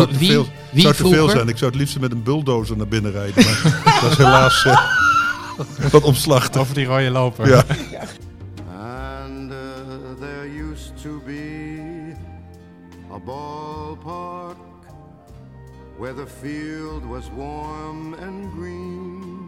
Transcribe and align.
Zou 0.00 0.12
te 0.12 0.18
Wie- 0.18 0.30
veel, 0.30 0.46
wie 0.72 0.82
zou 0.82 0.94
te 0.94 1.08
veel 1.08 1.28
zijn. 1.28 1.48
Ik 1.48 1.56
zou 1.56 1.70
het 1.70 1.80
liefst 1.80 2.00
met 2.00 2.12
een 2.12 2.22
bulldozer 2.22 2.76
naar 2.76 2.88
binnen 2.88 3.12
rijden. 3.12 3.44
Maar 3.44 3.82
dat 4.02 4.10
is 4.10 4.16
helaas 4.16 4.64
eh, 4.64 4.78
wat 5.90 6.02
omslachtig. 6.02 6.60
Over 6.60 6.74
die 6.74 6.84
rode 6.86 7.10
loper. 7.10 7.48
Ja. 7.48 7.64
And 9.26 9.50
uh, 9.52 9.56
there 10.20 10.48
used 10.70 10.92
to 11.02 11.20
be 11.26 12.14
a 13.12 13.18
ballpark 13.18 14.56
where 15.98 16.14
the 16.14 16.26
field 16.40 17.04
was 17.04 17.24
warm 17.36 18.14
and 18.14 18.52
green. 18.58 19.38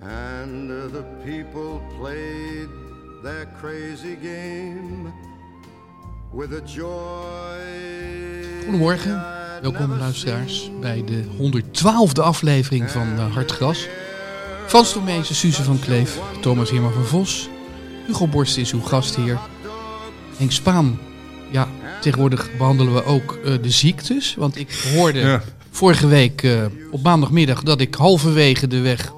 And 0.00 0.70
uh, 0.70 0.76
the 0.92 1.04
people 1.24 1.80
played 2.00 2.68
their 3.22 3.46
crazy 3.60 4.16
game. 4.22 5.12
Goedemorgen, 8.64 9.24
welkom 9.62 9.98
luisteraars 9.98 10.70
bij 10.80 11.04
de 11.04 11.24
112e 11.24 12.20
aflevering 12.22 12.90
van 12.90 13.08
uh, 13.16 13.32
Hartgras. 13.34 13.86
Frans 14.66 14.92
Tomezen, 14.92 15.34
Suze 15.34 15.62
van 15.62 15.78
Kleef, 15.78 16.18
Thomas 16.40 16.70
Herman 16.70 16.92
van 16.92 17.04
Vos, 17.04 17.48
Hugo 18.06 18.26
Borst 18.26 18.56
is 18.56 18.72
uw 18.72 18.80
gastheer. 18.80 19.38
Henk 20.36 20.52
Spaan, 20.52 20.98
ja, 21.50 21.68
tegenwoordig 22.00 22.56
behandelen 22.58 22.94
we 22.94 23.04
ook 23.04 23.32
eh, 23.44 23.54
de 23.62 23.70
ziektes. 23.70 24.34
Want 24.34 24.56
ik 24.56 24.90
hoorde 24.94 25.18
Ja. 25.18 25.42
vorige 25.70 26.06
week 26.06 26.42
eh, 26.42 26.64
op 26.90 27.02
maandagmiddag 27.02 27.62
dat 27.62 27.80
ik 27.80 27.94
halverwege 27.94 28.66
de 28.66 28.80
weg 28.80 29.12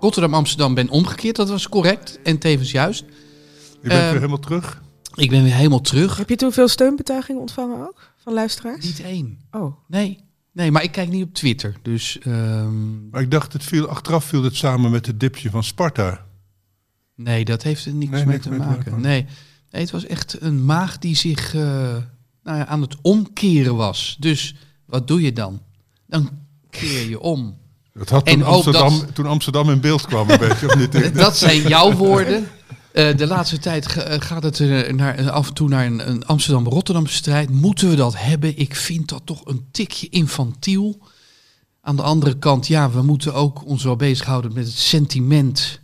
Rotterdam-Amsterdam 0.00 0.74
ben 0.74 0.88
omgekeerd. 0.88 1.36
Dat 1.36 1.48
was 1.48 1.68
correct 1.68 2.18
en 2.22 2.38
tevens 2.38 2.70
juist. 2.70 3.04
Je 3.82 3.88
bent 3.88 4.00
Eh, 4.00 4.06
weer 4.06 4.14
helemaal 4.14 4.38
terug. 4.38 4.80
Ik 5.14 5.30
ben 5.30 5.42
weer 5.42 5.54
helemaal 5.54 5.80
terug. 5.80 6.16
Heb 6.16 6.28
je 6.28 6.36
toen 6.36 6.52
veel 6.52 6.68
steunbetuigingen 6.68 7.40
ontvangen 7.40 7.80
ook? 7.80 8.12
Van 8.16 8.32
luisteraars? 8.32 8.84
Niet 8.84 9.00
één. 9.00 9.38
Oh. 9.50 9.76
Nee, 9.88 10.18
nee, 10.52 10.70
maar 10.70 10.82
ik 10.82 10.92
kijk 10.92 11.08
niet 11.08 11.24
op 11.24 11.34
Twitter. 11.34 11.74
Dus 11.82 12.18
ehm, 12.18 13.08
Maar 13.10 13.20
ik 13.22 13.30
dacht, 13.30 13.52
het 13.52 13.64
viel, 13.64 13.88
achteraf 13.88 14.24
viel 14.24 14.42
het 14.42 14.56
samen 14.56 14.90
met 14.90 15.06
het 15.06 15.20
dipje 15.20 15.50
van 15.50 15.64
Sparta. 15.64 16.26
Nee, 17.16 17.44
dat 17.44 17.62
heeft 17.62 17.84
er 17.86 17.92
niks 17.94 18.10
Nee, 18.10 18.20
mee 18.24 18.30
niks 18.32 18.42
te 18.42 18.50
mee 18.50 18.58
maken. 18.58 18.76
maken. 18.76 19.00
Nee. 19.00 19.26
nee, 19.70 19.82
het 19.82 19.90
was 19.90 20.06
echt 20.06 20.36
een 20.40 20.64
maag 20.64 20.98
die 20.98 21.16
zich 21.16 21.54
eh, 21.54 21.60
nou 22.42 22.58
ja, 22.58 22.66
aan 22.66 22.80
het 22.80 22.96
omkeren 23.02 23.76
was. 23.76 24.16
Dus 24.20 24.54
wat 24.86 25.08
doe 25.08 25.20
je 25.22 25.32
dan? 25.32 25.62
Dan 26.06 26.30
keer 26.70 27.08
je 27.08 27.20
om. 27.20 27.58
Dat 27.94 28.08
had 28.08 28.26
En 28.26 28.32
toen, 28.38 28.42
Amsterdam, 28.44 28.98
dat- 28.98 29.14
toen 29.14 29.26
Amsterdam 29.26 29.70
in 29.70 29.80
beeld 29.80 30.06
kwam 30.06 30.30
een 30.30 30.38
beetje. 30.38 30.66
Of 30.68 30.76
niet? 30.76 31.14
Dat 31.14 31.36
zijn 31.36 31.68
jouw 31.68 31.92
woorden. 31.92 32.48
Eh, 32.92 33.16
de 33.16 33.26
laatste 33.26 33.58
tijd 33.58 33.86
eh, 33.96 34.20
gaat 34.20 34.42
het 34.42 34.60
eh, 34.60 34.92
naar, 34.92 35.30
af 35.30 35.48
en 35.48 35.54
toe 35.54 35.68
naar 35.68 35.86
een, 35.86 36.08
een 36.08 36.26
Amsterdam-Rotterdam 36.26 37.06
strijd. 37.06 37.50
Moeten 37.50 37.88
we 37.90 37.96
dat 37.96 38.14
hebben? 38.16 38.58
Ik 38.58 38.76
vind 38.76 39.08
dat 39.08 39.22
toch 39.24 39.46
een 39.46 39.64
tikje 39.70 40.08
infantiel. 40.10 40.98
Aan 41.80 41.96
de 41.96 42.02
andere 42.02 42.38
kant, 42.38 42.66
ja, 42.66 42.90
we 42.90 43.02
moeten 43.02 43.34
ook 43.34 43.66
ons 43.66 43.84
wel 43.84 43.96
bezighouden 43.96 44.52
met 44.54 44.64
het 44.66 44.76
sentiment 44.78 45.80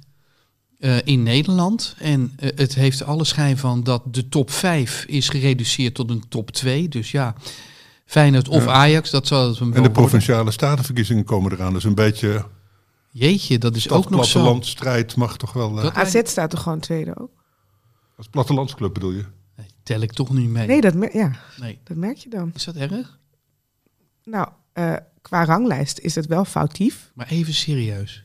in 1.05 1.23
Nederland. 1.23 1.95
En 1.98 2.33
het 2.36 2.75
heeft 2.75 3.03
alle 3.03 3.25
schijn 3.25 3.58
van 3.58 3.83
dat 3.83 4.02
de 4.11 4.29
top 4.29 4.51
5 4.51 5.05
is 5.08 5.29
gereduceerd 5.29 5.95
tot 5.95 6.11
een 6.11 6.25
top 6.29 6.51
2. 6.51 6.89
Dus 6.89 7.11
ja, 7.11 7.35
Feyenoord 8.05 8.48
of 8.48 8.64
Ja. 8.64 8.70
Ajax, 8.70 9.11
dat 9.11 9.27
zal 9.27 9.48
het 9.48 9.58
wel 9.58 9.69
En 9.69 9.75
de 9.75 9.80
worden. 9.80 9.92
provinciale 10.02 10.51
statenverkiezingen 10.51 11.25
komen 11.25 11.52
eraan. 11.52 11.73
Dus 11.73 11.85
een 11.85 11.95
beetje 11.95 12.45
Jeetje, 13.11 13.58
dat 13.58 13.77
is 13.77 13.91
ook 13.91 14.11
nog 14.11 14.24
zo. 14.24 14.33
plattelandstrijd 14.33 15.17
mag 15.17 15.36
toch 15.36 15.52
wel... 15.52 15.77
eh, 15.77 15.83
Dat- 15.83 15.95
AZ 15.95 16.20
staat 16.24 16.52
er 16.52 16.58
gewoon 16.58 16.80
tweede 16.80 17.17
ook? 17.19 17.30
als 18.17 18.29
plattelandsclub 18.29 18.95
bedoel 18.95 19.11
je? 19.11 19.24
Nee, 19.57 19.67
tel 19.83 20.01
ik 20.01 20.13
toch 20.13 20.30
niet 20.33 20.48
mee. 20.48 20.67
Nee, 20.67 20.80
dat, 20.80 20.95
mer- 20.95 21.17
ja, 21.17 21.33
Nee. 21.61 21.79
dat 21.85 21.96
merk 21.96 22.17
je 22.17 22.29
dan. 22.30 22.51
Is 22.55 22.64
dat 22.64 22.74
erg? 22.77 23.19
Nou, 24.24 24.48
eh, 24.73 24.96
qua 25.23 25.45
ranglijst 25.45 25.98
is 25.98 26.14
het 26.14 26.27
wel 26.27 26.45
foutief. 26.45 27.11
Maar 27.14 27.27
even 27.27 27.55
serieus. 27.55 28.24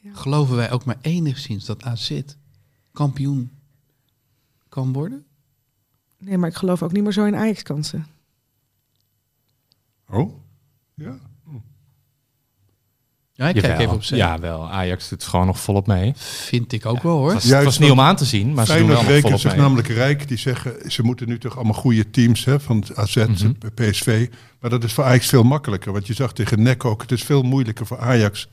Ja. 0.00 0.14
Geloven 0.14 0.56
wij 0.56 0.70
ook 0.70 0.84
maar 0.84 0.98
enigszins 1.00 1.64
dat 1.64 1.82
AZ 1.82 2.20
kampioen 2.92 3.50
kan 4.68 4.92
worden? 4.92 5.24
Nee, 6.18 6.38
maar 6.38 6.48
ik 6.48 6.54
geloof 6.56 6.82
ook 6.82 6.92
niet 6.92 7.02
meer 7.02 7.12
zo 7.12 7.24
in 7.24 7.34
Ajax-kansen. 7.36 8.06
Oh? 10.08 10.34
Ja. 10.94 11.18
Ja, 13.40 13.48
ik 13.48 13.54
Jawel. 13.54 13.70
kijk 13.70 13.82
even 13.82 13.94
op 13.94 14.04
zijn. 14.04 14.20
Ja, 14.20 14.38
wel. 14.38 14.70
Ajax 14.70 15.08
doet 15.08 15.24
gewoon 15.24 15.46
nog 15.46 15.60
volop 15.60 15.86
mee. 15.86 16.12
Vind 16.16 16.72
ik 16.72 16.86
ook 16.86 17.02
wel 17.02 17.16
hoor. 17.16 17.24
Het 17.24 17.34
was, 17.34 17.42
Juist 17.44 17.56
het 17.56 17.64
was 17.64 17.78
niet 17.78 17.90
om 17.90 18.00
aan 18.00 18.16
te 18.16 18.24
zien, 18.24 18.54
maar 18.54 18.66
ze 18.66 18.72
doen 18.72 18.80
Feyenoord 18.80 18.92
wel 18.92 19.02
nog 19.02 19.06
rekent 19.10 19.22
volop 19.26 19.40
zich 19.40 19.50
mee. 19.52 19.60
namelijk 19.60 19.88
rijk. 19.88 20.28
Die 20.28 20.38
zeggen, 20.38 20.90
ze 20.90 21.02
moeten 21.02 21.28
nu 21.28 21.38
toch 21.38 21.56
allemaal 21.56 21.74
goede 21.74 22.10
teams 22.10 22.44
hè, 22.44 22.60
van 22.60 22.76
het 22.76 22.96
AZ, 22.96 23.16
Mhm. 23.16 23.52
PSV. 23.74 24.28
Maar 24.60 24.70
dat 24.70 24.84
is 24.84 24.92
voor 24.92 25.04
Ajax 25.04 25.26
veel 25.28 25.42
makkelijker. 25.42 25.92
Want 25.92 26.06
je 26.06 26.12
zag 26.14 26.32
tegen 26.32 26.62
NEC 26.62 26.84
ook, 26.84 27.02
het 27.02 27.12
is 27.12 27.22
veel 27.22 27.42
moeilijker 27.42 27.86
voor 27.86 27.98
Ajax 27.98 28.48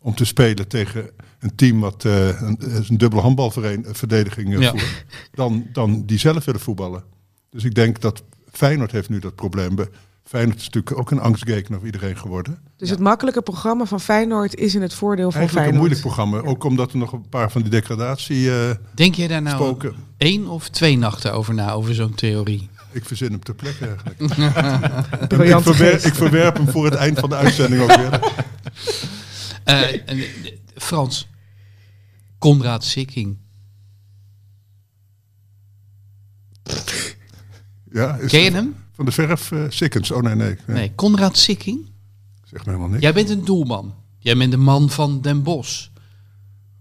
om 0.00 0.14
te 0.14 0.24
spelen 0.24 0.68
tegen 0.68 1.10
een 1.38 1.54
team 1.54 1.80
wat 1.80 2.04
eh, 2.04 2.26
een, 2.42 2.56
een 2.88 2.98
dubbele 2.98 3.22
handbalverdediging 3.22 4.54
eh, 4.54 4.60
Ja. 4.60 4.70
voert. 4.70 5.04
Dan, 5.32 5.66
dan 5.72 6.02
die 6.06 6.18
zelf 6.18 6.44
willen 6.44 6.60
voetballen. 6.60 7.02
Dus 7.50 7.64
ik 7.64 7.74
denk 7.74 8.00
dat 8.00 8.22
Feyenoord 8.52 8.92
heeft 8.92 9.08
nu 9.08 9.18
dat 9.18 9.34
probleem. 9.34 9.76
Feyenoord 10.24 10.58
is 10.58 10.64
natuurlijk 10.64 10.98
ook 10.98 11.10
een 11.10 11.20
angstgeken 11.20 11.74
voor 11.74 11.84
iedereen 11.86 12.16
geworden. 12.16 12.58
Dus 12.76 12.90
het 12.90 12.98
makkelijke 12.98 13.42
programma 13.42 13.84
van 13.84 14.00
Feyenoord 14.00 14.54
is 14.54 14.74
in 14.74 14.82
het 14.82 14.94
voordeel 14.94 15.30
van 15.30 15.40
Eigenlijk 15.40 15.66
een 15.66 15.72
Feyenoord. 15.72 16.00
moeilijk 16.06 16.28
programma. 16.30 16.50
Ook 16.50 16.64
omdat 16.64 16.92
er 16.92 16.98
nog 16.98 17.12
een 17.12 17.28
paar 17.28 17.50
van 17.50 17.62
die 17.62 17.70
degradatie 17.70 18.50
eh, 18.58 18.70
Denk 18.94 19.14
jij 19.14 19.26
daar 19.28 19.42
nou 19.42 19.56
spoken. 19.56 19.94
één 20.16 20.46
of 20.46 20.68
twee 20.68 20.98
nachten 20.98 21.32
over 21.32 21.54
na, 21.54 21.72
over 21.72 21.94
zo'n 21.94 22.14
theorie? 22.14 22.68
Ik 22.92 23.04
verzin 23.04 23.30
hem 23.30 23.42
ter 23.42 23.54
plekke 23.54 23.86
eigenlijk. 23.86 24.20
ik, 26.04 26.14
verwerp 26.14 26.56
hem 26.56 26.68
voor 26.68 26.84
het 26.84 26.94
eind 26.94 27.18
van 27.18 27.28
de 27.28 27.34
uitzending 27.36 27.82
ook 27.82 27.96
weer. 27.96 28.20
Eh, 29.64 29.92
en, 29.92 30.18
eh, 30.18 30.24
Frans. 30.76 31.28
Konrad 32.38 32.84
Sikking. 32.84 33.38
Ja, 37.92 38.16
is 38.16 38.30
Ken 38.30 38.40
je 38.42 38.50
hem? 38.50 38.74
Van 38.94 39.04
de 39.04 39.12
verf 39.12 39.52
eh 39.52 39.64
Sikkens. 39.68 40.10
Oh 40.10 40.22
nee, 40.22 40.34
nee. 40.34 40.56
nee. 40.66 40.76
Nee, 40.76 40.92
Konrad 40.94 41.36
Sikking. 41.36 41.90
Zeg 42.44 42.64
me 42.64 42.70
helemaal 42.72 42.88
niks. 42.88 43.02
Jij 43.02 43.12
bent 43.12 43.30
een 43.30 43.44
doelman. 43.44 43.94
Jij 44.18 44.36
bent 44.36 44.50
de 44.50 44.56
man 44.56 44.90
van 44.90 45.20
Den. 45.20 45.42
13-0. 45.42 45.44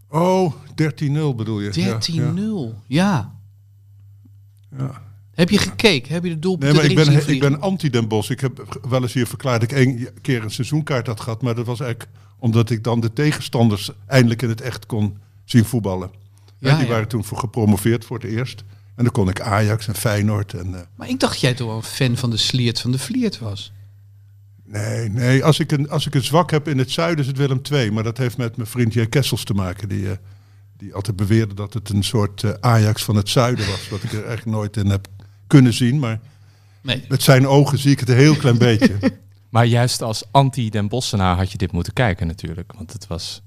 Oh, 0.09 0.53
13-0 0.53 1.35
bedoel 1.35 1.59
je? 1.59 1.69
Ja, 1.73 1.99
ja. 2.01 2.73
Ja. 2.87 3.35
Ja. 4.77 5.01
Heb 5.33 5.49
je 5.49 5.57
gekeken? 5.57 6.13
Heb 6.13 6.23
je 6.23 6.29
de 6.29 6.39
doelpunten 6.39 6.75
Nee, 6.75 6.95
maar 6.95 7.05
ik 7.05 7.13
ben, 7.13 7.33
ik 7.33 7.39
ben 7.39 7.61
anti-Den 7.61 8.07
Bosch. 8.07 8.29
Ik 8.29 8.39
heb 8.39 8.79
wel 8.89 9.01
eens 9.01 9.13
hier 9.13 9.27
verklaard 9.27 9.61
dat 9.61 9.71
ik 9.71 9.77
één 9.77 10.07
keer 10.21 10.43
een 10.43 10.51
seizoenkaart 10.51 11.07
had 11.07 11.19
gehad. 11.19 11.41
Maar 11.41 11.55
dat 11.55 11.65
was 11.65 11.79
eigenlijk 11.79 12.11
omdat 12.39 12.69
ik 12.69 12.83
dan 12.83 12.99
de 12.99 13.13
tegenstanders 13.13 13.91
eindelijk 14.07 14.41
in 14.41 14.49
het 14.49 14.61
echt 14.61 14.85
kon 14.85 15.17
zien 15.43 15.65
voetballen. 15.65 16.11
Ja, 16.59 16.75
die 16.75 16.85
ja. 16.85 16.91
waren 16.91 17.07
toen 17.07 17.23
voor 17.23 17.37
gepromoveerd 17.37 18.05
voor 18.05 18.19
het 18.19 18.31
eerst. 18.31 18.63
En 18.95 19.03
dan 19.03 19.11
kon 19.13 19.29
ik 19.29 19.41
Ajax 19.41 19.87
en 19.87 19.95
Feyenoord. 19.95 20.53
En, 20.53 20.75
eh, 20.75 20.81
Maar 20.95 21.09
ik 21.09 21.19
dacht 21.19 21.39
jij 21.39 21.53
toch 21.53 21.67
wel 21.67 21.75
een 21.75 21.83
fan 21.83 22.17
van 22.17 22.29
de 22.29 22.37
Sliert 22.37 22.79
van 22.81 22.91
de 22.91 22.99
Vliert 22.99 23.39
was. 23.39 23.71
nee, 24.65 25.09
nee 25.09 25.43
als, 25.43 25.59
ik 25.59 25.71
een, 25.71 25.89
als 25.89 26.05
ik 26.07 26.15
een 26.15 26.23
zwak 26.23 26.51
heb 26.51 26.67
in 26.67 26.77
het 26.77 26.91
zuiden 26.91 27.19
is 27.19 27.27
het 27.27 27.37
Willem 27.37 27.61
II. 27.71 27.91
Maar 27.91 28.03
dat 28.03 28.17
heeft 28.17 28.37
met 28.37 28.55
mijn 28.57 28.69
vriend 28.69 28.93
J. 28.93 29.05
Kessels 29.05 29.43
te 29.43 29.53
maken. 29.53 29.89
Die, 29.89 30.09
eh, 30.09 30.17
die 30.77 30.93
altijd 30.93 31.15
beweerde 31.15 31.53
dat 31.53 31.73
het 31.73 31.89
een 31.89 32.03
soort 32.03 32.43
eh, 32.43 32.51
Ajax 32.59 33.03
van 33.03 33.15
het 33.15 33.29
zuiden 33.29 33.67
was. 33.67 33.89
Wat 33.89 34.03
ik 34.03 34.13
er 34.13 34.25
echt 34.25 34.45
nooit 34.45 34.77
in 34.77 34.87
heb 34.87 35.07
kunnen 35.47 35.73
zien. 35.73 35.99
Maar 35.99 36.19
Nee. 36.81 37.05
met 37.09 37.23
zijn 37.23 37.47
ogen 37.47 37.77
zie 37.77 37.91
ik 37.91 37.99
het 37.99 38.09
een 38.09 38.15
heel 38.15 38.35
klein 38.35 38.57
beetje. 38.57 38.97
Maar 39.49 39.65
juist 39.65 40.01
als 40.01 40.23
anti-Den 40.31 40.87
Bossenaar 40.87 41.35
had 41.37 41.51
je 41.51 41.57
dit 41.57 41.71
moeten 41.71 41.93
kijken 41.93 42.27
natuurlijk. 42.27 42.71
Want 42.75 42.93
het 42.93 43.07
was, 43.07 43.41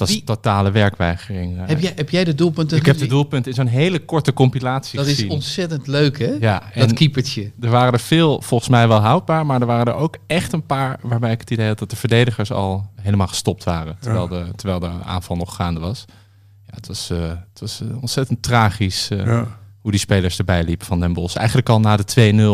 was 0.00 0.10
Wie- 0.10 0.24
totale 0.24 0.70
werkweigering. 0.70 1.58
eh. 1.60 1.62
Heb 1.68 1.80
jij, 1.80 1.92
heb 1.96 2.10
jij 2.10 2.24
de 2.24 2.34
doelpunten 2.34 2.76
ik 2.76 2.84
heb 2.84 2.94
de 2.94 3.00
gezien? 3.00 3.14
doelpunt 3.16 3.46
in 3.46 3.54
zo'n 3.54 3.66
hele 3.66 3.98
korte 4.04 4.32
compilatie 4.32 4.98
Dat 4.98 5.06
is 5.06 5.14
gezien. 5.14 5.30
ontzettend 5.30 5.86
leuk, 5.86 6.18
hè? 6.18 6.36
Ja, 6.40 6.62
dat 6.74 6.92
keepertje. 6.92 7.50
er 7.60 7.70
waren 7.70 7.92
er 7.92 8.00
veel 8.00 8.40
volgens 8.42 8.70
mij 8.70 8.88
wel 8.88 8.98
houdbaar, 9.00 9.46
maar 9.46 9.60
er 9.60 9.66
waren 9.66 9.86
er 9.86 9.98
ook 9.98 10.16
echt 10.26 10.52
een 10.52 10.66
paar 10.66 10.98
waarbij 11.02 11.32
ik 11.32 11.40
het 11.40 11.50
idee 11.50 11.66
had 11.66 11.78
dat 11.78 11.90
de 11.90 11.96
verdedigers 11.96 12.52
al 12.52 12.90
helemaal 13.00 13.26
gestopt 13.26 13.64
waren. 13.64 13.96
Terwijl, 14.00 14.28
de, 14.28 14.46
terwijl 14.56 14.80
de 14.80 14.90
aanval 15.04 15.36
nog 15.36 15.54
gaande 15.54 15.80
was. 15.80 16.04
Ja, 16.66 16.72
het 16.76 16.86
was, 16.86 17.10
eh, 17.10 17.18
het 17.28 17.60
was 17.60 17.80
eh, 17.80 17.86
ontzettend 18.00 18.42
tragisch 18.42 19.10
eh, 19.10 19.24
ja. 19.24 19.58
hoe 19.80 19.90
die 19.90 20.00
spelers 20.00 20.38
erbij 20.38 20.64
liepen 20.64 20.86
van 20.86 21.00
Den 21.00 21.12
Bosch. 21.12 21.36
Eigenlijk 21.36 21.68
al 21.68 21.80
na 21.80 21.96
de 21.96 22.04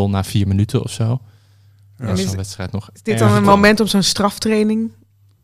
2-0, 0.07 0.11
na 0.11 0.25
vier 0.25 0.49
minuten 0.49 0.83
of 0.83 0.91
zo. 0.91 1.21
Ja. 1.99 2.07
En 2.07 2.19
is- 2.19 2.35
wedstrijd 2.35 2.73
nog. 2.73 2.89
Is 2.93 3.03
dit 3.03 3.19
dan 3.19 3.33
een 3.33 3.43
moment 3.43 3.81
om 3.81 3.87
zo'n 3.87 4.03
straftraining 4.03 4.91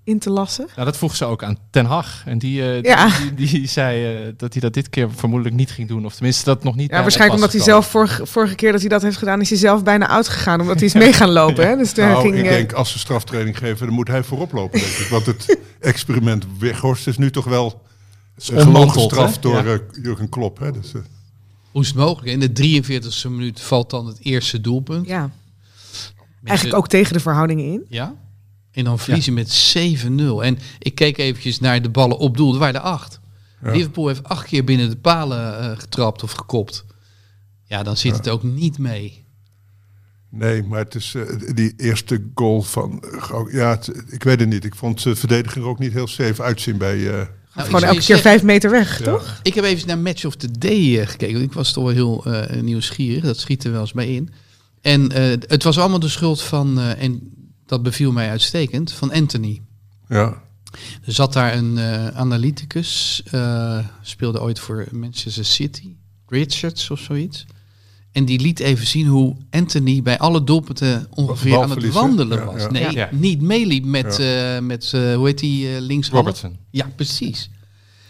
in 0.05 0.19
te 0.19 0.31
lassen? 0.31 0.67
Nou, 0.75 0.85
dat 0.87 0.97
vroeg 0.97 1.17
ze 1.17 1.25
ook 1.25 1.43
aan 1.43 1.57
Ten 1.71 1.85
Hag. 1.85 2.23
En 2.27 2.39
die, 2.39 2.63
eh, 2.63 2.83
Ja. 2.83 3.19
die, 3.19 3.35
die, 3.35 3.49
die 3.49 3.67
zei 3.69 4.17
eh, 4.27 4.33
dat 4.37 4.53
hij 4.53 4.63
dat 4.63 4.75
dit 4.75 4.89
keer 4.89 5.11
vermoedelijk 5.13 5.57
niet 5.57 5.71
ging 5.71 5.89
doen. 5.89 6.05
Of 6.05 6.15
tenminste 6.15 6.45
dat 6.45 6.65
nog 6.65 6.75
niet 6.77 6.91
Ja, 6.91 7.01
waarschijnlijk 7.03 7.41
omdat 7.41 7.53
hij 7.57 7.63
zelf 7.65 7.87
vorige, 7.91 8.27
vorige 8.27 8.55
keer 8.55 8.73
dat 8.73 8.81
hij 8.81 8.89
dat 8.89 9.03
heeft 9.03 9.17
gedaan, 9.17 9.41
is 9.41 9.49
hij 9.49 9.59
zelf 9.59 9.83
bijna 9.83 10.09
uitgegaan. 10.09 10.61
Omdat 10.61 10.77
hij 10.77 10.85
is 10.87 10.95
mee 11.05 11.13
gaan 11.13 11.31
lopen. 11.31 11.67
Hè? 11.69 11.77
Dus 11.77 11.95
daar 11.95 12.11
Nou, 12.11 12.23
ging, 12.23 12.35
ik 12.37 12.45
eh, 12.45 12.49
denk 12.51 12.73
als 12.73 12.91
ze 12.93 12.99
straftraining 12.99 13.59
geven, 13.59 13.87
dan 13.87 13.95
moet 13.95 14.09
hij 14.09 14.23
voorop 14.23 14.53
lopen, 14.53 14.81
denk 14.81 14.93
ik. 14.93 15.07
Want 15.09 15.27
het 15.27 15.59
experiment 15.81 16.47
Weghorst 16.59 17.07
is 17.07 17.17
nu 17.19 17.31
toch 17.31 17.45
wel 17.45 17.83
gewoon 18.37 18.91
gestraft 18.91 19.43
door 19.43 19.67
Ja. 19.67 19.79
Jurgen 20.03 20.29
Klopp. 20.29 20.59
Hè? 20.59 20.73
Dus, 20.73 20.93
Hoe 21.71 21.83
is 21.83 21.89
het 21.89 21.97
mogelijk? 21.97 22.33
In 22.33 22.53
de 22.53 22.83
43e 22.83 23.29
minuut 23.31 23.61
valt 23.61 23.91
dan 23.91 24.07
het 24.07 24.19
eerste 24.21 24.61
doelpunt. 24.61 25.07
ja, 25.07 25.21
Mensen- 25.21 25.39
eigenlijk 26.45 26.79
ook 26.79 26.89
tegen 26.89 27.13
de 27.13 27.21
verhoudingen 27.21 27.65
in. 27.65 27.85
Ja. 27.89 28.15
En 28.73 28.85
dan 28.85 28.99
verliezen 28.99 29.35
met 29.35 29.75
7-0. 29.79 30.09
En 30.43 30.59
ik 30.79 30.95
keek 30.95 31.19
eventjes 31.19 31.61
naar 31.61 31.83
de 31.83 31.89
ballen 31.91 32.19
op 32.19 32.37
doel. 32.37 32.53
Er 32.53 32.59
waren 32.59 32.75
er 32.75 32.81
acht. 32.81 33.21
Ja. 33.65 33.73
Liverpool 33.73 34.07
heeft 34.09 34.25
acht 34.25 34.47
keer 34.47 34.65
binnen 34.65 34.91
de 34.91 34.97
palen 34.97 35.59
eh, 35.61 35.79
getrapt 35.79 36.23
of 36.23 36.33
gekopt. 36.33 36.85
Ja, 37.65 37.83
dan 37.83 37.97
zit 37.97 38.17
het 38.17 38.29
ook 38.29 38.43
niet 38.43 38.79
mee. 38.79 39.25
nee, 40.29 40.63
maar 40.63 40.79
het 40.79 40.95
is 40.95 41.15
eh, 41.15 41.23
die 41.55 41.75
eerste 41.77 42.25
goal 42.35 42.63
van... 42.63 43.03
eh, 43.03 43.41
ja, 43.53 43.71
het- 43.71 43.93
ik 44.09 44.23
weet 44.25 44.41
het 44.41 44.49
niet. 44.49 44.65
Ik 44.65 44.75
vond 44.75 45.03
de 45.03 45.17
verdediger 45.17 45.63
ook 45.65 45.79
niet 45.79 45.93
heel 45.93 46.07
safe 46.07 46.43
uitzien 46.43 46.77
bij... 46.79 47.09
eh, 47.21 47.27
Nou, 47.55 47.67
Gewoon 47.67 47.83
elke 47.83 48.01
keer 48.01 48.19
vijf 48.19 48.43
meter 48.43 48.71
weg, 48.71 48.99
Ja. 48.99 49.05
toch? 49.05 49.41
Ik 49.43 49.55
heb 49.55 49.65
even 49.65 49.87
naar 49.87 49.99
Match 49.99 50.25
of 50.25 50.37
the 50.37 50.59
Day 50.59 51.07
gekeken. 51.07 51.35
want 51.35 51.45
Ik 51.47 51.53
was 51.53 51.73
toch 51.73 51.85
wel 51.85 51.93
heel 51.93 52.25
eh, 52.25 52.63
nieuwsgierig. 52.63 53.25
Dat 53.25 53.39
schiet 53.39 53.65
er 53.65 53.73
wel 53.73 53.81
eens 53.81 53.93
bij 53.93 54.15
in. 54.15 54.31
En 54.81 55.13
eh, 55.13 55.39
het 55.47 55.63
was 55.63 55.79
allemaal 55.79 55.99
de 56.01 56.09
schuld 56.09 56.43
van, 56.43 56.79
eh, 56.81 57.03
en 57.03 57.31
dat 57.73 57.83
beviel 57.83 58.13
mij 58.13 58.29
uitstekend, 58.31 58.93
van 58.93 59.13
Anthony. 59.13 59.61
ja. 60.09 60.43
Er 61.05 61.13
zat 61.13 61.33
daar 61.33 61.55
een 61.57 61.79
eh, 61.79 62.07
analyticus, 62.07 63.23
eh, 63.31 63.79
speelde 64.03 64.41
ooit 64.41 64.59
voor 64.59 64.87
Manchester 64.91 65.45
City, 65.45 65.95
Richards 66.27 66.91
of 66.91 67.01
zoiets. 67.01 67.47
En 68.13 68.25
die 68.25 68.41
liet 68.41 68.61
even 68.61 68.87
zien 68.87 69.07
hoe 69.07 69.37
Anthony 69.51 70.03
bij 70.03 70.19
alle 70.19 70.45
doelpunten 70.45 71.07
ongeveer 71.11 71.63
aan 71.63 71.71
het 71.71 71.93
wandelen 71.93 72.45
was. 72.45 72.63
ja. 72.63 72.71
Nee, 72.71 72.91
Ja. 72.93 73.09
niet 73.13 73.41
meeliep 73.41 73.85
met, 73.85 74.19
eh, 74.19 74.59
met 74.59 74.93
eh, 74.95 75.15
hoe 75.15 75.27
heet 75.27 75.39
die, 75.39 75.75
eh 75.75 75.81
links 75.81 76.09
Robertson. 76.09 76.57
Ja, 76.71 76.91
precies. 76.97 77.51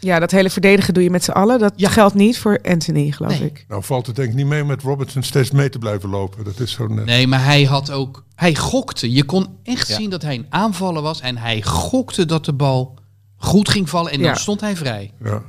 Ja, 0.05 0.19
dat 0.19 0.31
hele 0.31 0.51
verdedigen 0.51 0.95
doe 0.95 1.03
je 1.03 1.11
met 1.11 1.25
z'n 1.25 1.31
allen. 1.31 1.59
Dat 1.59 1.73
Ja. 1.77 1.89
geldt 1.89 2.15
niet 2.15 2.39
voor 2.39 2.59
Anthony, 2.63 3.11
geloof 3.11 3.39
Nee. 3.39 3.49
ik. 3.49 3.65
Nou 3.69 3.83
valt 3.85 4.07
het 4.07 4.17
denk 4.17 4.29
ik 4.29 4.35
niet 4.35 4.47
mee 4.47 4.65
met 4.65 4.83
Robertson 4.83 5.23
steeds 5.23 5.51
mee 5.51 5.69
te 5.69 5.79
blijven 5.79 6.09
lopen. 6.09 6.45
Dat 6.45 6.61
is 6.61 6.73
zo'n... 6.73 6.99
eh, 6.99 7.05
Nee, 7.05 7.27
maar 7.27 7.45
hij 7.45 7.65
had 7.65 7.91
ook, 7.91 8.25
hij 8.35 8.55
gokte. 8.55 9.13
Je 9.13 9.25
kon 9.25 9.47
echt 9.63 9.89
Ja. 9.89 9.95
zien 9.97 10.11
dat 10.11 10.23
hij 10.23 10.35
een 10.35 10.47
aanvaller 10.49 11.03
was 11.03 11.21
en 11.21 11.37
hij 11.37 11.63
gokte 11.63 12.25
dat 12.27 12.45
de 12.45 12.53
bal 12.53 12.99
goed 13.37 13.69
ging 13.69 13.89
vallen 13.91 14.13
en 14.13 14.23
dan 14.23 14.37
stond 14.37 14.61
hij 14.61 14.77
vrij. 14.77 15.13
ja. 15.25 15.43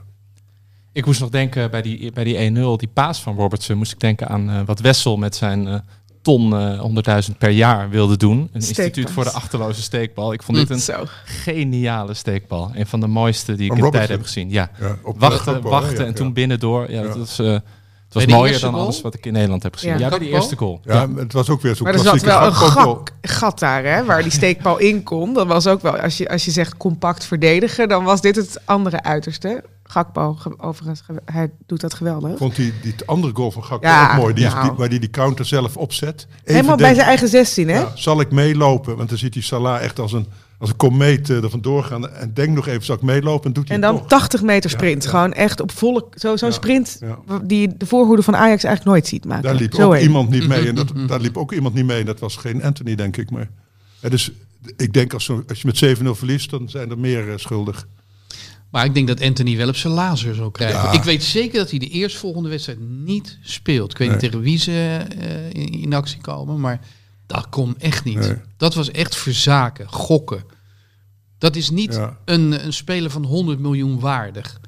Ik 0.91 1.05
moest 1.05 1.19
nog 1.19 1.29
denken 1.29 1.71
bij 1.71 1.81
die, 1.81 2.11
bij 2.11 2.23
die 2.23 2.35
1-0, 2.35 2.77
die 2.77 2.87
paas 2.93 3.21
van 3.21 3.35
Robertson, 3.35 3.77
moest 3.77 3.91
ik 3.91 3.99
denken 3.99 4.27
aan 4.27 4.49
eh, 4.49 4.61
wat 4.65 4.79
Wessel 4.79 5.17
met 5.17 5.35
zijn 5.35 5.67
eh, 5.67 5.79
ton 6.23 6.55
eh 6.55 7.21
100.000 7.29 7.37
per 7.37 7.49
jaar 7.49 7.89
wilde 7.89 8.17
doen. 8.17 8.37
Een 8.39 8.49
instituut 8.53 9.11
voor 9.11 9.23
de 9.23 9.31
achterloze 9.31 9.81
steekbal. 9.81 10.33
Ik 10.33 10.43
vond 10.43 10.57
dit 10.57 10.69
een 10.69 10.79
Zo. 10.79 11.03
geniale 11.25 12.13
steekbal. 12.13 12.71
Een 12.73 12.87
van 12.87 12.99
de 12.99 13.07
mooiste 13.07 13.55
die 13.55 13.71
ik 13.71 13.77
in 13.77 13.83
de 13.83 13.89
tijd 13.89 14.09
heb 14.09 14.21
gezien. 14.21 14.49
Ja. 14.49 14.69
Ja, 14.79 14.97
op 15.03 15.19
Wachten, 15.19 15.61
wachten 15.61 15.97
Ja, 15.99 16.05
en 16.05 16.13
toen 16.13 16.33
binnendoor. 16.33 16.91
Ja, 16.91 17.01
Ja. 17.01 17.07
dat 17.07 17.17
was, 17.17 17.39
eh, 17.39 17.45
het 17.53 17.61
was 18.13 18.25
de 18.25 18.29
mooier 18.29 18.59
dan 18.59 18.71
goal? 18.71 18.83
alles 18.83 19.01
wat 19.01 19.13
ik 19.13 19.25
in 19.25 19.33
Nederland 19.33 19.63
heb 19.63 19.73
gezien. 19.73 19.89
Ja. 19.91 19.97
Ja, 19.97 20.09
bij 20.09 20.19
die 20.19 20.27
Gakpo? 20.27 20.41
eerste 20.43 20.57
goal. 20.57 20.79
Ja, 20.83 21.07
het 21.15 21.33
was 21.33 21.49
ook 21.49 21.61
weer 21.61 21.75
zo'n 21.75 21.85
Maar 21.85 21.93
er 21.93 21.99
zat 21.99 22.19
klassieke 22.21 22.75
wel 22.75 22.97
een 23.21 23.29
gat 23.29 23.59
daar, 23.59 23.83
hè, 23.83 24.03
waar 24.05 24.21
die 24.23 24.31
steekbal 24.31 24.77
in 24.77 25.03
kon. 25.03 25.33
Dat 25.33 25.47
was 25.47 25.67
ook 25.67 25.81
wel, 25.81 25.97
als 25.97 26.17
je, 26.17 26.29
als 26.29 26.45
je 26.45 26.51
zegt 26.51 26.77
compact 26.77 27.25
verdedigen, 27.25 27.87
dan 27.89 28.03
was 28.03 28.21
dit 28.21 28.35
het 28.35 28.59
andere 28.65 29.03
uiterste. 29.03 29.63
Gakpo, 29.83 30.33
ge- 30.33 30.59
overigens, 30.59 31.01
ge- 31.01 31.21
hij 31.25 31.51
doet 31.65 31.81
dat 31.81 31.93
geweldig. 31.93 32.37
Vond 32.37 32.55
die, 32.55 32.73
die 32.81 32.93
andere 33.05 33.33
goal 33.35 33.51
van 33.51 33.63
Gakpo 33.63 33.87
Ja, 33.87 34.11
ook 34.11 34.17
mooi. 34.17 34.33
Die, 34.33 34.43
die, 34.61 34.71
waar 34.77 34.89
hij 34.89 34.99
die 34.99 35.09
counter 35.09 35.45
zelf 35.45 35.77
opzet. 35.77 36.27
Even 36.43 36.53
Helemaal 36.55 36.75
bij 36.77 36.93
zijn 36.93 37.07
eigen 37.07 37.27
16, 37.27 37.67
hè? 37.69 37.79
ja, 37.79 37.91
zal 37.95 38.19
ik 38.21 38.31
meelopen? 38.31 38.97
Want 38.97 39.09
dan 39.09 39.17
ziet 39.17 39.33
hij 39.33 39.43
Salah 39.43 39.81
echt 39.83 39.99
als 39.99 40.11
een, 40.13 40.27
als 40.59 40.69
een 40.69 40.75
komeet 40.75 41.29
eh, 41.29 41.43
er 41.43 41.49
vandoor 41.49 41.83
gaan. 41.83 42.09
En 42.09 42.33
denk 42.33 42.49
nog 42.55 42.67
even, 42.67 42.83
zal 42.83 42.95
ik 42.95 43.01
meelopen? 43.01 43.45
En 43.47 43.53
doet 43.53 43.67
hij 43.67 43.75
En 43.75 43.81
dan 43.81 43.97
toch. 43.97 44.07
80 44.07 44.41
meter 44.41 44.69
sprint. 44.69 45.03
ja. 45.03 45.09
Gewoon 45.09 45.33
echt 45.33 45.59
op 45.61 45.71
volle... 45.71 46.05
Zo, 46.15 46.35
zo'n 46.37 46.49
Ja, 46.49 46.53
sprint 46.55 46.97
ja. 46.99 47.17
die 47.43 47.77
de 47.77 47.85
voorhoede 47.85 48.23
van 48.23 48.35
Ajax 48.35 48.63
eigenlijk 48.63 48.85
nooit 48.95 49.07
ziet 49.07 49.25
maken. 49.25 49.43
Daar 49.43 49.55
liep 49.55 49.73
Zo 49.73 49.85
ook 49.87 49.93
heen. 49.93 50.03
iemand 50.03 50.29
niet 50.29 50.47
mee. 50.47 50.67
En 50.67 50.75
dat, 50.75 50.91
daar 51.07 51.19
liep 51.19 51.37
ook 51.37 51.51
iemand 51.53 51.73
niet 51.73 51.85
mee. 51.85 51.99
En 51.99 52.05
dat 52.05 52.19
was 52.19 52.35
geen 52.35 52.63
Anthony, 52.63 52.95
denk 52.95 53.17
ik. 53.17 53.31
Maar 53.31 53.49
ja, 53.99 54.09
dus 54.09 54.31
ik 54.77 54.93
denk 54.93 55.13
als, 55.13 55.25
zo- 55.25 55.43
als 55.47 55.61
je 55.61 55.67
met 55.67 55.97
7-0 56.01 56.09
verliest, 56.17 56.49
dan 56.49 56.69
zijn 56.69 56.89
er 56.89 56.99
meer 56.99 57.29
eh, 57.31 57.37
schuldig. 57.37 57.87
Maar 58.73 58.85
ik 58.85 58.93
denk 58.93 59.07
dat 59.07 59.21
Anthony 59.21 59.57
wel 59.57 59.67
op 59.67 59.75
zijn 59.75 59.93
lazer 59.93 60.35
zal 60.35 60.51
krijgen. 60.51 60.81
Ja. 60.83 60.91
Ik 60.91 61.03
weet 61.03 61.23
zeker 61.23 61.57
dat 61.59 61.69
hij 61.69 61.79
de 61.79 61.87
eerstvolgende 61.89 62.49
wedstrijd 62.49 62.79
niet 62.79 63.37
speelt. 63.41 63.91
Ik 63.91 63.97
weet 63.97 64.09
niet 64.09 64.21
Nee. 64.21 64.29
tegen 64.29 64.43
wie 64.45 64.57
ze 64.57 65.05
eh, 65.19 65.49
in, 65.49 65.69
in 65.81 65.93
actie 65.93 66.21
komen, 66.21 66.59
maar 66.59 66.79
dat 67.27 67.49
kon 67.49 67.75
echt 67.79 68.03
niet. 68.03 68.17
Nee. 68.19 68.35
Dat 68.57 68.73
was 68.73 68.91
echt 68.91 69.15
verzaken, 69.15 69.87
gokken. 69.89 70.43
Dat 71.37 71.55
is 71.55 71.69
niet 71.69 71.93
Ja. 71.93 72.17
een, 72.25 72.65
een 72.65 72.73
speler 72.73 73.09
van 73.11 73.23
100 73.25 73.59
miljoen 73.59 73.99
waardig. 73.99 74.59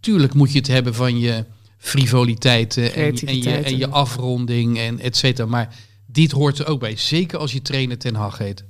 Tuurlijk 0.00 0.34
moet 0.34 0.52
je 0.52 0.58
het 0.58 0.66
hebben 0.66 0.94
van 0.94 1.18
je 1.18 1.44
frivoliteiten 1.78 2.94
en, 2.94 3.14
je- 3.16 3.26
en, 3.26 3.42
je, 3.42 3.50
en 3.56 3.76
je 3.78 3.88
afronding 3.88 4.78
en 4.78 4.98
et 5.00 5.16
cetera. 5.16 5.48
Maar 5.48 5.74
dit 6.06 6.30
hoort 6.32 6.58
er 6.58 6.66
ook 6.66 6.80
bij. 6.80 6.96
Zeker 6.96 7.38
als 7.38 7.52
je 7.52 7.62
trainer 7.62 7.98
Ten 7.98 8.14
Hag 8.14 8.38
heet. 8.38 8.64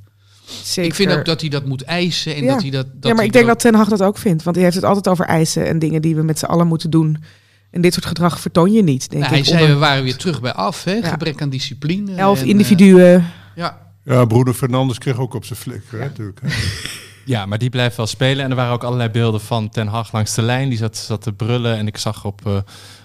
Zeker. 0.62 0.91
Ik 0.91 0.94
vind 0.97 1.12
ook 1.12 1.25
dat 1.25 1.41
hij 1.41 1.50
dat 1.50 1.65
moet 1.67 1.83
eisen. 1.83 2.35
En 2.37 2.43
Ja. 2.44 2.53
dat 2.53 2.62
hij 2.62 2.71
dat, 2.71 2.87
dat 2.87 2.94
ja, 3.00 3.09
maar 3.09 3.17
hij 3.17 3.27
ik 3.27 3.33
denk 3.33 3.47
dat 3.47 3.59
Ten 3.61 3.75
Hag 3.75 3.89
dat 3.89 4.03
ook 4.03 4.19
vindt. 4.19 4.43
Want 4.43 4.56
hij 4.56 4.65
heeft 4.65 4.77
het 4.77 4.85
altijd 4.87 5.09
over 5.09 5.25
eisen 5.27 5.67
en 5.67 5.79
dingen 5.79 6.03
die 6.03 6.17
we 6.17 6.23
met 6.23 6.39
z'n 6.39 6.44
allen 6.44 6.67
moeten 6.67 6.91
doen. 6.91 7.25
En 7.71 7.81
dit 7.81 7.93
soort 7.93 8.06
gedrag 8.06 8.41
vertoon 8.41 8.73
je 8.73 8.83
niet, 8.83 9.11
denk 9.11 9.23
Nou, 9.23 9.35
hij 9.35 9.39
ik. 9.43 9.44
zei, 9.49 9.61
onder 9.61 9.75
we 9.75 9.81
waren 9.81 10.05
weer 10.05 10.17
terug 10.17 10.41
bij 10.41 10.53
af. 10.53 10.85
Hè? 10.85 10.93
Ja. 10.93 11.09
Gebrek 11.09 11.43
aan 11.43 11.50
discipline. 11.50 12.15
elf 12.15 12.41
en, 12.41 12.47
individuen. 12.47 13.15
eh, 13.15 13.25
ja. 13.56 13.79
Ja, 14.05 14.25
Bruno 14.25 14.53
Fernandes 14.53 14.99
kreeg 14.99 15.19
ook 15.19 15.35
op 15.35 15.44
zijn 15.44 15.59
flikker. 15.59 15.99
Hè, 15.99 16.05
natuurlijk. 16.05 16.41
hè. 16.43 16.49
Ja, 17.24 17.46
maar 17.46 17.58
die 17.58 17.70
blijft 17.70 17.96
wel 17.96 18.06
spelen. 18.06 18.44
En 18.44 18.50
er 18.50 18.56
waren 18.56 18.72
ook 18.72 18.84
allerlei 18.84 19.08
beelden 19.10 19.40
van 19.40 19.69
Ten 19.69 19.86
Hag 19.86 20.12
langs 20.12 20.34
de 20.34 20.42
lijn. 20.42 20.69
Die 20.69 20.78
zat, 20.78 20.96
zat 20.96 21.22
te 21.22 21.32
brullen. 21.32 21.76
En 21.76 21.86
ik 21.86 21.96
zag 21.96 22.24
op, 22.24 22.46
eh, 22.46 22.56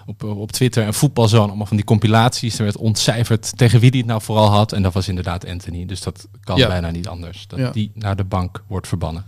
op, 0.06 0.22
op 0.24 0.52
Twitter 0.52 0.86
een 0.86 0.94
voetbalzoon 0.94 1.48
allemaal 1.48 1.66
van 1.66 1.76
die 1.76 1.86
compilaties. 1.86 2.58
Er 2.58 2.64
werd 2.64 2.76
ontcijferd 2.76 3.56
tegen 3.58 3.80
wie 3.80 3.90
die 3.90 4.00
het 4.00 4.08
nou 4.10 4.22
vooral 4.22 4.48
had. 4.50 4.72
En 4.72 4.82
dat 4.82 4.92
was 4.92 5.08
inderdaad 5.08 5.46
Anthony. 5.46 5.86
Dus 5.86 6.00
dat 6.00 6.28
kan 6.44 6.56
Ja. 6.56 6.66
bijna 6.68 6.90
niet 6.90 7.08
anders. 7.08 7.46
Dat 7.46 7.58
Ja. 7.58 7.70
die 7.70 7.90
naar 7.94 8.16
de 8.16 8.24
bank 8.24 8.62
wordt 8.66 8.88
verbannen. 8.88 9.24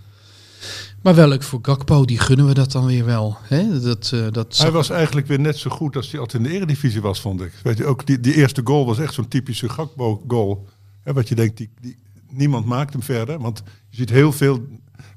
Maar 1.03 1.15
wel 1.15 1.29
leuk 1.29 1.43
voor 1.43 1.59
Gakpo, 1.63 2.05
die 2.05 2.19
gunnen 2.19 2.47
we 2.47 2.55
dat 2.55 2.73
dan 2.73 2.87
weer 2.87 3.05
wel. 3.05 3.37
Hè? 3.43 3.81
Dat, 3.81 4.11
eh, 4.15 4.27
dat 4.31 4.59
Hij 4.59 4.71
was 4.71 4.91
eigenlijk 4.91 5.27
weer 5.27 5.41
net 5.41 5.57
zo 5.59 5.71
goed 5.71 5.97
als 5.97 6.11
hij 6.11 6.21
altijd 6.21 6.43
in 6.43 6.49
de 6.49 6.55
eredivisie 6.57 7.01
was, 7.01 7.21
vond 7.21 7.41
ik. 7.41 7.53
Weet 7.63 7.79
je, 7.79 7.87
ook 7.87 8.07
die, 8.07 8.21
die 8.21 8.35
eerste 8.35 8.61
goal 8.65 8.87
was 8.87 8.99
echt 8.99 9.15
zo'n 9.15 9.29
typische 9.29 9.69
Gakpo-goal. 9.69 10.67
Hè, 11.03 11.13
wat 11.13 11.29
je 11.29 11.35
denkt, 11.35 11.57
die, 11.57 11.71
die, 11.81 11.99
niemand 12.31 12.67
maakt 12.67 12.93
hem 12.93 13.03
verder. 13.03 13.39
Want 13.39 13.63
je 13.89 13.97
ziet 13.97 14.11
heel 14.11 14.33
veel 14.33 14.67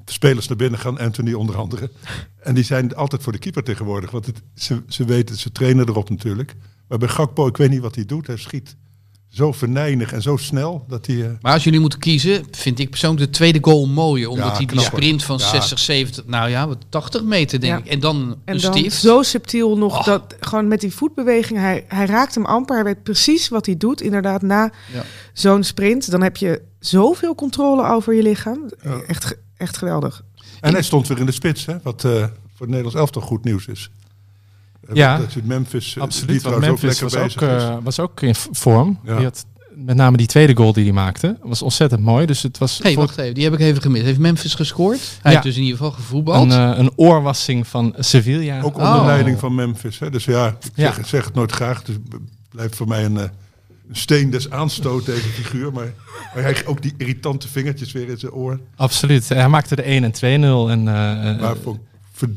spelers 0.05 0.48
naar 0.48 0.58
binnen 0.58 0.79
gaan, 0.79 0.98
Anthony 1.00 1.34
onder 1.34 1.55
andere. 1.58 1.91
En 2.39 2.55
die 2.55 2.63
zijn 2.63 2.96
altijd 2.96 3.24
voor 3.24 3.32
de 3.32 3.38
keeper 3.39 3.63
tegenwoordig. 3.63 4.12
Want 4.12 4.25
het, 4.25 4.41
ze, 4.55 4.82
ze 4.88 5.05
weten, 5.05 5.36
ze 5.38 5.51
trainen 5.51 5.88
erop 5.89 6.10
natuurlijk. 6.10 6.55
Maar 6.88 6.98
bij 6.98 7.08
Gakpo, 7.08 7.48
ik 7.48 7.58
weet 7.58 7.70
niet 7.70 7.82
wat 7.82 7.96
hij 7.96 8.05
doet. 8.05 8.27
Hij 8.27 8.38
schiet 8.38 8.75
zo 9.29 9.51
venijnig 9.51 10.13
en 10.13 10.22
zo 10.22 10.38
snel 10.38 10.86
dat 10.88 11.05
hij... 11.05 11.24
eh, 11.25 11.32
Maar 11.41 11.53
als 11.53 11.63
jullie 11.63 11.79
moeten 11.79 12.00
kiezen, 12.00 12.46
vind 12.51 12.79
ik 12.79 12.89
persoonlijk 12.89 13.25
de 13.25 13.38
tweede 13.38 13.60
goal 13.62 13.88
mooier. 13.88 14.27
Omdat 14.29 14.46
Ja, 14.51 14.55
hij 14.58 14.65
die 14.65 14.79
sprint 14.79 15.24
van 15.24 15.38
Ja. 15.38 15.46
60, 15.50 15.79
70, 15.79 16.25
nou 16.25 16.50
ja, 16.50 16.67
wat 16.67 16.77
80 16.89 17.24
meter 17.24 17.60
denk 17.60 17.74
Ja. 17.74 17.79
ik. 17.86 17.91
En 17.91 18.00
dan 18.00 18.15
En 18.46 18.55
een 18.55 18.62
dan 18.62 18.77
stift. 18.77 18.96
zo 18.96 19.22
subtiel 19.22 19.77
nog, 19.77 20.03
dat 20.03 20.36
gewoon 20.39 20.67
met 20.67 20.82
die 20.82 20.93
voetbeweging, 20.93 21.60
hij, 21.60 21.86
hij 21.88 22.05
raakt 22.05 22.36
hem 22.36 22.46
amper. 22.46 22.75
Hij 22.75 22.84
weet 22.84 23.03
precies 23.03 23.50
wat 23.50 23.65
hij 23.65 23.77
doet. 23.77 24.01
Inderdaad, 24.01 24.41
na 24.41 24.72
Ja. 24.93 25.03
zo'n 25.34 25.63
sprint, 25.63 26.12
dan 26.12 26.22
heb 26.22 26.38
je 26.38 26.62
zoveel 26.88 27.36
controle 27.36 27.84
over 27.88 28.13
je 28.13 28.22
lichaam. 28.24 28.70
Ja. 28.84 29.00
Echt, 29.08 29.36
echt 29.58 29.78
geweldig. 29.78 30.24
En 30.62 30.74
hij 30.74 30.82
stond 30.84 31.08
weer 31.08 31.20
in 31.20 31.25
de 31.25 31.32
spits, 31.32 31.66
hè, 31.66 31.75
wat 31.84 32.04
eh, 32.04 32.12
voor 32.12 32.30
het 32.58 32.68
Nederlands 32.68 32.96
elftal 32.96 33.22
goed 33.22 33.44
nieuws 33.44 33.66
is. 33.68 33.90
Eh, 34.88 34.96
Ja, 34.96 35.18
dat 35.18 35.36
Memphis, 35.44 35.96
eh, 35.96 36.02
Absoluut, 36.04 36.30
die 36.30 36.40
trouwens 36.40 36.68
Memphis 36.68 37.04
ook 37.04 37.10
was 37.10 37.63
ook, 37.63 37.84
was 37.84 38.00
ook 38.00 38.22
in 38.22 38.36
vorm. 38.36 39.00
Ja. 39.04 39.16
Die 39.16 39.25
had 39.25 39.46
met 39.75 39.96
name 39.96 40.18
die 40.18 40.28
tweede 40.28 40.56
goal 40.56 40.74
die 40.74 40.84
hij 40.84 40.94
maakte. 40.94 41.38
was 41.42 41.62
ontzettend 41.62 42.02
mooi. 42.02 42.25
Dus 42.25 42.42
het 42.42 42.58
was 42.58 42.80
hey, 42.84 42.96
wacht 42.96 43.18
even, 43.18 43.34
die 43.34 43.44
heb 43.44 43.54
ik 43.54 43.60
even 43.60 43.82
gemist. 43.82 44.04
Heeft 44.06 44.20
Memphis 44.20 44.54
gescoord? 44.54 45.00
Hij 45.00 45.18
Ja. 45.22 45.30
heeft 45.30 45.44
dus 45.44 45.56
in 45.56 45.62
ieder 45.62 45.78
geval 45.78 45.92
gevoetbald. 45.92 46.52
een, 46.52 46.80
een 46.80 46.92
oorwassing 46.96 47.68
van 47.68 47.96
Sevilla. 47.98 48.62
Ook 48.62 48.78
onder 48.78 48.94
Oh. 49.00 49.06
leiding 49.06 49.40
van 49.40 49.56
Memphis. 49.56 50.00
Hè. 50.00 50.10
Dus 50.10 50.25
ja, 50.25 50.48
ik 50.48 50.56
Ja. 50.75 50.94
Zeg, 50.94 51.08
zeg 51.08 51.25
het 51.25 51.34
nooit 51.34 51.52
graag. 51.52 51.84
Dus 51.84 51.96
het 51.96 52.20
blijft 52.50 52.75
voor 52.75 52.88
mij 52.88 53.06
een, 53.06 53.18
eh, 53.18 53.24
een 53.90 53.96
steen 53.96 54.30
des 54.30 54.50
aanstoot, 54.50 55.06
deze 55.06 55.22
figuur. 55.30 55.72
Maar, 55.74 55.94
hij 56.34 56.66
ook 56.66 56.82
die 56.82 56.94
irritante 56.98 57.48
vingertjes 57.48 57.92
weer 57.92 58.10
in 58.10 58.18
zijn 58.18 58.32
oor. 58.32 58.60
Absoluut. 58.75 59.30
Hij 59.30 59.50
maakte 59.50 59.75
de 59.75 59.82
1 59.88 60.04
en 60.04 60.12
2-0. 60.12 60.70
En, 60.70 60.88
eh, 60.88 61.30
eh, 61.30 61.40
Maar 61.40 61.56
voor 61.58 61.78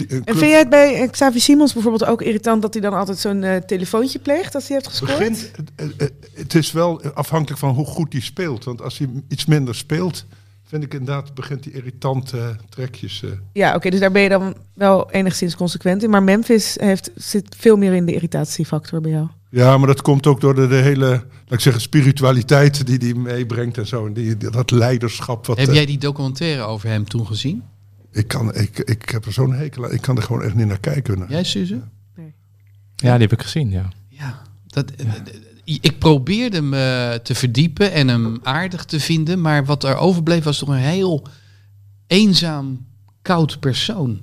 En 0.09 0.23
vind 0.25 0.39
jij 0.41 0.59
het 0.59 0.69
bij 0.69 1.09
Xavi 1.11 1.41
Simons 1.41 1.73
bijvoorbeeld 1.73 2.05
ook 2.11 2.23
irritant 2.23 2.63
dat 2.63 2.73
hij 2.73 2.83
dan 2.83 2.93
altijd 2.95 3.19
zo'n 3.19 3.43
eh, 3.43 3.57
telefoontje 3.57 4.19
pleegt 4.19 4.55
als 4.55 4.69
hij 4.69 4.77
heeft 4.77 4.89
gescoord? 4.89 5.19
begint, 5.19 5.51
het- 5.77 6.13
het 6.35 6.55
is 6.55 6.73
wel 6.73 7.03
afhankelijk 7.15 7.61
van 7.61 7.75
hoe 7.75 7.87
goed 7.87 8.13
hij 8.13 8.23
speelt. 8.23 8.65
Want 8.65 8.83
als 8.83 8.99
hij 8.99 9.09
iets 9.29 9.45
minder 9.45 9.75
speelt, 9.75 10.25
vind 10.67 10.83
ik 10.85 10.93
inderdaad, 10.95 11.35
begint 11.35 11.65
hij 11.65 11.73
irritante 11.75 12.57
trekjes. 12.69 13.23
eh. 13.23 13.31
Ja, 13.53 13.75
oké, 13.75 13.91
dus 13.91 14.01
daar 14.01 14.13
ben 14.13 14.23
je 14.23 14.29
dan 14.29 14.55
wel 14.75 15.11
enigszins 15.11 15.57
consequent 15.57 16.03
in. 16.03 16.11
Maar 16.11 16.23
Memphis 16.23 16.77
heeft, 16.81 17.11
zit 17.15 17.57
veel 17.59 17.77
meer 17.77 17.95
in 17.95 18.07
de 18.07 18.13
irritatiefactor 18.15 19.01
bij 19.01 19.11
jou. 19.11 19.29
Ja, 19.51 19.79
maar 19.79 19.87
dat 19.87 20.03
komt 20.03 20.27
ook 20.27 20.41
door 20.41 20.55
de, 20.55 20.67
de 20.67 20.75
hele, 20.75 21.07
laat 21.09 21.25
ik 21.49 21.61
zeggen, 21.61 21.83
spiritualiteit 21.83 22.87
die 22.87 22.99
hij 22.99 23.15
meebrengt 23.15 23.79
en 23.79 23.87
zo. 23.87 24.07
En 24.07 24.13
die, 24.13 24.37
dat 24.37 24.71
leiderschap. 24.71 25.47
Wat, 25.47 25.59
Heb 25.59 25.69
eh, 25.69 25.75
jij 25.75 25.87
die 25.87 25.99
documentaire 25.99 26.63
over 26.63 26.89
hem 26.89 27.05
toen 27.05 27.27
gezien? 27.27 27.63
ik, 28.13 28.29
kan, 28.29 28.55
ik, 28.55 28.79
ik 28.79 29.09
heb 29.09 29.25
er 29.25 29.33
zo'n 29.33 29.53
hekel 29.55 29.85
aan. 29.85 29.93
Ik 29.93 30.01
kan 30.01 30.17
er 30.17 30.23
gewoon 30.23 30.43
echt 30.43 30.55
niet 30.55 30.67
naar 30.67 30.81
kijken. 30.81 31.27
Jij, 31.29 31.45
Suze? 31.45 31.81
Ja, 32.97 33.13
die 33.13 33.29
heb 33.29 33.33
ik 33.33 33.43
gezien, 33.43 33.71
ja. 33.71 33.89
Ja. 34.09 34.43
Dat, 34.67 34.91
eh, 34.91 35.07
Ik 35.67 35.99
probeerde 35.99 36.63
me 36.63 37.21
te 37.23 37.35
verdiepen 37.35 37.93
en 37.93 38.09
hem 38.09 38.41
aardig 38.43 38.85
te 38.85 39.01
vinden. 39.01 39.41
Maar 39.41 39.65
wat 39.65 39.85
er 39.85 39.97
overbleef 39.97 40.45
was 40.45 40.59
toch 40.59 40.69
een 40.69 40.75
heel 40.75 41.27
eenzaam, 42.07 42.87
koud 43.23 43.61
persoon. 43.61 44.21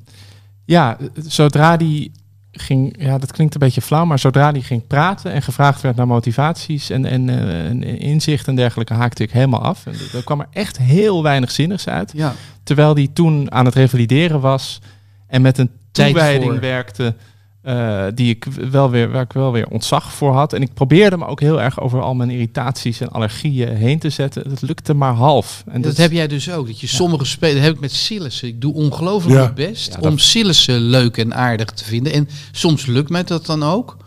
Ja, 0.66 0.98
zodra 1.28 1.78
die 1.78 2.12
ging, 2.52 2.96
ja, 3.00 3.18
dat 3.18 3.32
klinkt 3.32 3.54
een 3.54 3.60
beetje 3.60 3.82
flauw, 3.82 4.06
maar 4.06 4.20
zodra 4.20 4.52
die 4.52 4.64
ging 4.64 4.88
praten 4.88 5.32
en 5.32 5.42
gevraagd 5.42 5.82
werd 5.82 5.96
naar 5.96 6.08
motivaties 6.08 6.90
en, 6.90 7.06
en, 7.06 7.30
eh, 7.30 7.66
en 7.66 7.84
inzicht 7.84 8.48
en 8.48 8.56
dergelijke, 8.56 8.94
haakte 8.94 9.24
ik 9.24 9.32
helemaal 9.32 9.62
af. 9.62 9.86
En 9.86 9.94
er 10.14 10.24
kwam 10.24 10.40
er 10.40 10.48
echt 10.52 10.78
heel 10.78 11.24
weinig 11.24 11.52
zinnigs 11.52 11.88
uit. 11.88 12.12
Ja. 12.16 12.34
Terwijl 12.64 12.94
die 12.94 13.14
toen 13.14 13.52
aan 13.52 13.66
het 13.66 13.76
revalideren 13.76 14.40
was 14.40 14.82
en 15.28 15.42
met 15.42 15.58
een 15.58 15.70
toewijding 15.92 16.52
voor. 16.52 16.60
werkte. 16.60 17.16
Eh, 17.64 18.06
die 18.14 18.30
ik 18.30 18.46
wel 18.72 18.90
weer, 18.90 19.12
waar 19.12 19.22
ik 19.24 19.34
wel 19.34 19.52
weer 19.52 19.68
ontzag 19.68 20.14
voor 20.14 20.34
had. 20.34 20.54
En 20.54 20.62
ik 20.62 20.74
probeerde 20.74 21.18
me 21.18 21.26
ook 21.26 21.40
heel 21.40 21.62
erg 21.62 21.80
over 21.80 22.02
al 22.02 22.14
mijn 22.16 22.30
irritaties 22.30 23.00
en 23.02 23.10
allergieën 23.12 23.76
heen 23.76 24.00
te 24.00 24.10
zetten. 24.10 24.50
Dat 24.50 24.62
lukte 24.62 24.94
maar 24.94 25.14
half. 25.14 25.64
En 25.68 25.82
Dat 25.82 25.98
heb 25.98 26.12
jij 26.12 26.28
dus 26.28 26.52
ook. 26.52 26.68
Dat 26.68 26.80
je 26.80 26.88
sommige 26.88 27.26
spelen, 27.26 27.62
heb 27.62 27.74
ik 27.74 27.80
met 27.80 27.92
Sillissen. 27.92 28.48
Ik 28.48 28.62
doe 28.62 28.74
ongelooflijk 28.74 29.36
Ja. 29.36 29.42
mijn 29.42 29.54
best 29.72 29.94
Ja, 29.94 30.00
dat- 30.00 30.12
om 30.12 30.18
Sillissen 30.18 30.80
leuk 30.82 31.18
en 31.18 31.36
aardig 31.36 31.70
te 31.72 31.84
vinden. 31.86 32.14
En 32.14 32.30
soms 32.52 32.86
lukt 32.86 33.10
mij 33.10 33.24
dat 33.24 33.46
dan 33.46 33.64
ook. 33.64 33.98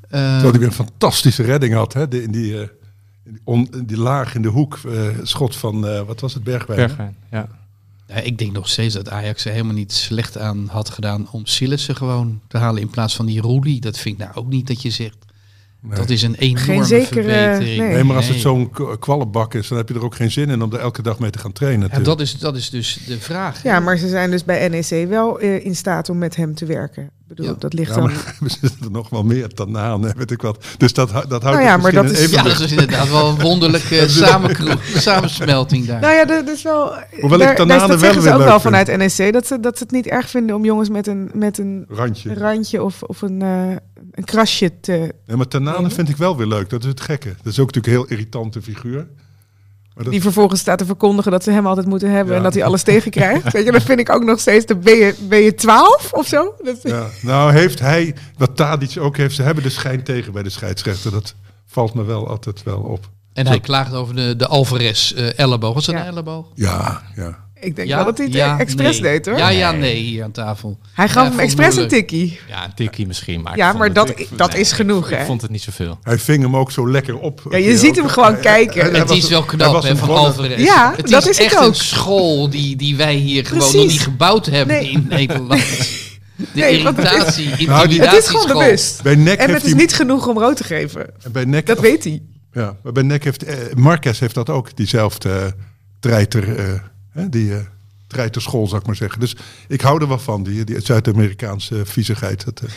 Eh, 0.00 0.20
Terwijl 0.20 0.50
hij 0.50 0.58
weer 0.58 0.68
een 0.68 0.72
fantastische 0.74 1.42
redding 1.42 1.74
had. 1.74 1.92
Hè? 1.92 2.08
De- 2.08 2.22
in, 2.22 2.30
die, 2.32 2.54
eh, 2.54 2.60
in 3.24 3.32
die, 3.32 3.40
on- 3.44 3.68
in 3.72 3.84
die 3.86 3.98
laag 3.98 4.34
in 4.34 4.42
de 4.42 4.48
hoek. 4.48 4.78
eh, 4.86 5.00
schot 5.22 5.56
van, 5.56 5.86
eh, 5.88 6.00
wat 6.00 6.20
was 6.20 6.34
het, 6.34 6.44
Bergwijn? 6.44 6.78
Bergwijn, 6.78 7.16
ja. 7.30 7.38
ja, 7.38 7.48
ik 8.22 8.38
denk 8.38 8.52
nog 8.52 8.68
steeds 8.68 8.94
dat 8.94 9.08
Ajax 9.10 9.44
er 9.44 9.52
helemaal 9.52 9.74
niet 9.74 9.92
slecht 9.92 10.38
aan 10.38 10.68
had 10.70 10.90
gedaan 10.90 11.28
om 11.30 11.46
Sillissen 11.46 11.96
gewoon 11.96 12.40
te 12.48 12.58
halen 12.58 12.82
in 12.82 12.90
plaats 12.90 13.16
van 13.16 13.26
die 13.26 13.40
Roelie. 13.40 13.80
Dat 13.80 13.98
vind 13.98 14.14
ik 14.20 14.24
nou 14.26 14.36
ook 14.36 14.48
niet 14.48 14.66
dat 14.66 14.82
je 14.82 14.90
zegt. 14.90 15.16
Nee. 15.80 15.96
Dat 15.96 16.10
is 16.10 16.22
een 16.22 16.34
enorme 16.34 16.60
Geen 16.64 16.84
zekere- 16.84 17.22
verbetering. 17.22 17.78
nee. 17.78 17.92
Nee, 17.92 18.04
maar 18.04 18.16
als 18.16 18.28
het 18.28 18.38
zo'n 18.40 18.70
kwallenbak 18.98 19.54
is, 19.54 19.68
dan 19.68 19.78
heb 19.78 19.88
je 19.88 19.94
er 19.94 20.04
ook 20.04 20.14
geen 20.14 20.30
zin 20.30 20.50
in 20.50 20.62
om 20.62 20.72
er 20.72 20.78
elke 20.78 21.02
dag 21.02 21.18
mee 21.18 21.30
te 21.30 21.38
gaan 21.38 21.52
trainen. 21.52 21.80
Ja, 21.80 21.86
natuurlijk. 21.98 22.18
dat, 22.18 22.26
is, 22.26 22.38
dat 22.38 22.56
is 22.56 22.70
dus 22.70 22.98
de 23.06 23.20
vraag. 23.20 23.62
Ja, 23.62 23.80
maar 23.80 23.98
ze 23.98 24.08
zijn 24.08 24.30
dus 24.30 24.44
bij 24.44 24.68
NEC 24.68 25.08
wel 25.08 25.40
eh, 25.40 25.64
in 25.64 25.76
staat 25.76 26.08
om 26.08 26.18
met 26.18 26.36
hem 26.36 26.54
te 26.54 26.66
werken. 26.66 27.10
Bedoel, 27.34 27.52
Ja. 27.52 27.58
dat 27.58 27.72
ligt 27.72 27.94
Ja, 27.94 28.00
dan... 28.00 28.06
we 28.40 28.48
zitten 28.48 28.78
er 28.84 28.90
nog 28.90 29.08
wel 29.10 29.22
meer 29.22 29.48
Tanaan, 29.48 30.02
hè, 30.02 30.10
weet 30.16 30.30
ik 30.30 30.42
wat. 30.42 30.64
Dus 30.76 30.92
dat, 30.92 31.08
dat 31.10 31.22
houdt 31.42 31.42
Nou 31.44 31.60
ja, 31.60 31.72
het 31.72 31.82
maar 31.82 31.92
misschien 31.92 32.02
dat 32.02 32.18
in 32.18 32.24
is- 32.24 32.30
Ja, 32.30 32.42
dat 32.42 32.60
is 32.60 32.70
inderdaad 32.70 33.08
wel 33.10 33.28
een 33.28 33.40
wonderlijke 33.40 34.08
samensmelting 35.08 35.86
daar. 35.86 36.00
Nou 36.00 36.14
ja, 36.14 36.24
dat 36.24 36.48
is 36.48 36.62
wel. 36.62 36.92
Hoewel 37.20 37.40
ik 37.40 37.46
Tanane 37.56 37.66
daar, 37.66 37.78
dat 37.78 37.88
wel 37.88 37.98
zeggen 37.98 38.22
ze 38.22 38.32
ook 38.32 38.44
wel 38.44 38.60
vanuit 38.60 38.96
NEC. 38.96 39.32
Dat 39.32 39.46
ze, 39.46 39.60
dat 39.60 39.76
ze 39.78 39.82
het 39.82 39.92
niet 39.92 40.06
erg 40.06 40.30
vinden 40.30 40.56
om 40.56 40.64
jongens 40.64 40.88
met 40.88 41.06
een, 41.06 41.30
met 41.34 41.58
een 41.58 41.84
Randje. 41.88 42.34
randje 42.34 42.82
of, 42.82 43.02
of 43.02 43.22
een, 43.22 43.42
eh, 43.42 43.68
een 44.10 44.24
krasje 44.24 44.80
te. 44.80 45.12
Ja, 45.26 45.36
maar 45.36 45.48
Tanane 45.48 45.80
Nee. 45.80 45.90
vind 45.90 46.08
ik 46.08 46.16
wel 46.16 46.36
weer 46.36 46.46
leuk. 46.46 46.70
Dat 46.70 46.82
is 46.82 46.88
het 46.88 47.00
gekke. 47.00 47.28
Dat 47.42 47.52
is 47.52 47.58
ook 47.58 47.66
natuurlijk 47.74 47.86
een 47.86 47.92
heel 47.92 48.18
irritante 48.18 48.62
figuur. 48.62 49.06
Dat, 49.94 50.10
Die 50.12 50.22
vervolgens 50.22 50.60
staat 50.60 50.78
te 50.78 50.84
verkondigen 50.86 51.30
dat 51.32 51.42
ze 51.44 51.50
hem 51.50 51.66
altijd 51.66 51.86
moeten 51.86 52.10
hebben 52.10 52.30
Ja. 52.32 52.36
en 52.38 52.42
dat 52.44 52.54
hij 52.54 52.64
alles 52.64 52.82
tegenkrijgt. 52.82 53.52
Weet 53.52 53.64
je, 53.64 53.72
dat 53.72 53.82
vind 53.82 54.00
ik 54.00 54.10
ook 54.10 54.24
nog 54.24 54.40
steeds. 54.40 54.66
Dan 54.66 54.80
ben 54.80 54.94
je, 54.96 55.14
ben 55.28 55.38
je 55.38 55.54
12 55.54 56.12
of 56.12 56.26
zo? 56.26 56.54
Dat, 56.62 56.78
ja. 56.82 57.06
Nou 57.22 57.52
heeft 57.52 57.78
hij, 57.78 58.14
wat 58.36 58.56
Tadic 58.56 58.96
ook 58.98 59.16
heeft, 59.16 59.34
ze 59.34 59.42
hebben 59.42 59.62
de 59.62 59.70
schijn 59.70 60.02
tegen 60.04 60.32
bij 60.32 60.42
de 60.42 60.50
scheidsrechter. 60.50 61.10
Dat 61.10 61.34
valt 61.66 61.94
me 61.94 62.04
wel 62.04 62.28
altijd 62.28 62.62
wel 62.62 62.78
op. 62.80 63.08
En 63.32 63.46
hij 63.46 63.60
klaagt 63.60 63.92
over 63.94 64.14
de, 64.16 64.36
de 64.36 64.46
Alvarez 64.46 65.12
eh, 65.12 65.38
elleboog. 65.38 65.74
Was 65.74 65.84
dat 65.86 65.94
Ja. 65.94 66.00
een 66.00 66.06
elleboog? 66.06 66.46
Ja, 66.54 67.02
ja. 67.14 67.43
Ik 67.64 67.76
denk 67.76 67.88
wel 67.88 68.04
dat 68.04 68.18
hij 68.18 68.26
het 68.26 68.60
expres 68.60 69.00
nee. 69.00 69.10
deed 69.12 69.26
hoor. 69.26 69.38
Ja, 69.38 69.48
ja, 69.48 69.70
nee, 69.72 69.96
hier 69.96 70.22
aan 70.24 70.30
tafel. 70.32 70.78
Hij 70.92 71.08
gaf 71.08 71.24
Ja, 71.24 71.30
hem 71.30 71.38
expres 71.38 71.76
een 71.76 71.88
tikkie. 71.88 72.38
Ja, 72.48 72.64
een 72.64 72.74
tikkie 72.74 73.06
misschien. 73.06 73.42
Maar 73.42 73.56
Ja, 73.56 73.72
maar 73.72 73.92
dat- 73.92 74.08
ik- 74.10 74.28
dat 74.36 74.54
is 74.54 74.72
genoeg, 74.72 75.04
ik, 75.10 75.14
hè? 75.14 75.20
Ik 75.20 75.26
vond 75.26 75.42
het 75.42 75.50
niet 75.50 75.62
zoveel. 75.62 75.98
Hij 76.02 76.18
ving 76.18 76.42
hem 76.42 76.56
ook 76.56 76.70
zo 76.70 76.90
lekker 76.90 77.18
op. 77.18 77.40
Ja, 77.50 77.56
je 77.56 77.78
ziet 77.78 77.96
hem 77.96 78.06
gewoon 78.08 78.40
kijken. 78.40 78.94
Het 78.94 79.10
is 79.10 79.28
wel 79.28 79.42
knap 79.42 79.82
hè, 79.82 79.96
van 79.96 80.08
Alvarez. 80.10 80.62
Ja, 80.64 80.92
het 80.96 81.08
dat 81.10 81.22
is, 81.22 81.28
is 81.28 81.36
het 81.38 81.46
echt 81.52 81.56
ook. 81.62 81.68
een 81.68 81.74
school 81.74 82.50
die, 82.50 82.76
die 82.76 82.96
wij 82.96 83.14
hier 83.14 83.46
gewoon 83.46 83.72
nog 83.72 83.86
niet 83.86 84.00
gebouwd 84.00 84.46
hebben 84.46 84.76
Nee. 84.76 84.90
in 84.90 85.06
Nederland. 85.08 85.60
De 86.36 86.44
Nee, 86.52 86.84
het 86.84 86.98
is- 86.98 87.04
irritatie, 87.04 87.66
Nou, 87.68 87.88
die-. 87.88 88.00
Het 88.02 88.12
is 88.18 88.26
gewoon 88.26 88.46
bewust. 88.46 89.02
Bij 89.02 89.14
NEC 89.14 89.38
En 89.38 89.50
het 89.54 89.64
is 89.64 89.74
niet 89.74 89.94
genoeg 89.94 90.26
om 90.28 90.38
rood 90.38 90.56
te 90.56 90.64
geven. 90.64 91.06
en 91.22 91.32
bij 91.32 91.44
NEC, 91.44 91.66
Dat 91.66 91.80
weet 91.80 92.04
hij. 92.04 92.22
Ja, 92.52 92.76
maar 92.82 92.92
bij 92.92 93.02
NEC 93.02 93.24
heeft 93.24 93.42
eh, 93.44 93.56
Marquez 93.74 94.18
heeft 94.20 94.34
dat 94.34 94.50
ook, 94.50 94.76
diezelfde 94.76 95.30
eh, 95.30 95.44
treiter, 96.00 96.56
eh, 96.58 96.72
hè, 97.14 97.28
die 97.28 97.54
eh 97.54 97.60
treiterschool, 98.06 98.66
zou 98.66 98.80
ik 98.80 98.86
maar 98.86 98.96
zeggen. 98.96 99.20
Dus 99.20 99.36
ik 99.68 99.80
hou 99.80 100.00
er 100.02 100.08
wel 100.08 100.18
van, 100.18 100.42
die, 100.42 100.64
die 100.64 100.80
Zuid-Amerikaanse 100.80 101.82
viezigheid. 101.86 102.44
Dat, 102.44 102.60
eh, 102.60 102.68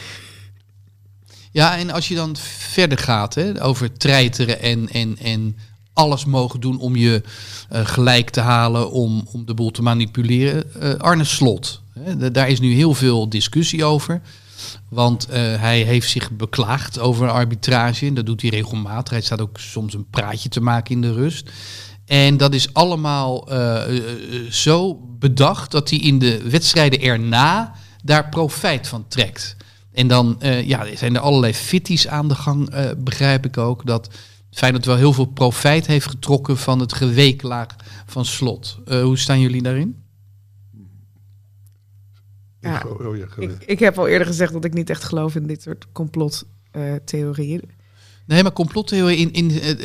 Ja, 1.51 1.77
en 1.77 1.89
als 1.89 2.07
je 2.07 2.15
dan 2.15 2.35
verder 2.57 2.97
gaat 2.97 3.35
hè, 3.35 3.63
over 3.63 3.93
treiteren 3.97 4.61
en, 4.61 4.89
en, 4.89 5.17
en 5.17 5.57
alles 5.93 6.25
mogen 6.25 6.59
doen 6.59 6.79
om 6.79 6.95
je 6.95 7.23
eh, 7.69 7.85
gelijk 7.85 8.29
te 8.29 8.39
halen, 8.41 8.91
om, 8.91 9.27
om 9.31 9.45
de 9.45 9.53
boel 9.53 9.71
te 9.71 9.81
manipuleren. 9.81 10.81
eh, 10.81 10.93
Arne 10.93 11.23
Slot, 11.23 11.81
hè, 11.99 12.17
da- 12.17 12.29
daar 12.29 12.49
is 12.49 12.59
nu 12.59 12.73
heel 12.73 12.93
veel 12.93 13.29
discussie 13.29 13.83
over. 13.83 14.21
Want 14.89 15.27
hij 15.31 15.81
heeft 15.81 16.09
zich 16.09 16.31
beklaagd 16.31 16.99
over 16.99 17.29
arbitrage. 17.29 18.05
En 18.05 18.13
dat 18.13 18.25
doet 18.25 18.41
hij 18.41 18.49
regelmatig. 18.49 19.11
Hij 19.13 19.21
staat 19.21 19.41
ook 19.41 19.59
soms 19.59 19.93
een 19.93 20.09
praatje 20.09 20.49
te 20.49 20.61
maken 20.61 20.95
in 20.95 21.01
de 21.01 21.13
rust. 21.13 21.49
En 22.07 22.37
dat 22.37 22.53
is 22.53 22.73
allemaal 22.73 23.49
eh, 23.49 23.83
eh, 23.83 23.97
eh, 23.97 24.51
zo 24.51 24.95
bedacht 25.19 25.71
dat 25.71 25.89
hij 25.89 25.99
in 25.99 26.19
de 26.19 26.49
wedstrijden 26.49 27.01
erna 27.01 27.73
daar 28.03 28.29
profijt 28.29 28.87
van 28.87 29.07
trekt. 29.07 29.55
En 29.97 30.07
dan 30.07 30.41
eh, 30.41 30.67
ja, 30.67 30.95
zijn 30.95 31.15
er 31.15 31.21
allerlei 31.21 31.53
fitties 31.53 32.07
aan 32.07 32.27
de 32.27 32.35
gang, 32.35 32.69
eh, 32.69 32.89
begrijp 32.97 33.45
ik 33.45 33.57
ook. 33.57 33.85
Dat 33.85 34.09
Feyenoord 34.51 34.85
wel 34.85 34.95
heel 34.95 35.13
veel 35.13 35.25
profijt 35.25 35.87
heeft 35.87 36.07
getrokken 36.07 36.57
van 36.57 36.79
het 36.79 36.93
geweeklaag 36.93 37.75
van 38.05 38.25
Slot. 38.25 38.79
Eh, 38.85 39.01
hoe 39.01 39.17
staan 39.17 39.39
jullie 39.39 39.61
daarin? 39.61 40.03
Ja, 42.59 42.83
oh, 42.87 43.07
oh 43.07 43.17
ja, 43.17 43.25
Ik, 43.37 43.63
ik 43.65 43.79
heb 43.79 43.97
al 43.97 44.07
eerder 44.07 44.27
gezegd 44.27 44.53
dat 44.53 44.65
ik 44.65 44.73
niet 44.73 44.89
echt 44.89 45.03
geloof 45.03 45.35
in 45.35 45.47
dit 45.47 45.61
soort 45.61 45.87
complottheorieën. 45.91 47.61
Nee, 48.27 48.43
maar 48.43 48.53
complottheorie 48.53 49.17
in, 49.17 49.31
in 49.31 49.61
eh, 49.61 49.69
eh, 49.69 49.77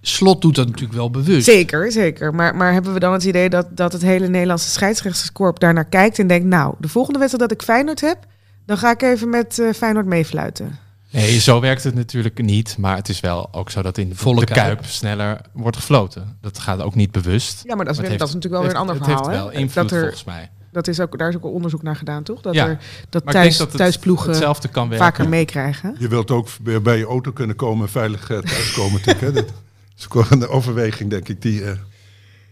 Slot 0.00 0.42
doet 0.42 0.54
dat 0.54 0.66
natuurlijk 0.66 0.94
wel 0.94 1.10
bewust. 1.10 1.44
zeker, 1.46 1.92
zeker. 1.92 2.34
Maar, 2.34 2.56
maar 2.56 2.72
hebben 2.72 2.92
we 2.92 3.00
dan 3.00 3.12
het 3.12 3.24
idee 3.24 3.48
dat, 3.48 3.66
dat 3.70 3.92
het 3.92 4.02
hele 4.02 4.28
Nederlandse 4.28 4.68
scheidsrechterskorps 4.70 5.58
daarnaar 5.60 5.88
kijkt 5.88 6.18
en 6.18 6.26
denkt... 6.26 6.46
nou, 6.46 6.74
de 6.78 6.88
volgende 6.88 7.18
wedstrijd 7.18 7.50
dat 7.50 7.58
ik 7.60 7.64
Feyenoord 7.66 8.00
heb, 8.00 8.18
dan 8.66 8.78
ga 8.78 8.90
ik 8.90 9.02
even 9.02 9.28
met 9.28 9.58
eh, 9.58 9.72
Feyenoord 9.72 10.06
meefluiten. 10.06 10.78
Nee, 11.10 11.40
zo 11.40 11.60
werkt 11.60 11.84
het 11.84 11.94
natuurlijk 11.94 12.42
niet. 12.42 12.76
Maar 12.78 12.96
het 12.96 13.08
is 13.08 13.20
wel 13.20 13.48
ook 13.52 13.70
zo 13.70 13.82
dat 13.82 13.98
in 13.98 14.14
Volle 14.14 14.40
de 14.40 14.46
Kuip. 14.46 14.64
Kuip 14.66 14.84
sneller 14.84 15.40
wordt 15.52 15.76
gefloten. 15.76 16.38
Dat 16.40 16.58
gaat 16.58 16.80
ook 16.82 16.94
niet 16.94 17.12
bewust. 17.12 17.62
Ja, 17.64 17.74
maar 17.74 17.84
dat 17.84 17.94
is, 17.94 18.00
Maar 18.00 18.10
weer- 18.10 18.10
het 18.10 18.18
dat 18.18 18.28
is 18.28 18.34
natuurlijk 18.34 18.62
wel 18.62 18.70
weer 18.72 18.80
een 18.80 18.88
ander 18.88 18.94
het 18.94 19.04
verhaal. 19.04 19.28
heeft 19.28 19.40
wel 19.40 19.50
hè? 19.52 19.58
invloed 19.58 19.74
dat 19.88 19.92
er, 19.92 20.00
volgens 20.00 20.24
mij. 20.24 20.50
Dat 20.72 20.88
is 20.88 21.00
ook, 21.00 21.18
daar 21.18 21.28
is 21.28 21.36
ook 21.36 21.42
al 21.44 21.50
onderzoek 21.50 21.82
naar 21.82 21.96
gedaan, 21.96 22.22
toch? 22.22 22.40
Dat, 22.40 22.54
Ja. 22.54 22.68
er, 22.68 22.78
dat 23.08 23.24
Maar 23.24 23.34
thuis, 23.34 23.56
dat 23.56 23.68
het 23.68 23.76
thuisploegen 23.76 24.28
hetzelfde 24.28 24.68
kan 24.68 24.88
werken. 24.88 25.06
vaker 25.06 25.28
meekrijgen. 25.28 25.96
Je 25.98 26.08
wilt 26.08 26.30
ook 26.30 26.48
weer 26.62 26.82
bij 26.82 26.98
je 26.98 27.04
auto 27.04 27.32
kunnen 27.32 27.56
komen 27.56 27.86
en 27.86 27.92
veilig 27.92 28.30
eh, 28.30 28.38
thuiskomen. 28.38 28.92
natuurlijk, 28.92 29.20
hè. 29.20 29.32
Dat 29.32 29.52
is 29.98 30.06
ook 30.10 30.30
een 30.30 30.48
overweging, 30.48 31.10
denk 31.10 31.28
ik, 31.28 31.42
die 31.42 31.64
eh, 31.64 31.72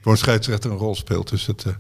voor 0.01 0.13
een 0.13 0.19
scheidsrechter 0.19 0.71
een 0.71 0.77
rol 0.77 0.95
speelt. 0.95 1.31
Dus 1.31 1.47
het, 1.47 1.65
eh, 1.65 1.73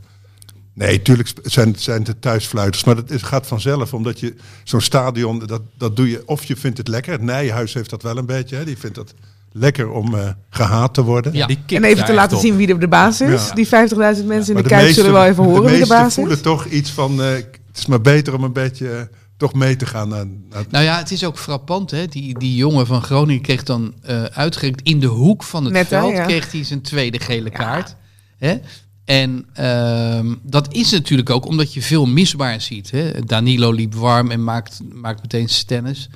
nee, 0.72 1.02
tuurlijk 1.02 1.32
zijn, 1.42 1.74
zijn 1.78 2.02
het 2.02 2.22
thuisfluiters. 2.22 2.84
Maar 2.84 2.94
dat 2.94 3.10
is, 3.10 3.22
gaat 3.22 3.46
vanzelf, 3.46 3.94
omdat 3.94 4.20
je 4.20 4.34
zo'n 4.64 4.80
stadion, 4.80 5.38
dat, 5.38 5.62
dat 5.78 5.96
doe 5.96 6.10
je... 6.10 6.22
Of 6.26 6.44
je 6.44 6.56
vindt 6.56 6.78
het 6.78 6.88
lekker. 6.88 7.12
Het 7.12 7.22
Nijhuis 7.22 7.74
heeft 7.74 7.90
dat 7.90 8.02
wel 8.02 8.16
een 8.16 8.26
beetje. 8.26 8.56
Hè. 8.56 8.64
Die 8.64 8.78
vindt 8.78 8.96
het 8.96 9.14
lekker 9.58 9.90
om 9.90 10.14
eh, 10.14 10.28
gehaat 10.50 10.94
te 10.94 11.02
worden. 11.02 11.32
Ja. 11.34 11.46
Die 11.46 11.58
En 11.66 11.84
even 11.84 12.04
te 12.04 12.12
laten 12.12 12.36
op. 12.36 12.42
zien 12.42 12.56
wie 12.56 12.68
er 12.68 12.80
de 12.80 12.88
baas 12.88 13.20
is. 13.20 13.46
Ja. 13.48 13.54
Die 13.54 13.66
50.000 13.66 14.24
mensen 14.26 14.56
in 14.56 14.62
de 14.62 14.68
de 14.68 14.92
zullen 14.92 15.12
wel 15.12 15.24
even 15.24 15.44
horen 15.44 15.70
wie 15.70 15.80
de 15.80 15.86
baas 15.86 16.14
voelen 16.14 16.36
is. 16.36 16.42
toch 16.42 16.66
iets 16.66 16.90
van... 16.90 17.22
eh, 17.22 17.30
het 17.32 17.58
is 17.74 17.86
maar 17.86 18.00
beter 18.00 18.34
om 18.34 18.44
een 18.44 18.52
beetje 18.52 18.90
eh, 18.90 19.00
toch 19.36 19.54
mee 19.54 19.76
te 19.76 19.86
gaan 19.86 20.08
naar... 20.08 20.26
naar 20.50 20.64
Nou 20.70 20.84
ja, 20.84 20.98
het 20.98 21.10
is 21.10 21.24
ook 21.24 21.38
frappant. 21.38 21.90
Hè? 21.90 22.06
Die, 22.06 22.38
die 22.38 22.54
jongen 22.56 22.86
van 22.86 23.02
Groningen 23.02 23.42
kreeg 23.42 23.62
dan 23.62 23.94
eh 24.02 24.22
uitgerekend 24.24 24.82
in 24.82 25.00
de 25.00 25.06
hoek 25.06 25.42
van 25.42 25.64
het 25.64 25.72
Net, 25.72 25.90
hè, 25.90 25.98
veld 26.00 26.12
ja. 26.12 26.24
kreeg 26.24 26.52
hij 26.52 26.64
zijn 26.64 26.80
tweede 26.82 27.18
gele 27.20 27.50
kaart. 27.50 27.96
Hè? 28.38 28.56
En 29.04 29.46
ehm, 29.52 30.34
dat 30.42 30.74
is 30.74 30.90
natuurlijk 30.90 31.30
ook 31.30 31.46
omdat 31.46 31.74
je 31.74 31.82
veel 31.82 32.06
misbaar 32.06 32.60
ziet. 32.60 32.90
Hè? 32.90 33.10
Danilo 33.24 33.70
liep 33.72 33.94
warm 33.94 34.30
en 34.30 34.44
maakt, 34.44 34.80
maakt 34.92 35.22
meteen 35.22 35.48
stennis. 35.48 36.08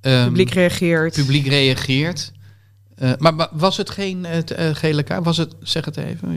Ehm, 0.00 0.14
Het 0.16 0.26
publiek 0.26 0.50
reageert. 0.50 1.14
publiek 1.14 1.46
reageert. 1.46 2.32
Eh, 3.00 3.10
maar, 3.18 3.34
maar 3.34 3.48
was 3.52 3.76
het 3.76 3.90
geen 3.90 4.24
eh, 4.24 4.68
eh, 4.68 4.76
gele 4.76 5.02
kaart? 5.02 5.24
Was 5.24 5.36
het, 5.36 5.54
zeg 5.60 5.84
het 5.84 5.96
even. 5.96 6.28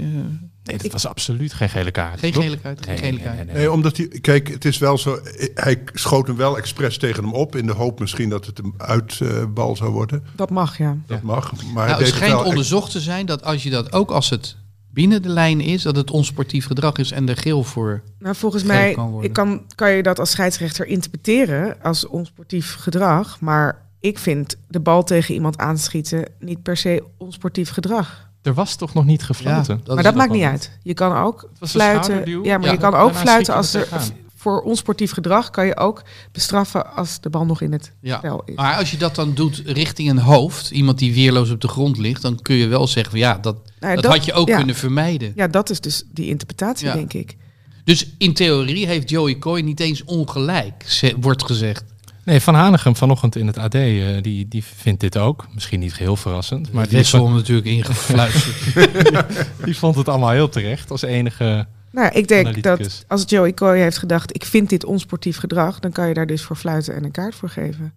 Nee, 0.64 0.78
dat 0.78 0.92
was 0.92 1.06
absoluut 1.08 1.54
geen 1.54 1.70
gele 1.70 1.92
kaart. 1.92 2.20
geen 2.20 2.32
toch? 2.32 2.44
gele 2.44 2.58
kaart. 2.58 2.86
Geen 2.86 2.94
Nee, 2.94 3.04
gele 3.04 3.12
nee, 3.16 3.24
kaart. 3.24 3.36
nee, 3.36 3.46
nee. 3.46 3.56
Nee, 3.56 3.72
omdat 3.72 3.98
hij, 3.98 4.08
kijk, 4.08 4.48
het 4.48 4.66
is 4.66 4.78
wel 4.78 4.98
zo. 4.98 5.20
Hij 5.56 5.84
schoot 5.94 6.28
hem 6.28 6.36
wel 6.36 6.58
expres 6.58 6.98
tegen 6.98 7.24
hem 7.24 7.34
op. 7.34 7.56
In 7.56 7.66
de 7.66 7.72
hoop 7.74 8.00
misschien 8.00 8.30
dat 8.30 8.46
het 8.46 8.60
een 8.60 8.74
uitbal 8.78 9.76
zou 9.76 9.92
worden. 9.92 10.24
Dat 10.36 10.50
mag, 10.50 10.78
ja. 10.78 10.98
Dat 11.08 11.18
Ja. 11.18 11.26
mag. 11.26 11.52
Maar 11.74 11.84
hij 11.84 11.92
Nou, 11.92 12.04
het 12.04 12.14
schijnt 12.14 12.34
wel 12.34 12.44
onderzocht 12.44 12.92
te 12.92 13.00
zijn 13.00 13.26
dat 13.26 13.44
als 13.44 13.64
je 13.64 13.70
dat 13.70 13.94
ook 13.94 14.12
als 14.12 14.30
het 14.30 14.56
binnen 14.92 15.22
de 15.22 15.30
lijn 15.30 15.62
is, 15.62 15.82
dat 15.82 15.96
het 15.96 16.12
onsportief 16.12 16.66
gedrag 16.66 16.96
is 16.98 17.12
en 17.12 17.30
er 17.30 17.38
geel 17.38 17.64
voor. 17.64 18.04
Nou, 18.20 18.36
volgens 18.36 18.64
mij 18.64 18.94
kan 18.94 19.24
ik 19.24 19.34
kan, 19.34 19.64
kan 19.76 19.92
je 19.92 20.04
dat 20.04 20.20
als 20.20 20.32
scheidsrechter 20.32 20.86
interpreteren 20.88 21.78
als 21.82 22.08
onsportief 22.08 22.76
gedrag. 22.80 23.40
Maar 23.40 23.82
ik 24.04 24.20
vind 24.20 24.56
de 24.68 24.80
bal 24.80 25.04
tegen 25.04 25.34
iemand 25.34 25.58
aanschieten 25.58 26.26
niet 26.40 26.62
per 26.64 26.78
se 26.78 27.04
onsportief 27.18 27.70
gedrag. 27.70 28.30
Er 28.42 28.54
was 28.54 28.76
toch 28.76 28.94
nog 28.94 29.06
niet 29.06 29.24
gefloten? 29.24 29.82
dat 29.84 29.96
maar 29.96 30.04
dat 30.04 30.16
maakt 30.16 30.32
niet 30.32 30.44
uit. 30.44 30.72
Je 30.82 30.94
kan 30.94 31.16
ook 31.18 31.50
fluiten. 31.62 32.44
Ja, 32.44 32.58
maar 32.58 32.66
Ja, 32.68 32.72
je 32.72 32.78
kan 32.78 32.94
ook 32.96 33.16
fluiten 33.16 33.54
als 33.54 33.74
er 33.74 33.88
voor 34.36 34.62
onsportief 34.62 35.12
gedrag 35.12 35.50
kan 35.50 35.66
je 35.66 35.78
ook 35.78 36.04
bestraffen 36.32 36.96
als 36.96 37.20
de 37.22 37.30
bal 37.30 37.46
nog 37.46 37.62
in 37.62 37.72
het 37.72 37.92
Ja. 38.02 38.18
spel 38.18 38.42
is. 38.46 38.56
Maar 38.56 38.78
als 38.78 38.92
je 38.92 38.98
dat 38.98 39.16
dan 39.16 39.34
doet 39.34 39.62
richting 39.66 40.10
een 40.10 40.20
hoofd, 40.20 40.72
iemand 40.72 41.00
die 41.00 41.14
weerloos 41.14 41.50
op 41.50 41.62
de 41.62 41.68
grond 41.68 41.98
ligt, 41.98 42.22
dan 42.22 42.42
kun 42.42 42.56
je 42.56 42.68
wel 42.68 42.88
zeggen, 42.88 43.12
van, 43.12 43.20
ja, 43.22 43.38
dat, 43.42 43.56
Nou 43.80 43.96
ja, 43.96 44.02
dat, 44.02 44.12
had 44.12 44.26
je 44.26 44.34
ook 44.34 44.48
ja. 44.48 44.58
kunnen 44.58 44.76
vermijden. 44.76 45.32
Ja, 45.36 45.48
dat 45.48 45.70
is 45.70 45.80
dus 45.80 46.04
die 46.12 46.28
interpretatie, 46.28 46.88
Ja. 46.88 46.94
denk 46.94 47.14
ik. 47.14 47.38
Dus 47.84 48.08
in 48.18 48.34
theorie 48.34 48.88
heeft 48.88 49.10
Joey 49.10 49.38
Coy 49.40 49.60
niet 49.62 49.80
eens 49.80 50.04
ongelijk, 50.04 50.84
ze- 50.88 51.16
wordt 51.20 51.44
gezegd. 51.46 51.84
Nee, 52.26 52.40
Van 52.40 52.56
Hanegem 52.56 52.96
vanochtend 52.96 53.36
in 53.36 53.48
het 53.48 53.58
AD, 53.58 53.76
eh, 53.76 54.22
die, 54.22 54.48
die 54.48 54.64
vindt 54.64 55.00
dit 55.00 55.18
ook. 55.18 55.48
Misschien 55.54 55.80
niet 55.80 55.98
heel 55.98 56.16
verrassend, 56.16 56.72
maar 56.72 56.88
die, 56.88 56.98
Wessel 56.98 57.30
natuurlijk 57.30 57.68
ingefluisterd. 57.68 58.88
die 59.66 59.78
vond 59.78 59.96
het 59.96 60.10
allemaal 60.10 60.30
heel 60.32 60.50
terecht 60.50 60.92
als 60.92 61.02
enige... 61.02 61.68
Nou, 61.92 62.14
ik 62.14 62.28
denk 62.28 62.46
Analyticus. 62.46 62.98
dat 62.98 63.06
als 63.08 63.24
Joey 63.28 63.54
Coy 63.54 63.78
heeft 63.78 63.98
gedacht... 63.98 64.36
ik 64.36 64.46
vind 64.46 64.70
dit 64.70 64.86
onsportief 64.86 65.38
gedrag... 65.38 65.80
dan 65.80 65.92
kan 65.92 66.08
je 66.08 66.14
daar 66.14 66.28
dus 66.28 66.42
voor 66.42 66.56
fluiten 66.56 66.96
en 66.96 67.04
een 67.04 67.12
kaart 67.12 67.36
voor 67.36 67.50
geven. 67.50 67.94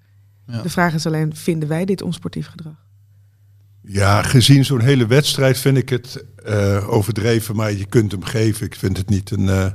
Ja. 0.46 0.62
De 0.62 0.68
vraag 0.68 0.94
is 0.94 1.06
alleen, 1.06 1.36
vinden 1.36 1.68
wij 1.68 1.84
dit 1.84 2.02
onsportief 2.02 2.46
gedrag? 2.46 2.84
Ja, 3.82 4.22
gezien 4.22 4.64
zo'n 4.64 4.80
hele 4.80 5.06
wedstrijd 5.06 5.58
vind 5.58 5.76
ik 5.76 5.88
het 5.88 6.24
eh, 6.44 6.88
overdreven, 6.88 7.56
maar 7.56 7.72
je 7.72 7.86
kunt 7.86 8.12
hem 8.12 8.24
geven. 8.24 8.66
Ik 8.66 8.74
vind 8.74 8.96
het 8.96 9.08
niet 9.08 9.30
een. 9.30 9.48
eh, 9.48 9.66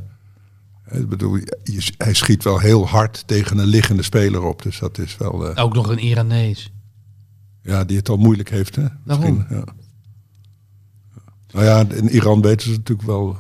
ik 0.90 1.10
bedoel, 1.10 1.36
je- 1.36 1.94
hij 1.98 2.14
schiet 2.14 2.44
wel 2.44 2.60
heel 2.60 2.88
hard 2.88 3.28
tegen 3.28 3.58
een 3.58 3.66
liggende 3.66 4.04
speler 4.04 4.42
op. 4.44 4.62
Dus 4.62 4.80
dat 4.80 4.98
is 4.98 5.18
wel. 5.18 5.48
eh, 5.50 5.64
ook 5.64 5.74
nog 5.74 5.88
een 5.90 6.00
Iranees. 6.00 6.72
ja, 7.62 7.84
die 7.84 7.98
het 7.98 8.10
al 8.10 8.18
moeilijk 8.18 8.50
heeft. 8.50 8.76
Hè? 8.76 8.82
Ja. 9.06 9.64
Nou 11.52 11.66
ja, 11.66 11.80
in 11.96 12.10
Iran 12.10 12.42
weten 12.42 12.68
ze 12.70 12.76
natuurlijk 12.78 13.08
wel 13.08 13.38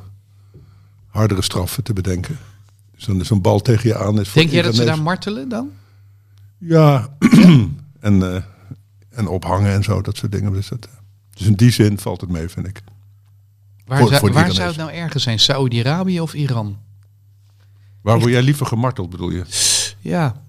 hardere 1.07 1.41
straffen 1.41 1.83
te 1.83 1.93
bedenken. 1.93 2.37
Dus 2.95 3.05
dan 3.05 3.19
is 3.19 3.29
een 3.29 3.41
bal 3.41 3.59
tegen 3.59 3.89
je 3.89 3.97
aan. 3.97 4.19
Is 4.19 4.29
voor 4.29 4.41
Denk 4.41 4.53
jij 4.53 4.61
dat 4.61 4.75
ze 4.75 4.83
daar 4.85 5.01
martelen 5.01 5.49
dan? 5.49 5.69
Ja, 6.57 7.07
en, 7.99 8.33
eh, 8.35 8.43
en 9.09 9.27
ophangen 9.27 9.71
en 9.71 9.83
zo, 9.83 10.01
dat 10.01 10.17
soort 10.17 10.31
dingen. 10.31 10.53
Dus, 10.53 10.67
dat, 10.67 10.85
eh, 10.85 10.91
dus 11.29 11.47
in 11.47 11.53
die 11.53 11.71
zin 11.71 11.97
valt 11.99 12.21
het 12.21 12.29
mee, 12.29 12.49
vind 12.49 12.67
ik. 12.67 12.81
Waar, 13.85 13.97
Voor- 13.99 14.07
zou, 14.07 14.19
voor 14.19 14.31
waar 14.31 14.51
zou 14.51 14.67
het 14.67 14.77
nou 14.77 14.91
ergens 14.91 15.23
zijn? 15.23 15.39
Saudi-Arabië 15.39 16.19
of 16.21 16.33
Iran? 16.33 16.77
Waar 18.01 18.19
word 18.19 18.31
jij 18.31 18.41
liever 18.41 18.65
gemarteld, 18.65 19.09
bedoel 19.09 19.29
je? 19.29 19.43
Ja. 19.99 20.43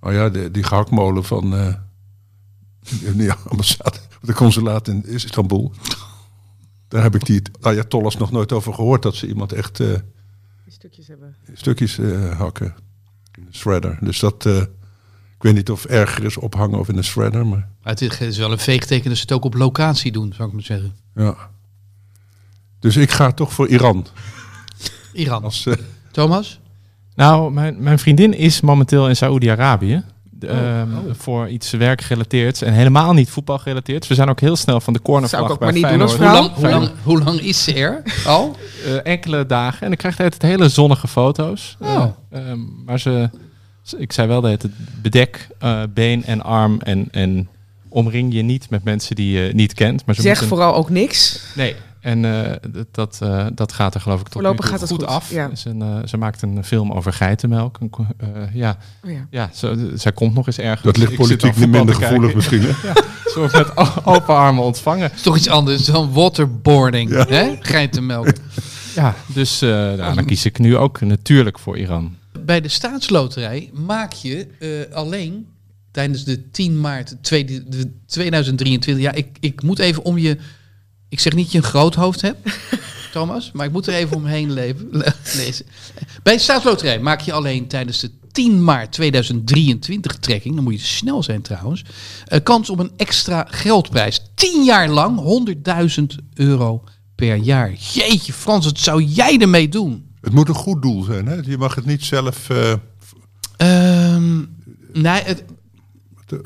Oh 0.00 0.12
ja, 0.12 0.28
de, 0.28 0.50
die 0.50 0.62
gehaktmolen 0.62 1.24
van 1.24 1.54
eh 1.56 1.74
de 3.16 3.34
ambassade, 3.48 3.98
de 4.22 4.32
consulaat 4.34 4.88
in 4.88 5.06
Istanbul. 5.06 5.72
Daar 6.88 7.02
heb 7.02 7.14
ik 7.14 7.24
die 7.26 7.42
Ayatollahs 7.60 8.16
nog 8.16 8.30
nooit 8.30 8.52
over 8.52 8.74
gehoord 8.74 9.02
dat 9.02 9.14
ze 9.14 9.26
iemand 9.26 9.52
echt 9.52 9.80
eh, 9.80 9.86
Die 10.64 10.72
stukjes 10.72 11.06
hebben. 11.06 11.36
stukjes 11.54 11.98
eh, 11.98 12.38
hakken. 12.38 12.74
In 13.38 13.46
een 13.46 13.54
shredder. 13.54 13.98
Dus 14.00 14.18
dat, 14.18 14.46
eh, 14.46 14.56
ik 15.36 15.42
weet 15.42 15.54
niet 15.54 15.70
of 15.70 15.84
erger 15.84 16.24
is 16.24 16.36
ophangen 16.36 16.78
of 16.78 16.88
in 16.88 16.96
een 16.96 17.04
shredder, 17.04 17.46
maar 17.46 17.68
Maar 17.82 17.92
het 17.98 18.20
is 18.20 18.38
wel 18.38 18.52
een 18.52 18.58
veegteken 18.58 19.08
dat 19.08 19.16
ze 19.16 19.22
het 19.22 19.32
ook 19.32 19.44
op 19.44 19.54
locatie 19.54 20.12
doen, 20.12 20.32
zou 20.32 20.48
ik 20.48 20.54
maar 20.54 20.64
zeggen. 20.64 20.96
ja. 21.14 21.50
Dus 22.78 22.96
ik 22.96 23.10
ga 23.10 23.32
toch 23.32 23.52
voor 23.52 23.68
Iran. 23.68 24.06
Iran. 25.12 25.42
Als, 25.44 25.66
eh, 25.66 25.74
Thomas? 26.12 26.60
Nou, 27.14 27.52
mijn, 27.52 27.76
mijn 27.78 27.98
vriendin 27.98 28.34
is 28.34 28.60
momenteel 28.60 29.08
in 29.08 29.16
Saoedi-Arabië. 29.16 30.02
Oh, 30.42 30.50
ehm, 30.50 30.88
Voor 31.12 31.48
iets 31.48 31.70
werkgerelateerd 31.70 32.62
en 32.62 32.72
helemaal 32.72 33.12
niet 33.12 33.30
voetbalgerelateerd. 33.30 34.06
We 34.06 34.14
zijn 34.14 34.28
ook 34.28 34.40
heel 34.40 34.56
snel 34.56 34.80
van 34.80 34.92
de 34.92 35.02
cornervlag 35.02 35.40
Zou 35.40 35.52
ik 35.52 35.56
ook 35.56 35.64
maar 35.64 35.72
niet 35.72 35.88
doen 35.88 36.00
als. 36.00 36.14
Hoe 36.16 36.24
lang, 36.24 36.52
hoe, 36.52 36.68
lang, 36.68 36.90
hoe 37.02 37.22
lang 37.22 37.40
is 37.40 37.64
ze 37.64 37.74
er 37.74 38.02
al? 38.26 38.56
Eh, 38.84 39.06
enkele 39.12 39.46
dagen. 39.46 39.80
En 39.80 39.86
dan 39.88 39.96
krijgt 39.96 40.18
hij 40.18 40.26
het 40.26 40.42
hele 40.42 40.68
zonnige 40.68 41.08
foto's. 41.08 41.76
Oh. 41.80 42.04
Eh, 42.30 42.50
ehm, 42.50 42.58
maar 42.84 43.00
ze, 43.00 43.30
ik 43.98 44.12
zei 44.12 44.28
wel 44.28 44.40
dat 44.40 44.62
het 44.62 44.70
bedek 45.02 45.48
eh, 45.58 45.82
been 45.94 46.24
en 46.24 46.42
arm 46.42 46.80
en, 46.80 47.08
en 47.10 47.48
omring 47.88 48.32
je 48.34 48.42
niet 48.42 48.70
met 48.70 48.84
mensen 48.84 49.16
die 49.16 49.38
je 49.40 49.52
niet 49.54 49.74
kent. 49.74 50.06
Maar 50.06 50.14
ze 50.14 50.20
Zeg 50.20 50.30
moeten- 50.30 50.48
vooral 50.48 50.74
ook 50.74 50.90
niks. 50.90 51.40
Nee, 51.54 51.74
en 52.00 52.24
eh, 52.24 52.52
dat, 52.72 52.86
dat, 52.90 53.18
eh, 53.22 53.46
dat 53.54 53.72
gaat 53.72 53.94
er 53.94 54.00
geloof 54.00 54.18
ik 54.20 54.24
tot 54.24 54.32
Voorlopig 54.32 54.58
nu 54.64 54.70
toe 54.70 54.78
gaat 54.78 54.80
het 54.80 54.90
goed, 54.98 55.00
goed, 55.08 55.14
af. 55.16 55.30
ja. 55.30 55.54
Ze, 55.54 55.70
eh, 55.78 55.96
ze 56.08 56.16
maakt 56.16 56.42
een 56.42 56.64
film 56.64 56.92
over 56.92 57.12
geitenmelk. 57.12 57.78
Eh, 58.16 58.28
ja, 58.54 58.78
Oh 59.04 59.10
ja. 59.10 59.26
ja 59.30 59.50
ze, 59.54 59.92
zij 59.94 60.12
komt 60.12 60.34
nog 60.34 60.46
eens 60.46 60.58
ergens. 60.58 60.82
dat 60.82 60.96
ligt 60.96 61.14
politiek 61.14 61.56
niet 61.56 61.68
minder 61.70 61.94
gevoelig 61.94 62.34
misschien. 62.34 62.62
Hè? 62.62 62.72
Ze 63.30 63.38
wordt 63.38 63.52
met 63.54 63.76
open 64.04 64.34
armen 64.34 64.64
ontvangen. 64.64 65.10
is 65.14 65.22
toch 65.22 65.36
iets 65.36 65.48
anders 65.48 65.84
dan 65.84 66.12
waterboarding, 66.12 67.10
Ja. 67.10 67.26
hè? 67.28 67.56
Geitenmelk. 67.60 68.32
Ja, 68.94 69.14
dus 69.26 69.62
eh, 69.62 69.68
nou, 69.70 70.14
dan 70.14 70.24
kies 70.24 70.44
ik 70.44 70.58
nu 70.58 70.76
ook 70.76 71.00
natuurlijk 71.00 71.58
voor 71.58 71.78
Iran. 71.78 72.16
Bij 72.44 72.60
de 72.60 72.68
staatsloterij 72.68 73.70
maak 73.72 74.12
je 74.12 74.46
eh, 74.58 74.94
alleen 74.96 75.46
tijdens 75.90 76.24
de 76.24 76.50
10 76.50 76.80
maart 76.80 77.16
tweede- 77.20 77.68
de 77.68 77.90
2023... 78.06 79.04
Ja, 79.04 79.12
ik, 79.12 79.26
ik 79.40 79.62
moet 79.62 79.78
even 79.78 80.04
om 80.04 80.18
je... 80.18 80.36
Ik 81.10 81.20
zeg 81.20 81.32
niet 81.34 81.42
dat 81.44 81.52
je 81.52 81.58
een 81.58 81.64
groot 81.64 81.94
hoofd 81.94 82.20
hebt, 82.20 82.38
Thomas, 83.12 83.50
maar 83.52 83.66
ik 83.66 83.72
moet 83.72 83.86
er 83.86 83.94
even 83.94 84.16
omheen 84.16 84.52
leven, 84.52 84.88
le- 84.90 85.14
lezen. 85.36 85.66
Bij 86.22 86.32
de 86.34 86.38
staatsloterij 86.40 87.00
maak 87.00 87.20
je 87.20 87.32
alleen 87.32 87.66
tijdens 87.68 88.00
de 88.00 88.10
10 88.32 88.64
maart 88.64 88.92
2023 88.92 90.16
trekking, 90.16 90.54
dan 90.54 90.64
moet 90.64 90.80
je 90.80 90.86
snel 90.86 91.22
zijn 91.22 91.42
trouwens, 91.42 91.84
eh, 92.26 92.40
kans 92.42 92.70
op 92.70 92.78
een 92.78 92.90
extra 92.96 93.46
geldprijs. 93.50 94.20
10 94.34 94.64
jaar 94.64 94.88
lang 94.88 95.18
100.000 95.18 96.16
euro 96.34 96.84
per 97.14 97.34
jaar. 97.36 97.72
Jeetje 97.72 98.32
Frans, 98.32 98.64
wat 98.64 98.78
zou 98.78 99.02
jij 99.02 99.38
ermee 99.38 99.68
doen? 99.68 100.08
Het 100.20 100.32
moet 100.32 100.48
een 100.48 100.54
goed 100.54 100.82
doel 100.82 101.02
zijn. 101.02 101.26
Hè? 101.26 101.34
Je 101.34 101.58
mag 101.58 101.74
het 101.74 101.86
niet 101.86 102.04
zelf... 102.04 102.50
eh, 102.50 102.72
Ehm, 103.56 104.38
nee, 104.92 105.22
het, 105.22 105.44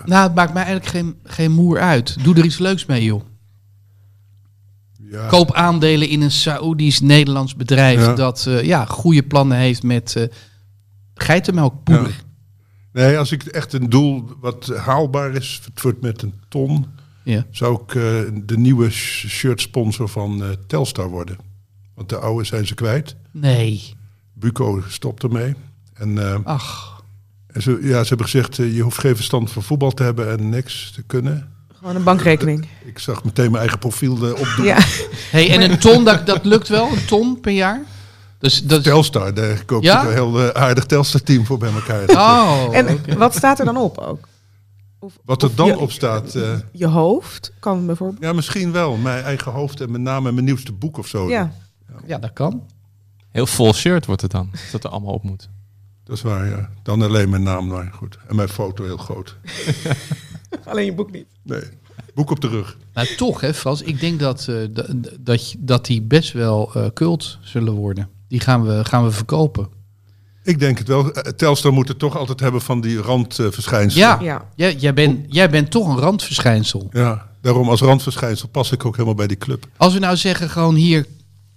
nou, 0.04 0.22
het 0.26 0.34
maakt 0.34 0.52
mij 0.54 0.64
eigenlijk 0.64 0.86
geen, 0.86 1.16
geen 1.24 1.52
moer 1.52 1.80
uit. 1.80 2.16
Doe 2.22 2.34
er 2.36 2.44
iets 2.44 2.58
leuks 2.58 2.86
mee, 2.86 3.04
joh. 3.04 3.22
Ja. 5.14 5.26
Koop 5.26 5.52
aandelen 5.52 6.08
in 6.08 6.22
een 6.22 6.30
Saoedisch-Nederlands 6.30 7.56
bedrijf 7.56 8.00
Ja. 8.00 8.14
dat 8.14 8.46
eh, 8.46 8.62
ja, 8.62 8.84
goede 8.84 9.22
plannen 9.22 9.58
heeft 9.58 9.82
met 9.82 10.16
eh 10.16 10.26
geitenmelkpoeder. 11.14 12.06
Ja. 12.08 12.22
Nee, 12.92 13.18
als 13.18 13.32
ik 13.32 13.42
echt 13.42 13.72
een 13.72 13.90
doel 13.90 14.30
wat 14.40 14.66
haalbaar 14.76 15.34
is, 15.34 15.60
het 15.64 15.82
wordt 15.82 16.00
met 16.00 16.22
een 16.22 16.34
ton, 16.48 16.86
Ja. 17.24 17.46
zou 17.50 17.82
ik 17.82 17.94
eh, 17.94 18.02
de 18.44 18.58
nieuwe 18.58 18.90
sh- 18.90 19.26
shirt 19.26 19.60
sponsor 19.60 20.08
van 20.08 20.42
Telstar 20.66 21.08
worden. 21.08 21.36
Want 21.94 22.08
de 22.08 22.18
oude 22.18 22.44
zijn 22.44 22.66
ze 22.66 22.74
kwijt. 22.74 23.16
Nee. 23.30 23.94
Buco 24.32 24.82
stopt 24.88 25.22
ermee. 25.22 25.54
En, 25.94 26.44
Ach. 26.44 27.02
en 27.46 27.62
ze, 27.62 27.78
ja, 27.82 28.02
ze 28.02 28.08
hebben 28.08 28.26
gezegd, 28.28 28.56
je 28.56 28.80
hoeft 28.80 28.98
geen 28.98 29.16
verstand 29.16 29.50
van 29.50 29.62
voetbal 29.62 29.90
te 29.90 30.02
hebben 30.02 30.30
en 30.38 30.48
niks 30.48 30.90
te 30.90 31.02
kunnen. 31.02 31.52
Gewoon 31.84 31.96
een 31.98 32.04
bankrekening. 32.04 32.66
Ik 32.84 32.98
zag 32.98 33.24
meteen 33.24 33.46
mijn 33.46 33.60
eigen 33.60 33.78
profiel 33.78 34.14
eh, 34.26 34.40
opdoen. 34.40 34.64
Ja. 34.64 34.76
Hey, 35.30 35.50
en 35.50 35.70
een 35.70 35.78
ton, 35.78 36.04
dat, 36.04 36.26
dat 36.26 36.44
lukt 36.44 36.68
wel? 36.68 36.92
Een 36.92 37.04
ton 37.04 37.40
per 37.40 37.52
jaar? 37.52 37.80
Dus, 38.38 38.62
dat 38.62 38.78
is- 38.78 38.84
Telstar, 38.84 39.34
daar 39.34 39.64
koop 39.64 39.82
je 39.82 39.88
Ja? 39.88 40.04
een 40.06 40.12
heel 40.12 40.40
eh, 40.52 40.62
aardig 40.62 40.84
Telstar-team 40.86 41.44
voor 41.46 41.58
bij 41.58 41.72
elkaar. 41.72 42.08
Oh, 42.10 42.68
En 42.76 43.18
wat 43.18 43.34
staat 43.34 43.58
er 43.58 43.64
dan 43.64 43.76
op 43.76 43.98
ook? 43.98 44.28
Of, 44.98 45.12
Wat 45.24 45.42
er 45.42 45.54
dan 45.54 45.66
je, 45.66 45.78
op 45.78 45.90
staat, 45.90 46.34
eh, 46.34 46.52
Je 46.72 46.86
hoofd 46.86 47.52
kan 47.60 47.86
bijvoorbeeld. 47.86 48.22
ja, 48.22 48.32
misschien 48.32 48.72
wel. 48.72 48.96
Mijn 48.96 49.24
eigen 49.24 49.52
hoofd 49.52 49.80
en 49.80 49.90
met 49.90 50.00
name 50.00 50.32
mijn 50.32 50.44
nieuwste 50.44 50.72
boek 50.72 50.98
of 50.98 51.06
zo. 51.06 51.28
Ja, 51.28 51.52
Ja, 52.06 52.18
dat 52.18 52.32
kan. 52.32 52.62
Heel 53.30 53.46
vol 53.46 53.72
shirt 53.74 54.06
wordt 54.06 54.22
het 54.22 54.30
dan. 54.30 54.50
Dat 54.72 54.84
er 54.84 54.90
allemaal 54.90 55.12
op 55.14 55.22
moet. 55.22 55.48
Dat 56.04 56.16
is 56.16 56.22
waar, 56.22 56.46
ja. 56.48 56.70
Dan 56.82 57.02
alleen 57.02 57.28
mijn 57.30 57.42
naam, 57.42 57.66
maar 57.66 57.90
goed. 57.94 58.18
En 58.28 58.36
mijn 58.36 58.48
foto 58.48 58.84
heel 58.84 58.96
groot. 58.96 59.36
alleen 60.70 60.84
je 60.84 60.94
boek 60.94 61.12
niet. 61.12 61.26
Nee. 61.42 61.62
Boek 62.14 62.30
op 62.30 62.40
de 62.40 62.48
rug. 62.48 62.76
Nou, 62.94 63.14
toch 63.16 63.40
hè, 63.40 63.54
Frans. 63.54 63.82
Ik 63.82 64.00
denk 64.00 64.20
dat, 64.20 64.48
eh, 64.48 64.56
dat, 65.20 65.54
dat 65.58 65.86
die 65.86 66.02
best 66.02 66.32
wel 66.32 66.70
eh, 66.74 66.86
cult 66.94 67.38
zullen 67.42 67.72
worden. 67.72 68.08
Die 68.28 68.40
gaan 68.40 68.66
we, 68.66 68.84
gaan 68.84 69.04
we 69.04 69.10
verkopen. 69.10 69.68
Ik 70.42 70.58
denk 70.58 70.78
het 70.78 70.88
wel. 70.88 71.12
Eh, 71.12 71.32
Telstar 71.32 71.72
moet 71.72 71.88
het 71.88 71.98
toch 71.98 72.16
altijd 72.16 72.40
hebben 72.40 72.60
van 72.60 72.80
die 72.80 72.98
randverschijnselen. 72.98 74.06
Ja, 74.06 74.18
Ja. 74.20 74.48
Jij, 74.54 74.74
jij, 74.74 74.94
bent, 74.94 75.26
jij 75.28 75.50
bent 75.50 75.70
toch 75.70 75.88
een 75.88 75.98
randverschijnsel. 75.98 76.88
ja. 76.92 77.32
Daarom 77.40 77.68
als 77.68 77.80
randverschijnsel 77.80 78.48
pas 78.48 78.72
ik 78.72 78.84
ook 78.84 78.92
helemaal 78.92 79.14
bij 79.14 79.26
die 79.26 79.36
club. 79.36 79.66
Als 79.76 79.92
we 79.92 79.98
nou 79.98 80.16
zeggen 80.16 80.50
gewoon 80.50 80.74
hier, 80.74 81.06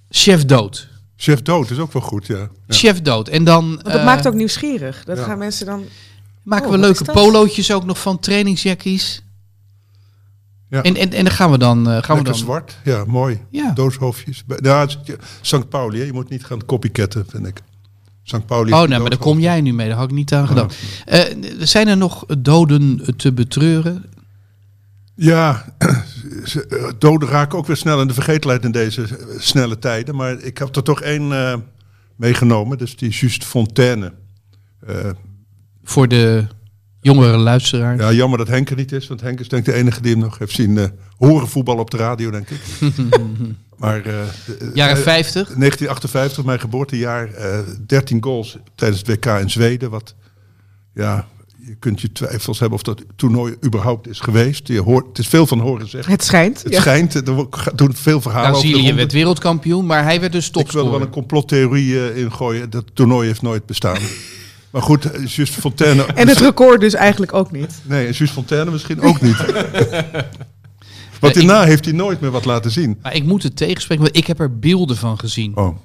chef 0.10 0.46
dood. 0.46 0.88
Chef 1.16 1.42
dood 1.42 1.70
is 1.70 1.78
ook 1.78 1.94
wel 1.94 2.02
goed, 2.02 2.28
ja. 2.28 2.38
ja. 2.38 2.50
Chef 2.68 3.02
dood. 3.02 3.28
En 3.28 3.44
dan 3.44 3.68
Want 3.70 3.84
dat 3.84 4.04
maakt 4.04 4.28
ook 4.28 4.34
nieuwsgierig. 4.34 5.04
Dat 5.04 5.18
ja. 5.18 5.24
gaan 5.24 5.38
mensen 5.38 5.66
dan... 5.66 5.84
maken 6.48 6.66
Oh, 6.66 6.72
we 6.72 6.78
leuke 6.78 7.00
is 7.00 7.06
dat? 7.06 7.16
polootjes 7.16 7.72
ook 7.72 7.86
nog 7.86 8.02
van 8.02 8.20
trainingsjackies. 8.20 9.22
Ja. 10.70 10.84
En, 10.84 10.96
en, 10.96 11.12
en 11.14 11.24
dan 11.24 11.34
gaan 11.34 11.52
we 11.52 11.58
dan... 11.58 11.90
eh, 11.90 12.04
gaan 12.04 12.18
we 12.18 12.24
dan 12.24 12.36
zwart, 12.36 12.78
ja, 12.84 13.04
mooi. 13.08 13.42
Ja. 13.50 13.72
Dooshoofdjes. 13.72 14.44
Ja, 14.62 14.84
is- 14.84 14.98
St. 15.42 15.70
Pauli, 15.70 16.00
hè. 16.00 16.06
je 16.06 16.14
moet 16.14 16.30
niet 16.30 16.46
gaan 16.46 16.66
copycatten, 16.66 17.26
vind 17.30 17.48
ik. 17.48 17.62
St. 18.24 18.46
Pauli. 18.46 18.72
Oh, 18.72 18.78
heeft 18.78 18.90
nou, 18.90 19.02
maar 19.02 19.10
daar 19.10 19.20
kom 19.20 19.40
jij 19.40 19.62
nu 19.62 19.74
mee. 19.74 19.88
Daar 19.88 19.98
had 19.98 20.10
ik 20.10 20.16
niet 20.16 20.34
aan 20.34 20.48
gedaan. 20.48 20.70
Eh, 21.06 21.22
zijn 21.60 21.88
er 21.88 21.98
nog 21.98 22.26
doden 22.38 23.16
te 23.18 23.34
betreuren? 23.34 24.04
Ja, 25.16 25.66
eh, 25.78 26.90
doden 26.98 27.30
raken 27.30 27.58
ook 27.58 27.68
weer 27.68 27.76
snel 27.76 28.02
in 28.02 28.08
de 28.08 28.14
vergetelheid 28.14 28.64
in 28.64 28.72
deze 28.72 29.08
snelle 29.38 29.80
tijden. 29.80 30.16
Maar 30.16 30.40
ik 30.40 30.58
heb 30.58 30.76
er 30.76 30.84
toch 30.84 31.02
één 31.02 31.32
eh, 31.32 31.58
meegenomen. 32.16 32.78
Dus 32.78 32.96
die 32.96 33.10
Just 33.10 33.44
Fontaine. 33.46 34.14
Eh, 34.88 34.96
Voor 35.90 36.08
de 36.08 36.46
jongere 37.02 37.38
luisteraar. 37.38 37.98
ja, 37.98 38.12
jammer 38.12 38.38
dat 38.38 38.48
Henk 38.48 38.70
er 38.70 38.76
niet 38.76 38.92
is. 38.92 39.08
Want 39.08 39.22
Henk 39.22 39.40
is 39.40 39.48
denk 39.48 39.68
ik 39.68 39.74
de 39.74 39.80
enige 39.80 40.02
die 40.02 40.12
hem 40.12 40.22
nog 40.22 40.38
heeft 40.38 40.56
zien 40.56 40.78
eh, 40.78 40.86
horen 41.18 41.48
voetbal 41.48 41.78
op 41.78 41.92
de 41.92 41.98
radio, 41.98 42.32
denk 42.32 42.50
ik. 42.50 42.60
maar 43.78 43.98
eh, 43.98 44.04
de- 44.46 44.72
Jaren 44.74 44.98
eh, 44.98 45.02
50. 45.04 45.34
1958, 45.34 46.44
mijn 46.46 46.60
geboortejaar. 46.60 47.34
eh 47.34 47.60
13 47.88 48.24
goals 48.24 48.58
tijdens 48.76 49.00
het 49.00 49.08
WK 49.08 49.26
in 49.26 49.50
Zweden. 49.50 49.90
Wat, 49.90 50.16
ja, 50.94 51.28
je 51.58 51.76
kunt 51.80 52.02
je 52.02 52.12
twijfels 52.12 52.60
hebben 52.60 52.78
of 52.78 52.84
dat 52.84 53.04
toernooi 53.16 53.56
überhaupt 53.66 54.08
is 54.08 54.20
geweest. 54.20 54.68
Je 54.68 54.82
hoort, 54.82 55.06
het 55.08 55.18
is 55.20 55.28
veel 55.28 55.48
van 55.48 55.60
horen 55.60 55.90
zeggen. 55.90 56.12
Het 56.12 56.24
schijnt. 56.24 56.64
Het 56.64 56.74
ja. 56.74 56.80
schijnt, 56.80 57.14
er 57.14 57.24
doen 57.76 57.94
veel 57.96 58.22
verhalen 58.22 58.50
over. 58.52 58.62
de 58.66 58.70
Brazilië 58.72 58.94
werd 58.96 59.12
wereldkampioen, 59.12 59.86
maar 59.86 60.04
hij 60.04 60.20
werd 60.20 60.32
dus 60.32 60.48
Ik 60.48 60.54
wil 60.54 60.62
er 60.64 60.74
wel 60.74 60.82
topscorer. 60.84 61.06
een 61.08 61.14
complottheorie 61.14 62.10
eh, 62.10 62.18
in 62.18 62.32
gooien. 62.32 62.70
Dat 62.70 62.86
toernooi 62.94 63.28
heeft 63.28 63.42
nooit 63.42 63.66
bestaan. 63.66 63.98
maar 64.70 64.82
goed, 64.82 65.12
eh, 65.12 65.26
Just 65.26 65.54
Fontaine... 65.54 66.06
En 66.16 66.28
het 66.28 66.38
record 66.40 66.80
dus 66.80 66.94
eigenlijk 66.94 67.34
ook 67.34 67.52
niet. 67.52 67.82
Nee, 67.84 68.08
en 68.08 68.14
Just 68.14 68.34
Fontaine 68.34 68.72
misschien 68.72 69.02
ook 69.02 69.22
niet. 69.22 69.38
Want 71.20 71.34
daarna 71.34 71.64
heeft 71.64 71.86
hij 71.86 71.94
nooit 71.94 72.22
meer 72.22 72.32
wat 72.32 72.46
laten 72.46 72.72
zien. 72.72 73.00
Maar 73.02 73.16
ik 73.16 73.24
moet 73.24 73.44
het 73.44 73.56
tegenspreken, 73.56 74.04
want 74.04 74.18
ik 74.18 74.28
heb 74.28 74.40
er 74.40 74.60
beelden 74.60 74.98
van 74.98 75.20
gezien. 75.20 75.56
Oh. 75.56 75.78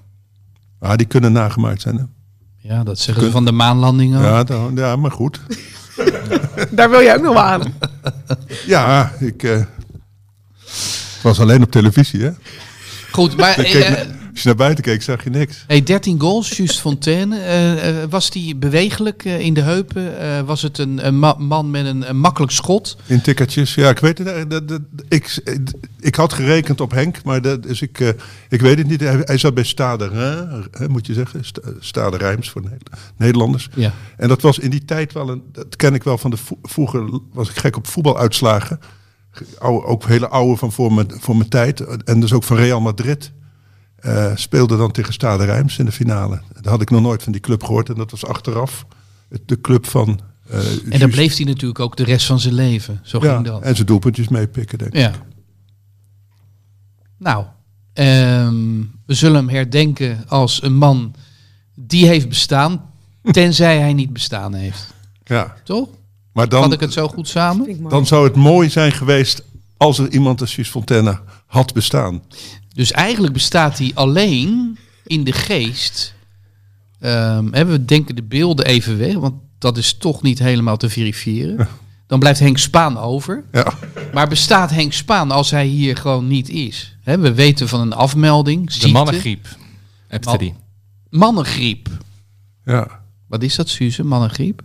Ah, 0.81 0.97
die 0.97 1.07
kunnen 1.07 1.33
nagemaakt 1.33 1.81
zijn. 1.81 1.97
Hè? 1.97 2.05
Ja, 2.69 2.83
dat 2.85 2.99
zeggen 2.99 3.25
ze 3.25 3.31
van 3.31 3.45
de 3.45 3.53
maanlanding 3.53 4.17
ook. 4.17 4.23
Ja, 4.23 4.45
dan- 4.45 4.73
ja, 4.77 4.97
maar 4.97 5.11
goed. 5.11 5.41
Daar 6.71 6.91
wil 6.91 7.01
je 7.01 7.15
ook 7.15 7.23
nog 7.23 7.33
wel 7.33 7.43
aan. 7.43 7.75
Ja, 8.67 9.13
ik 9.19 9.43
eh, 9.43 9.61
was 11.23 11.41
alleen 11.41 11.63
op 11.63 11.71
televisie. 11.71 12.23
Hè? 12.23 12.31
Goed, 13.11 13.37
maar 13.37 13.59
Als 14.33 14.43
je 14.43 14.49
naar 14.49 14.57
buiten 14.57 14.85
keek, 14.85 15.03
zag 15.03 15.25
je 15.25 15.31
niks. 15.31 15.65
hey, 15.67 15.83
13 15.83 16.21
goals, 16.21 16.57
Just 16.57 16.81
Fontaine. 16.81 17.39
Eh, 17.39 18.05
was 18.11 18.31
die 18.31 18.57
bewegelijk 18.57 19.25
eh, 19.25 19.41
in 19.41 19.55
de 19.55 19.61
heupen? 19.61 20.47
Was 20.47 20.63
het 20.63 20.79
een, 20.79 21.07
een 21.07 21.19
ma- 21.19 21.37
man 21.39 21.71
met 21.71 21.87
een, 21.87 22.09
een 22.09 22.17
makkelijk 22.19 22.53
schot? 22.53 22.97
In 23.07 23.21
tikkertjes. 23.21 23.75
Ja, 23.75 23.91
ik 23.91 23.99
weet 23.99 24.19
het. 24.19 24.51
dat- 24.51 24.69
dat- 24.69 24.81
ik, 25.09 25.43
ik 26.01 26.15
had 26.15 26.33
gerekend 26.33 26.81
op 26.81 26.91
Henk, 26.91 27.23
maar 27.25 27.43
dat, 27.43 27.63
dus 27.63 27.83
ik, 27.83 28.15
ik 28.49 28.61
weet 28.61 28.79
het 28.79 28.87
niet. 28.87 29.01
Hij, 29.01 29.21
hij 29.25 29.39
zat 29.39 29.55
bij 29.55 29.65
Stade 29.65 30.09
Reims, 30.09 30.67
moet 30.93 31.07
je 31.07 31.15
zeggen. 31.15 31.45
Sta- 31.45 31.61
Stade 31.81 32.17
Rijms 32.17 32.51
voor 32.51 32.63
Neder- 32.63 32.79
Nederlanders. 33.17 33.69
Ja. 33.75 33.93
En 34.17 34.29
dat 34.29 34.43
was 34.43 34.59
in 34.59 34.71
die 34.71 34.85
tijd 34.85 35.13
wel 35.13 35.29
een. 35.29 35.43
Dat 35.53 35.77
ken 35.77 35.95
ik 35.95 36.03
wel 36.03 36.19
van 36.19 36.31
de. 36.31 36.37
Vroeger 36.63 37.21
was 37.33 37.49
ik 37.49 37.57
gek 37.57 37.77
op 37.77 37.87
voetbaluitslagen. 37.87 38.81
Oude, 39.59 39.87
ook 39.87 40.05
hele 40.05 40.29
oude 40.29 40.57
van 40.57 40.73
voor 40.73 40.93
mijn, 40.93 41.09
voor 41.19 41.37
mijn 41.37 41.49
tijd. 41.49 41.81
En 42.05 42.21
dus 42.21 42.33
ook 42.33 42.45
van 42.45 42.57
Real 42.57 42.81
Madrid. 42.81 43.33
Eh, 44.03 44.33
speelde 44.37 44.77
dan 44.77 44.91
tegen 44.93 45.13
Stade 45.13 45.45
Rijms 45.45 45.79
in 45.79 45.85
de 45.85 45.93
finale. 45.93 46.41
Daar 46.61 46.73
had 46.73 46.81
ik 46.83 46.91
nog 46.91 47.01
nooit 47.03 47.23
van 47.23 47.33
die 47.33 47.41
club 47.41 47.63
gehoord. 47.65 47.89
En 47.89 47.95
dat 47.95 48.11
was 48.11 48.25
achteraf 48.27 48.87
de 49.47 49.61
club 49.61 49.87
van. 49.87 50.21
eh, 50.49 50.59
En 50.59 50.91
daar 50.91 50.99
Just- 50.99 51.11
bleef 51.13 51.37
hij 51.37 51.45
natuurlijk 51.47 51.81
ook 51.81 51.97
de 51.97 52.05
rest 52.05 52.27
van 52.27 52.41
zijn 52.41 52.55
leven. 52.55 53.01
Zo 53.03 53.19
ja, 53.25 53.33
ging 53.35 53.45
dat. 53.47 53.63
En 53.63 53.75
zijn 53.75 53.87
doelpuntjes 53.87 54.29
meepikken, 54.29 54.79
denk 54.79 54.93
ik. 54.93 54.99
Ja. 55.01 55.13
Nou, 57.19 57.45
ehm, 57.93 58.81
we 59.07 59.15
zullen 59.15 59.37
hem 59.37 59.49
herdenken 59.49 60.25
als 60.29 60.63
een 60.63 60.75
man 60.77 61.15
die 61.75 62.07
heeft 62.07 62.29
bestaan, 62.29 62.91
tenzij 63.31 63.79
hij 63.79 63.93
niet 63.93 64.13
bestaan 64.13 64.55
heeft. 64.55 64.95
Ja. 65.25 65.55
Toch? 65.65 65.89
Maar 66.33 66.49
dan, 66.49 66.73
ik 66.73 66.81
het 66.81 66.93
zo 66.93 67.09
goed 67.09 67.29
samen? 67.29 67.69
Ik 67.69 67.91
dan 67.91 68.07
zou 68.07 68.25
het 68.25 68.37
mooi 68.37 68.71
zijn 68.71 68.93
geweest 68.93 69.43
als 69.77 69.99
er 69.99 70.11
iemand 70.13 70.41
als 70.41 70.51
Suus 70.53 70.69
Fontaine 70.69 71.21
had 71.47 71.73
bestaan. 71.75 72.23
Dus 72.75 72.91
eigenlijk 72.93 73.33
bestaat 73.33 73.79
hij 73.79 73.91
alleen 73.95 74.79
in 75.07 75.25
de 75.25 75.33
geest. 75.33 76.15
Ehm, 77.01 77.47
hè, 77.53 77.65
we 77.65 77.85
denken 77.85 78.17
de 78.17 78.23
beelden 78.23 78.67
even 78.67 78.99
weg, 78.99 79.15
want 79.15 79.35
dat 79.59 79.77
is 79.77 79.95
toch 79.95 80.23
niet 80.23 80.39
helemaal 80.39 80.77
te 80.77 80.89
verifiëren. 80.89 81.69
Dan 82.07 82.19
blijft 82.19 82.41
Henk 82.41 82.59
Spaan 82.59 82.99
over. 82.99 83.45
Ja. 83.53 83.73
Maar 84.13 84.29
bestaat 84.29 84.71
Henk 84.71 84.93
Spaan 84.93 85.31
als 85.31 85.51
hij 85.51 85.67
hier 85.67 85.97
gewoon 85.97 86.27
niet 86.27 86.49
is? 86.49 86.97
Hè, 87.03 87.19
we 87.19 87.35
weten 87.35 87.69
van 87.69 87.81
een 87.81 87.93
afmelding, 87.93 88.67
De 88.67 88.73
ziekte, 88.73 88.89
mannengriep. 88.89 89.47
Appte 90.11 90.39
die. 90.39 90.55
mannengriep. 91.11 91.89
ja. 92.65 93.01
Wat 93.29 93.43
is 93.43 93.55
dat, 93.55 93.69
Suze? 93.69 94.05
Mannengriep? 94.05 94.63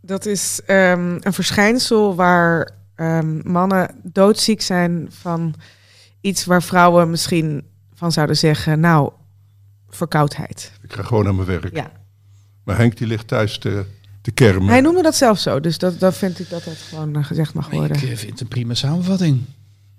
Dat 0.00 0.26
is 0.26 0.60
ehm, 0.66 1.16
een 1.20 1.32
verschijnsel 1.32 2.14
waar 2.14 2.70
ehm, 2.94 3.50
mannen 3.50 3.90
doodziek 4.02 4.62
zijn 4.62 5.06
van 5.10 5.54
iets 6.22 6.44
waar 6.44 6.62
vrouwen 6.62 7.10
misschien 7.10 7.64
van 7.94 8.12
zouden 8.12 8.36
zeggen, 8.36 8.80
nou, 8.80 9.12
verkoudheid. 9.88 10.72
Ik 10.82 10.92
ga 10.92 11.02
gewoon 11.02 11.24
naar 11.24 11.34
mijn 11.34 11.46
werk. 11.46 11.74
Ja. 11.74 11.90
Maar 12.64 12.76
Henk 12.76 12.96
die 12.96 13.06
ligt 13.06 13.28
thuis 13.28 13.58
te, 13.58 13.84
te 14.20 14.30
kermen. 14.30 14.68
Hij 14.68 14.80
noemde 14.80 15.02
dat 15.02 15.14
zelf 15.14 15.38
zo, 15.38 15.60
dus 15.60 15.78
dat, 15.78 16.00
dat 16.00 16.16
vind 16.16 16.38
ik 16.38 16.50
dat 16.50 16.64
dat 16.64 16.76
gewoon 16.76 17.16
eh, 17.16 17.24
gezegd 17.24 17.54
mag 17.54 17.70
worden. 17.70 17.96
Ik 17.96 18.02
eh, 18.02 18.16
vind 18.16 18.30
het 18.30 18.40
een 18.40 18.48
prima 18.48 18.74
samenvatting. 18.74 19.40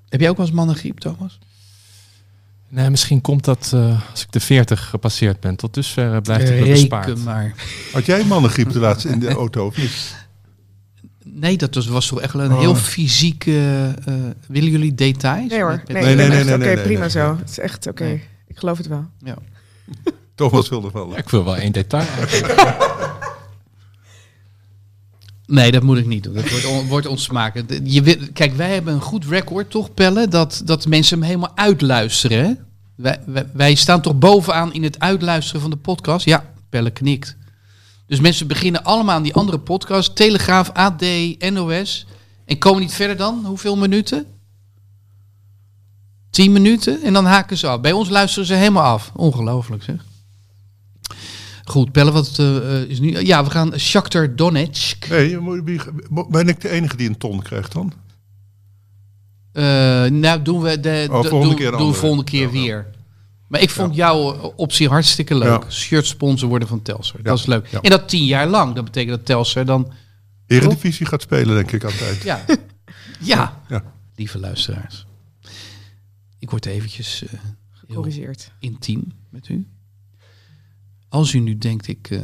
Heb 0.09 0.19
jij 0.19 0.29
ook 0.29 0.37
wel 0.37 0.45
eens 0.45 0.55
mannengriep, 0.55 0.99
Thomas? 0.99 1.39
Nee, 2.69 2.89
misschien 2.89 3.21
komt 3.21 3.43
dat 3.43 3.71
eh, 3.73 4.11
als 4.11 4.21
ik 4.21 4.31
de 4.31 4.39
40 4.39 4.89
gepasseerd 4.89 5.39
ben. 5.39 5.55
Tot 5.55 5.73
dusver 5.73 6.21
blijft 6.21 6.49
het 6.49 6.63
bespaard. 6.63 7.05
Reken 7.05 7.23
maar. 7.23 7.53
Had 7.91 8.05
jij 8.05 8.25
mannengriep 8.25 8.71
de 8.71 8.79
laatste 8.79 9.09
in 9.09 9.19
de 9.19 9.27
auto 9.27 9.65
of 9.65 9.77
niet? 9.77 10.15
Nee, 11.25 11.57
dat 11.57 11.75
was, 11.75 11.87
was 11.87 12.07
toch 12.07 12.21
echt 12.21 12.33
een 12.33 12.51
Oh. 12.53 12.59
heel 12.59 12.75
fysiek... 12.75 13.45
eh, 13.45 13.87
eh, 13.89 13.95
willen 14.47 14.69
jullie 14.69 14.95
details? 14.95 15.49
Nee 15.49 15.61
hoor, 15.61 15.83
nee, 15.87 16.03
Nee, 16.03 16.15
nee, 16.15 16.27
nee, 16.27 16.43
nee, 16.43 16.57
nee, 16.57 16.71
oké, 16.71 16.81
prima 16.81 16.99
nee. 16.99 17.09
zo. 17.09 17.37
Het 17.39 17.49
is 17.49 17.59
echt 17.59 17.87
oké. 17.87 18.03
Nee. 18.03 18.23
Ik 18.47 18.57
geloof 18.59 18.77
het 18.77 18.87
wel. 18.87 19.05
Ja. 19.19 19.35
Thomas 20.35 20.69
wilde 20.69 20.89
wel. 20.93 21.09
Ja, 21.11 21.17
ik 21.17 21.29
wil 21.29 21.43
wel 21.43 21.55
één 21.57 21.71
detail. 21.71 22.05
Nee, 25.45 25.71
dat 25.71 25.83
moet 25.83 25.97
ik 25.97 26.05
niet 26.05 26.23
doen. 26.23 26.33
Dat 26.33 26.49
wordt, 26.49 26.65
on, 26.65 26.87
wordt 26.87 27.07
ons 27.07 27.23
smaken. 27.23 27.67
De- 27.67 27.79
Je, 27.83 28.01
wil- 28.01 28.15
kijk, 28.33 28.53
wij 28.55 28.73
hebben 28.73 28.93
een 28.93 29.01
goed 29.01 29.25
record, 29.25 29.69
toch, 29.69 29.93
Pelle? 29.93 30.27
Dat, 30.27 30.61
dat 30.65 30.87
mensen 30.87 31.17
hem 31.17 31.25
helemaal 31.27 31.51
uitluisteren. 31.57 32.57
Wij, 32.95 33.19
wij, 33.25 33.47
wij 33.53 33.75
staan 33.75 34.01
toch 34.01 34.15
bovenaan 34.17 34.73
in 34.73 34.83
het 34.83 34.99
uitluisteren 34.99 35.61
van 35.61 35.69
de 35.69 35.75
podcast? 35.75 36.25
Ja, 36.25 36.45
Pelle 36.69 36.89
knikt. 36.91 37.35
Dus 38.13 38.21
mensen 38.21 38.47
beginnen 38.47 38.83
allemaal 38.83 39.15
aan 39.15 39.23
die 39.23 39.33
andere 39.33 39.59
podcast. 39.59 40.15
Telegraaf, 40.15 40.69
AD, 40.69 41.01
NOS. 41.51 42.05
En 42.45 42.57
komen 42.57 42.81
niet 42.81 42.93
verder 42.93 43.17
dan? 43.17 43.45
Hoeveel 43.45 43.77
minuten? 43.77 44.25
Tien 46.29 46.51
minuten 46.51 47.01
en 47.01 47.13
dan 47.13 47.25
haken 47.25 47.57
ze 47.57 47.67
af. 47.67 47.81
Bij 47.81 47.91
ons 47.91 48.09
luisteren 48.09 48.47
ze 48.47 48.53
helemaal 48.53 48.83
af. 48.83 49.11
Ongelooflijk 49.15 49.83
zeg. 49.83 50.05
Goed, 51.63 51.91
Pelle, 51.91 52.11
wat 52.11 52.39
eh, 52.39 52.81
eh, 52.81 52.89
is 52.89 52.99
nu... 52.99 53.19
Ja, 53.19 53.43
we 53.43 53.49
gaan 53.49 53.79
Shakhtar 53.79 54.35
Donetsk. 54.35 55.09
Nee, 55.09 55.39
ben 56.29 56.47
ik 56.47 56.61
de 56.61 56.69
enige 56.69 56.95
die 56.97 57.09
een 57.09 57.17
ton 57.17 57.41
krijgt 57.41 57.71
dan? 57.71 57.93
Eh, 59.51 59.63
nou, 60.05 60.41
doen 60.41 60.61
we 60.61 60.79
de, 60.79 61.07
Oh, 61.11 61.21
de- 61.21 61.29
volgende 61.29 61.55
doen, 61.55 61.69
keer 61.69 61.77
doen 61.77 61.93
volgende 61.93 62.23
keer 62.23 62.45
ja. 62.45 62.51
weer. 62.51 62.87
Maar 63.53 63.61
ik 63.61 63.69
vond 63.69 63.95
jouw 63.95 64.19
optie 64.55 64.87
hartstikke 64.87 65.35
leuk. 65.35 65.63
Ja. 65.63 65.69
Shirt 65.69 66.05
sponsor 66.05 66.49
worden 66.49 66.67
van 66.67 66.81
Telstar. 66.81 67.23
Dat 67.23 67.37
is 67.39 67.45
leuk. 67.45 67.67
ja. 67.67 67.81
En 67.81 67.89
dat 67.89 68.09
tien 68.09 68.25
jaar 68.25 68.47
lang. 68.47 68.75
Dat 68.75 68.83
betekent 68.83 69.15
dat 69.17 69.25
Telstar 69.25 69.65
dan... 69.65 69.91
Eredivisie 70.47 71.05
gaat 71.05 71.21
spelen, 71.21 71.55
denk 71.55 71.71
ik 71.71 71.83
altijd. 71.83 72.23
Ja, 72.23 72.45
ja. 73.33 73.61
Ja. 73.69 73.83
lieve 74.15 74.39
luisteraars. 74.39 75.05
Ik 76.39 76.49
word 76.49 76.65
eventjes 76.65 77.19
heel 77.19 77.39
Gecorrigeerd. 77.87 78.51
intiem 78.59 79.11
met 79.29 79.49
u. 79.49 79.67
Als 81.09 81.33
u 81.33 81.39
nu 81.39 81.57
denkt, 81.57 81.87
ik... 81.87 82.09
eh, 82.09 82.21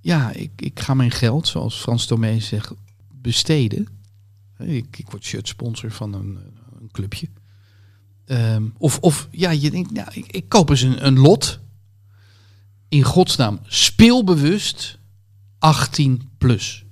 ja, 0.00 0.32
ik, 0.32 0.50
ik 0.56 0.80
ga 0.80 0.94
mijn 0.94 1.10
geld, 1.10 1.48
zoals 1.48 1.80
Frans 1.80 2.06
Tomé 2.06 2.40
zegt, 2.40 2.72
besteden. 3.12 3.86
Ik, 4.58 4.96
ik 4.98 5.10
word 5.10 5.24
shirt 5.24 5.48
sponsor 5.48 5.90
van 5.90 6.12
een, 6.14 6.38
een 6.80 6.88
clubje. 6.92 7.28
Ehm, 8.30 8.64
of, 8.78 8.98
of 8.98 9.28
ja, 9.30 9.50
je 9.50 9.70
denkt, 9.70 9.90
nou, 9.90 10.08
ik, 10.12 10.26
ik 10.26 10.48
koop 10.48 10.70
eens 10.70 10.80
een, 10.80 11.06
een 11.06 11.18
lot. 11.18 11.58
In 12.88 13.02
godsnaam, 13.02 13.60
speelbewust 13.66 14.98
18 15.58 16.30
plus. 16.38 16.84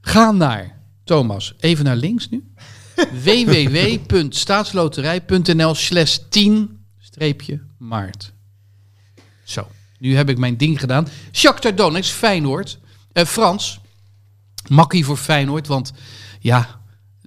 Ga 0.00 0.30
naar, 0.30 0.80
Thomas, 1.04 1.54
even 1.58 1.84
naar 1.84 1.96
links 1.96 2.28
nu. 2.28 2.52
www.staatsloterij.nl 3.24 5.74
slash 5.74 6.18
10 6.28 6.84
streepje 6.98 7.60
maart. 7.78 8.32
Zo, 9.44 9.68
nu 9.98 10.16
heb 10.16 10.28
ik 10.28 10.38
mijn 10.38 10.56
ding 10.56 10.80
gedaan. 10.80 11.08
Shakhtar 11.32 11.74
Donetsk, 11.74 12.14
Feyenoord. 12.14 12.78
Eh, 13.12 13.24
Frans, 13.24 13.80
makkie 14.68 15.04
voor 15.04 15.16
Feyenoord, 15.16 15.66
want 15.66 15.92
ja, 16.40 16.80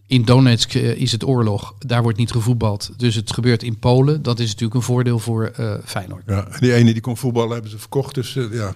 in 0.08 0.24
Donetsk 0.24 0.74
eh, 0.74 0.96
is 0.96 1.12
het 1.12 1.26
oorlog. 1.26 1.76
Daar 1.80 2.02
wordt 2.02 2.18
niet 2.18 2.32
gevoetbald. 2.32 2.92
Dus 2.98 3.16
het 3.16 3.34
gebeurt 3.34 3.64
in 3.64 3.80
Polen. 3.80 4.22
Dat 4.22 4.40
is 4.40 4.48
natuurlijk 4.48 4.76
een 4.76 4.82
voordeel 4.82 5.20
voor 5.20 5.46
eh, 5.46 5.74
Feyenoord. 5.86 6.24
Ja, 6.26 6.48
en 6.48 6.60
die 6.60 6.74
ene 6.74 6.94
die 6.94 7.02
kon 7.02 7.18
voetballen 7.18 7.52
hebben 7.52 7.72
ze 7.72 7.78
verkocht. 7.78 8.16
Dus 8.16 8.36
eh, 8.36 8.54
ja, 8.54 8.74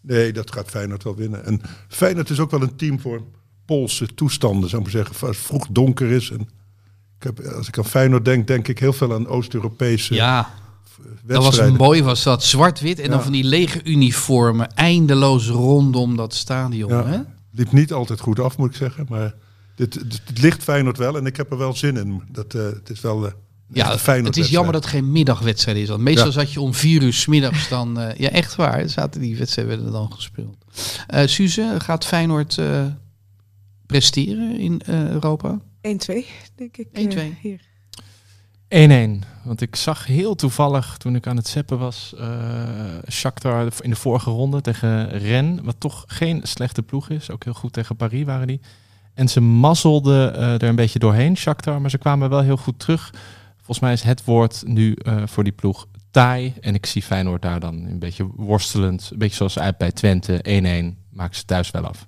nee, 0.00 0.32
dat 0.32 0.52
gaat 0.52 0.70
Feyenoord 0.70 1.04
wel 1.04 1.16
winnen. 1.16 1.44
En 1.44 1.60
Feyenoord 1.88 2.30
is 2.30 2.40
ook 2.40 2.50
wel 2.50 2.62
een 2.62 2.76
team 2.76 3.00
voor 3.00 3.22
Poolse 3.64 4.14
toestanden, 4.14 4.68
zou 4.68 4.82
ik 4.82 4.92
maar 4.92 5.04
zeggen. 5.04 5.26
Als 5.26 5.36
het 5.36 5.46
vroeg 5.46 5.66
donker 5.70 6.10
is. 6.10 6.30
En 6.30 6.40
ik 7.18 7.22
heb, 7.22 7.40
als 7.40 7.68
ik 7.68 7.78
aan 7.78 7.84
Feyenoord 7.84 8.24
denk, 8.24 8.46
denk 8.46 8.68
ik 8.68 8.78
heel 8.78 8.92
veel 8.92 9.14
aan 9.14 9.26
Oost-Europese 9.26 10.14
Ja, 10.14 10.50
dat 11.24 11.42
was 11.42 11.58
een 11.58 11.76
mooi, 11.76 12.02
was 12.02 12.22
dat 12.22 12.44
zwart-wit 12.44 12.98
en 12.98 13.10
dan 13.10 13.22
van 13.22 13.32
die 13.32 13.44
lege 13.44 13.80
uniformen 13.84 14.74
eindeloos 14.74 15.48
rondom 15.48 16.16
dat 16.16 16.34
stadion. 16.34 16.90
Ja. 16.90 17.06
Hè? 17.06 17.18
Liep 17.50 17.72
niet 17.72 17.92
altijd 17.92 18.20
goed 18.20 18.40
af, 18.40 18.56
moet 18.56 18.70
ik 18.70 18.76
zeggen. 18.76 19.06
Maar 19.08 19.34
dit, 19.76 19.92
dit, 19.92 20.20
dit 20.26 20.38
ligt 20.42 20.62
Feyenoord 20.62 20.98
wel 20.98 21.16
en 21.16 21.26
ik 21.26 21.36
heb 21.36 21.50
er 21.50 21.58
wel 21.58 21.74
zin 21.74 21.96
in. 21.96 22.22
Dat, 22.30 22.54
eh, 22.54 22.62
het 22.64 22.90
is 22.90 23.00
wel 23.00 23.26
eh, 23.26 23.32
een 23.32 23.38
Ja, 23.72 23.96
het 24.22 24.36
is 24.36 24.48
jammer 24.50 24.72
dat 24.72 24.82
het 24.82 24.92
geen 24.92 25.12
middagwedstrijd 25.12 25.76
is. 25.78 25.88
Want 25.88 26.00
meestal 26.02 26.26
Ja. 26.26 26.32
zat 26.32 26.52
je 26.52 26.60
om 26.60 26.74
vier 26.74 27.02
uur 27.02 27.12
's 27.12 27.26
middags 27.26 27.68
dan... 27.68 27.98
eh, 28.00 28.14
ja, 28.18 28.30
echt 28.30 28.54
waar. 28.56 28.88
Zaten 28.88 29.20
die 29.20 29.36
wedstrijden 29.36 29.74
werden 29.76 29.92
dan 29.92 30.12
gespeeld. 30.12 30.56
Eh 31.06 31.26
Suze, 31.26 31.74
gaat 31.78 32.04
Feyenoord 32.06 32.58
eh, 32.58 32.84
presteren 33.86 34.58
in 34.58 34.80
Europa? 34.86 35.58
1-2, 35.80 36.26
denk 36.56 36.76
ik. 36.76 36.86
1-2. 36.92 37.16
eh, 37.16 37.24
hier. 37.40 37.60
1-1. 38.68 39.24
Want 39.44 39.60
ik 39.60 39.76
zag 39.76 40.06
heel 40.06 40.34
toevallig 40.34 40.96
toen 40.96 41.14
ik 41.14 41.26
aan 41.26 41.36
het 41.36 41.48
zeppen 41.48 41.78
was, 41.78 42.14
eh 42.18 42.28
Shakhtar 43.10 43.72
in 43.80 43.90
de 43.90 43.96
vorige 43.96 44.30
ronde 44.30 44.60
tegen 44.60 45.08
Rennes, 45.18 45.60
wat 45.64 45.76
toch 45.78 46.04
geen 46.06 46.40
slechte 46.42 46.82
ploeg 46.82 47.08
is. 47.10 47.30
Ook 47.30 47.44
heel 47.44 47.54
goed 47.54 47.72
tegen 47.72 47.96
Paris 47.96 48.24
waren 48.24 48.46
die. 48.46 48.60
En 49.16 49.28
ze 49.28 49.40
mazzelden 49.40 50.34
eh, 50.34 50.52
er 50.52 50.62
een 50.62 50.76
beetje 50.76 50.98
doorheen, 50.98 51.36
Shakhtar, 51.36 51.80
maar 51.80 51.90
ze 51.90 51.98
kwamen 51.98 52.30
wel 52.30 52.40
heel 52.40 52.56
goed 52.56 52.78
terug. 52.78 53.12
Volgens 53.56 53.80
mij 53.80 53.92
is 53.92 54.02
het 54.02 54.24
woord 54.24 54.62
nu 54.66 54.92
eh, 54.92 55.22
voor 55.26 55.44
die 55.44 55.52
ploeg 55.52 55.86
taai. 56.10 56.54
En 56.60 56.74
ik 56.74 56.86
zie 56.86 57.02
Feyenoord 57.02 57.42
daar 57.42 57.60
dan 57.60 57.74
een 57.74 57.98
beetje 57.98 58.26
worstelend. 58.34 59.08
Een 59.12 59.18
beetje 59.18 59.36
zoals 59.36 59.58
uit 59.58 59.78
bij 59.78 59.92
Twente, 59.92 60.38
1-1. 60.94 60.98
Maken 61.10 61.36
ze 61.36 61.44
thuis 61.44 61.70
wel 61.70 61.86
af. 61.86 62.06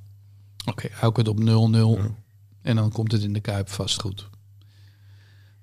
Oké, 0.66 0.88
hou 0.92 1.10
ik 1.10 1.16
het 1.16 1.28
op 1.28 1.40
0-0. 1.40 1.44
En 2.62 2.76
dan 2.76 2.92
komt 2.92 3.12
het 3.12 3.22
in 3.22 3.32
de 3.32 3.40
Kuip 3.40 3.68
vast 3.68 4.00
goed. 4.00 4.28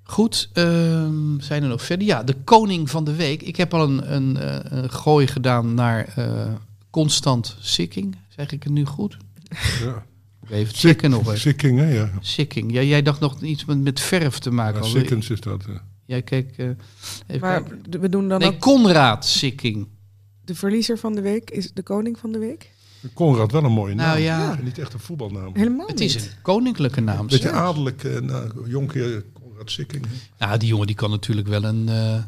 Goed, 0.03 0.49
ehm, 0.53 1.39
zijn 1.39 1.63
er 1.63 1.69
nog 1.69 1.81
verder? 1.81 2.08
Ja, 2.08 2.23
de 2.23 2.36
koning 2.43 2.89
van 2.89 3.03
de 3.03 3.15
week. 3.15 3.41
Ik 3.41 3.55
heb 3.55 3.73
al 3.73 3.84
een, 3.84 4.13
een, 4.13 4.38
eh, 4.38 4.79
een 4.79 4.91
gooi 4.91 5.27
gedaan 5.27 5.73
naar 5.73 6.08
eh, 6.15 6.53
Constant 6.89 7.58
Sikking. 7.60 8.15
Zeg 8.29 8.51
ik 8.51 8.63
het 8.63 8.71
nu 8.71 8.86
goed? 8.86 9.17
Ja. 9.79 10.05
Even 10.49 10.73
checken 10.75 11.10
nog 11.10 11.31
eens. 11.31 11.41
Sikking, 11.41 11.79
hè? 11.79 11.89
Ja. 11.93 12.10
Sikking. 12.19 12.71
Ja, 12.73 12.81
jij 12.81 13.01
dacht 13.01 13.19
nog 13.19 13.41
iets 13.41 13.65
met, 13.65 13.81
met 13.84 13.99
verf 13.99 14.39
te 14.39 14.51
maken. 14.51 14.84
Ja. 14.84 14.88
Sikkens 14.89 15.29
is 15.29 15.39
dat. 15.41 15.63
Jij 16.05 16.21
keek... 16.21 16.58
eh, 16.58 16.65
even 17.27 17.39
Maar 17.39 17.63
kijken. 17.63 18.01
we 18.01 18.10
doen 18.10 18.27
dan 18.29 18.39
Nee, 18.39 18.47
ook 18.49 18.60
Conrad 18.60 19.25
Sikking. 19.25 19.88
de 20.45 20.55
verliezer 20.55 20.97
van 20.97 21.13
de 21.15 21.21
week 21.21 21.49
is 21.49 21.71
de 21.73 21.81
koning 21.84 22.17
van 22.19 22.31
de 22.31 22.38
week. 22.39 22.73
Conrad 23.13 23.51
wel 23.51 23.63
een 23.63 23.71
mooie 23.71 23.95
Nou 23.95 24.10
naam. 24.13 24.21
ja. 24.23 24.60
Niet 24.63 24.77
echt 24.79 24.93
een 24.93 24.99
voetbalnaam. 24.99 25.51
Helemaal 25.53 25.88
Het 25.88 25.99
is 25.99 26.15
een 26.15 26.21
koninklijke 26.41 27.01
naam. 27.01 27.27
Beetje 27.27 27.51
adellijk, 27.51 28.21
nou, 28.21 28.69
jonkheer 28.69 29.23
Conrad 29.34 29.71
Sikking. 29.71 30.05
Nou, 30.39 30.58
die 30.58 30.67
jongen 30.67 30.88
die 30.88 30.95
kan 30.95 31.10
natuurlijk 31.10 31.47
wel 31.47 31.63
een 31.63 31.89
eh, 31.89 32.23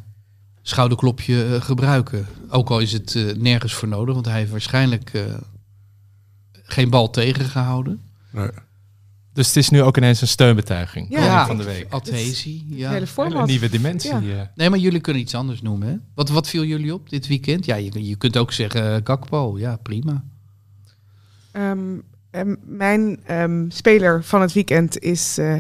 schouderklopje 0.62 1.58
gebruiken. 1.62 2.28
Ook 2.50 2.70
al 2.70 2.80
is 2.80 2.92
het 2.94 3.16
eh, 3.16 3.36
nergens 3.36 3.74
voor 3.74 3.88
nodig, 3.88 4.14
want 4.14 4.26
hij 4.26 4.38
heeft 4.40 4.52
waarschijnlijk 4.52 5.10
eh, 5.14 5.22
geen 6.52 6.90
bal 6.90 7.10
tegengehouden. 7.10 8.02
Nee. 8.38 8.50
Dus 9.34 9.48
het 9.48 9.56
is 9.56 9.70
nu 9.70 9.82
ook 9.82 9.98
ineens 9.98 10.22
een 10.22 10.28
steunbetuiging. 10.28 11.10
Ja. 11.10 11.46
Van 11.46 11.58
de 11.58 11.64
week. 11.64 11.86
Adhesie. 11.90 12.66
Ja. 12.68 12.76
hele 12.76 12.94
Hele 12.94 13.08
format. 13.08 13.48
nieuwe 13.48 13.70
dimensie. 13.70 14.20
Ja. 14.20 14.52
Nee, 14.56 14.70
maar 14.70 14.80
jullie 14.80 15.00
kunnen 15.00 15.22
iets 15.22 15.36
anders 15.36 15.62
noemen. 15.62 15.88
Hè? 15.88 15.96
Wat, 16.14 16.30
wat 16.30 16.48
viel 16.48 16.64
jullie 16.64 16.94
op 16.94 17.10
dit 17.10 17.28
weekend? 17.28 17.66
Ja, 17.66 17.76
je, 17.76 18.08
je 18.08 18.16
kunt 18.16 18.38
ook 18.38 18.52
zeggen 18.52 18.96
eh, 18.96 19.02
Gakpo. 19.04 19.60
Ja, 19.60 19.76
prima. 19.76 20.24
Ehm, 21.52 21.98
en 22.32 22.58
mijn 22.66 23.20
ehm, 23.24 23.70
speler 23.70 24.24
van 24.24 24.42
het 24.42 24.54
weekend 24.54 25.00
is 25.00 25.38
eh 25.38 25.60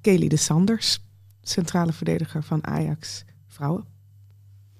Kelly 0.00 0.28
de 0.28 0.36
Sanders, 0.36 0.98
centrale 1.42 1.92
verdediger 1.92 2.42
van 2.42 2.66
Ajax 2.66 3.24
Vrouwen. 3.48 3.84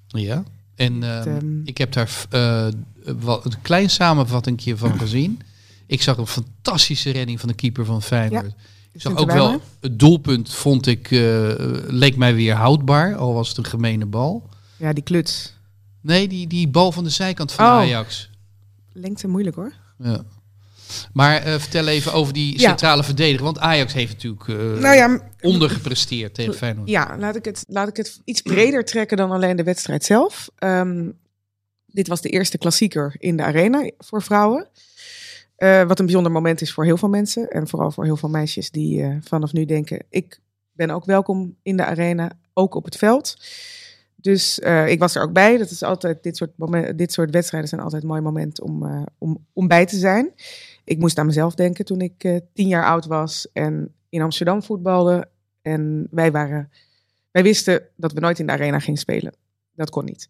Ja. 0.06 0.42
En 0.74 1.02
ehm, 1.02 1.28
ehm, 1.28 1.60
ik 1.64 1.78
heb 1.78 1.92
daar 1.92 2.26
eh, 2.30 2.68
wat, 3.18 3.44
een 3.44 3.60
klein 3.62 3.90
samenvattingje 3.90 4.76
van 4.76 4.98
gezien. 4.98 5.40
Ik 5.86 6.02
zag 6.02 6.16
een 6.16 6.26
fantastische 6.26 7.10
redding 7.10 7.40
van 7.40 7.48
de 7.48 7.54
keeper 7.54 7.84
van 7.84 8.02
Feyenoord. 8.02 8.44
Ja, 8.46 8.52
Ik 8.92 9.00
zag 9.00 9.16
ook 9.16 9.30
wel, 9.32 9.60
het 9.80 9.98
doelpunt 9.98 10.54
vond 10.54 10.86
ik, 10.86 11.10
eh, 11.10 11.52
leek 11.86 12.16
mij 12.16 12.34
weer 12.34 12.54
houdbaar, 12.54 13.16
al 13.16 13.34
was 13.34 13.48
het 13.48 13.56
een 13.56 13.64
gemene 13.66 14.06
bal. 14.06 14.48
Ja, 14.76 14.92
die 14.92 15.04
kluts. 15.04 15.54
Nee, 16.00 16.28
die, 16.28 16.46
die 16.46 16.68
bal 16.68 16.92
van 16.92 17.04
de 17.04 17.10
zijkant 17.10 17.52
van 17.52 17.64
Oh. 17.64 17.70
Ajax. 17.72 18.30
Lengte 18.92 19.28
moeilijk 19.28 19.56
hoor. 19.56 19.72
Ja. 19.98 20.22
Maar 21.12 21.42
eh, 21.42 21.58
vertel 21.58 21.86
even 21.86 22.12
over 22.12 22.32
die 22.32 22.52
Ja. 22.60 22.68
centrale 22.68 23.04
verdediger, 23.04 23.44
want 23.44 23.58
Ajax 23.58 23.92
heeft 23.92 24.12
natuurlijk 24.12 24.48
eh, 24.48 24.56
nou 24.56 24.94
ja, 24.96 25.20
ondergepresteerd 25.40 26.34
tegen 26.34 26.54
Feyenoord. 26.54 26.88
ja 26.88 27.16
laat, 27.18 27.36
ik 27.36 27.44
het, 27.44 27.64
laat 27.68 27.88
ik 27.88 27.96
het 27.96 28.20
iets 28.24 28.42
breder 28.42 28.84
trekken 28.84 29.16
dan 29.16 29.30
alleen 29.30 29.56
de 29.56 29.62
wedstrijd 29.62 30.04
zelf. 30.04 30.48
Ehm, 30.58 31.08
dit 31.86 32.08
was 32.08 32.20
de 32.20 32.28
eerste 32.28 32.58
klassieker 32.58 33.14
in 33.18 33.36
de 33.36 33.42
arena 33.42 33.90
voor 33.98 34.22
vrouwen. 34.22 34.68
Eh, 35.56 35.82
wat 35.82 35.98
een 35.98 36.04
bijzonder 36.04 36.32
moment 36.32 36.60
is 36.60 36.72
voor 36.72 36.84
heel 36.84 36.96
veel 36.96 37.08
mensen. 37.08 37.50
En 37.50 37.68
vooral 37.68 37.90
voor 37.90 38.04
heel 38.04 38.16
veel 38.16 38.28
meisjes 38.28 38.70
die 38.70 39.02
eh, 39.02 39.16
vanaf 39.20 39.52
nu 39.52 39.64
denken... 39.64 40.04
ik 40.08 40.40
ben 40.72 40.90
ook 40.90 41.04
welkom 41.04 41.56
in 41.62 41.76
de 41.76 41.84
arena, 41.84 42.30
ook 42.52 42.74
op 42.74 42.84
het 42.84 42.96
veld. 42.96 43.36
Dus 44.16 44.60
eh, 44.60 44.88
ik 44.88 44.98
was 44.98 45.14
er 45.14 45.22
ook 45.22 45.32
bij. 45.32 45.56
Dat 45.56 45.70
is 45.70 45.82
altijd, 45.82 46.22
dit, 46.22 46.36
soort 46.36 46.50
dit 46.98 47.12
soort 47.12 47.30
wedstrijden 47.30 47.68
zijn 47.68 47.80
altijd 47.80 48.02
een 48.02 48.08
mooi 48.08 48.20
moment 48.20 48.60
om, 48.60 49.06
om, 49.18 49.46
om 49.52 49.68
bij 49.68 49.86
te 49.86 49.96
zijn. 49.96 50.32
Ik 50.84 50.98
moest 50.98 51.18
aan 51.18 51.26
mezelf 51.26 51.54
denken 51.54 51.84
toen 51.84 52.00
ik 52.00 52.42
tien 52.52 52.68
jaar 52.68 52.84
oud 52.84 53.06
was 53.06 53.48
en 53.52 53.94
in 54.08 54.22
Amsterdam 54.22 54.62
voetbalde. 54.62 55.28
En 55.62 56.08
wij, 56.10 56.32
waren, 56.32 56.70
wij 57.30 57.42
wisten 57.42 57.82
dat 57.96 58.12
we 58.12 58.20
nooit 58.20 58.38
in 58.38 58.46
de 58.46 58.52
arena 58.52 58.78
gingen 58.78 59.00
spelen. 59.00 59.32
Dat 59.74 59.90
kon 59.90 60.04
niet. 60.04 60.28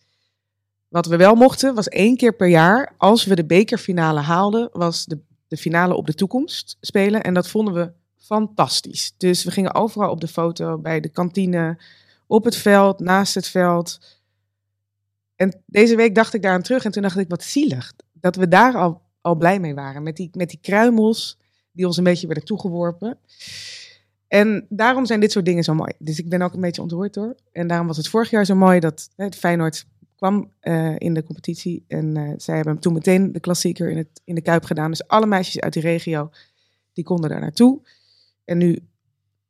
Wat 0.88 1.06
we 1.06 1.16
wel 1.16 1.34
mochten, 1.34 1.74
was 1.74 1.88
één 1.88 2.16
keer 2.16 2.32
per 2.34 2.48
jaar, 2.48 2.94
als 2.96 3.24
we 3.24 3.34
de 3.34 3.44
bekerfinale 3.44 4.20
haalden, 4.20 4.68
was 4.72 5.04
de, 5.04 5.18
de 5.48 5.56
finale 5.56 5.94
op 5.94 6.06
de 6.06 6.14
toekomst 6.14 6.76
spelen. 6.80 7.22
En 7.22 7.34
dat 7.34 7.48
vonden 7.48 7.74
we 7.74 7.92
fantastisch. 8.16 9.14
Dus 9.16 9.44
we 9.44 9.50
gingen 9.50 9.74
overal 9.74 10.10
op 10.10 10.20
de 10.20 10.28
foto, 10.28 10.78
bij 10.78 11.00
de 11.00 11.08
kantine, 11.08 11.78
op 12.26 12.44
het 12.44 12.56
veld, 12.56 13.00
naast 13.00 13.34
het 13.34 13.46
veld. 13.46 13.98
En 15.36 15.62
deze 15.66 15.96
week 15.96 16.14
dacht 16.14 16.34
ik 16.34 16.42
daar 16.42 16.52
aan 16.52 16.62
terug 16.62 16.84
en 16.84 16.90
toen 16.90 17.02
dacht 17.02 17.18
ik, 17.18 17.28
wat 17.28 17.42
zielig. 17.42 17.92
Dat 18.12 18.36
we 18.36 18.48
daar 18.48 18.74
al, 18.74 19.02
al 19.20 19.34
blij 19.34 19.60
mee 19.60 19.74
waren. 19.74 20.02
Met 20.02 20.16
die, 20.16 20.30
met 20.32 20.48
die 20.48 20.58
kruimels 20.62 21.38
die 21.72 21.86
ons 21.86 21.96
een 21.96 22.04
beetje 22.04 22.26
werden 22.26 22.44
toegeworpen. 22.44 23.18
En 24.28 24.66
daarom 24.68 25.06
zijn 25.06 25.20
dit 25.20 25.32
soort 25.32 25.44
dingen 25.44 25.64
zo 25.64 25.74
mooi. 25.74 25.92
Dus 25.98 26.18
ik 26.18 26.28
ben 26.28 26.42
ook 26.42 26.54
een 26.54 26.60
beetje 26.60 26.82
ontroerd 26.82 27.14
door. 27.14 27.34
En 27.52 27.66
daarom 27.66 27.86
was 27.86 27.96
het 27.96 28.08
vorig 28.08 28.30
jaar 28.30 28.44
zo 28.44 28.54
mooi 28.54 28.80
dat 28.80 29.08
het 29.16 29.36
Feyenoord 29.36 29.86
eh, 30.60 30.94
in 30.98 31.14
de 31.14 31.22
competitie. 31.22 31.84
En 31.88 32.16
eh, 32.16 32.32
zij 32.36 32.56
hebben 32.56 32.78
toen 32.78 32.92
meteen 32.92 33.32
de 33.32 33.40
klassieker 33.40 33.90
in, 33.90 33.96
het, 33.96 34.20
in 34.24 34.34
de 34.34 34.40
Kuip 34.40 34.64
gedaan. 34.64 34.90
Dus 34.90 35.08
alle 35.08 35.26
meisjes 35.26 35.60
uit 35.60 35.72
die 35.72 35.82
regio, 35.82 36.30
die 36.92 37.04
konden 37.04 37.30
daar 37.30 37.40
naartoe. 37.40 37.80
En 38.44 38.58
nu 38.58 38.78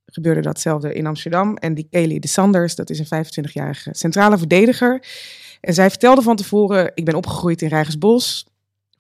gebeurde 0.07 0.41
datzelfde 0.41 0.95
in 0.95 1.07
Amsterdam. 1.07 1.57
En 1.57 1.75
die 1.75 1.89
Kelly 1.91 2.19
de 2.19 2.29
Sanders, 2.29 2.75
dat 2.75 2.91
is 2.91 2.99
een 2.99 3.25
25-jarige 3.25 3.91
centrale 3.93 4.39
verdediger. 4.39 5.07
En 5.61 5.75
zij 5.75 5.91
vertelde 5.91 6.23
van 6.23 6.37
tevoren, 6.37 6.93
ik 6.95 7.05
ben 7.05 7.15
opgegroeid 7.15 7.63
in 7.63 7.69
Rijgersbos, 7.69 8.47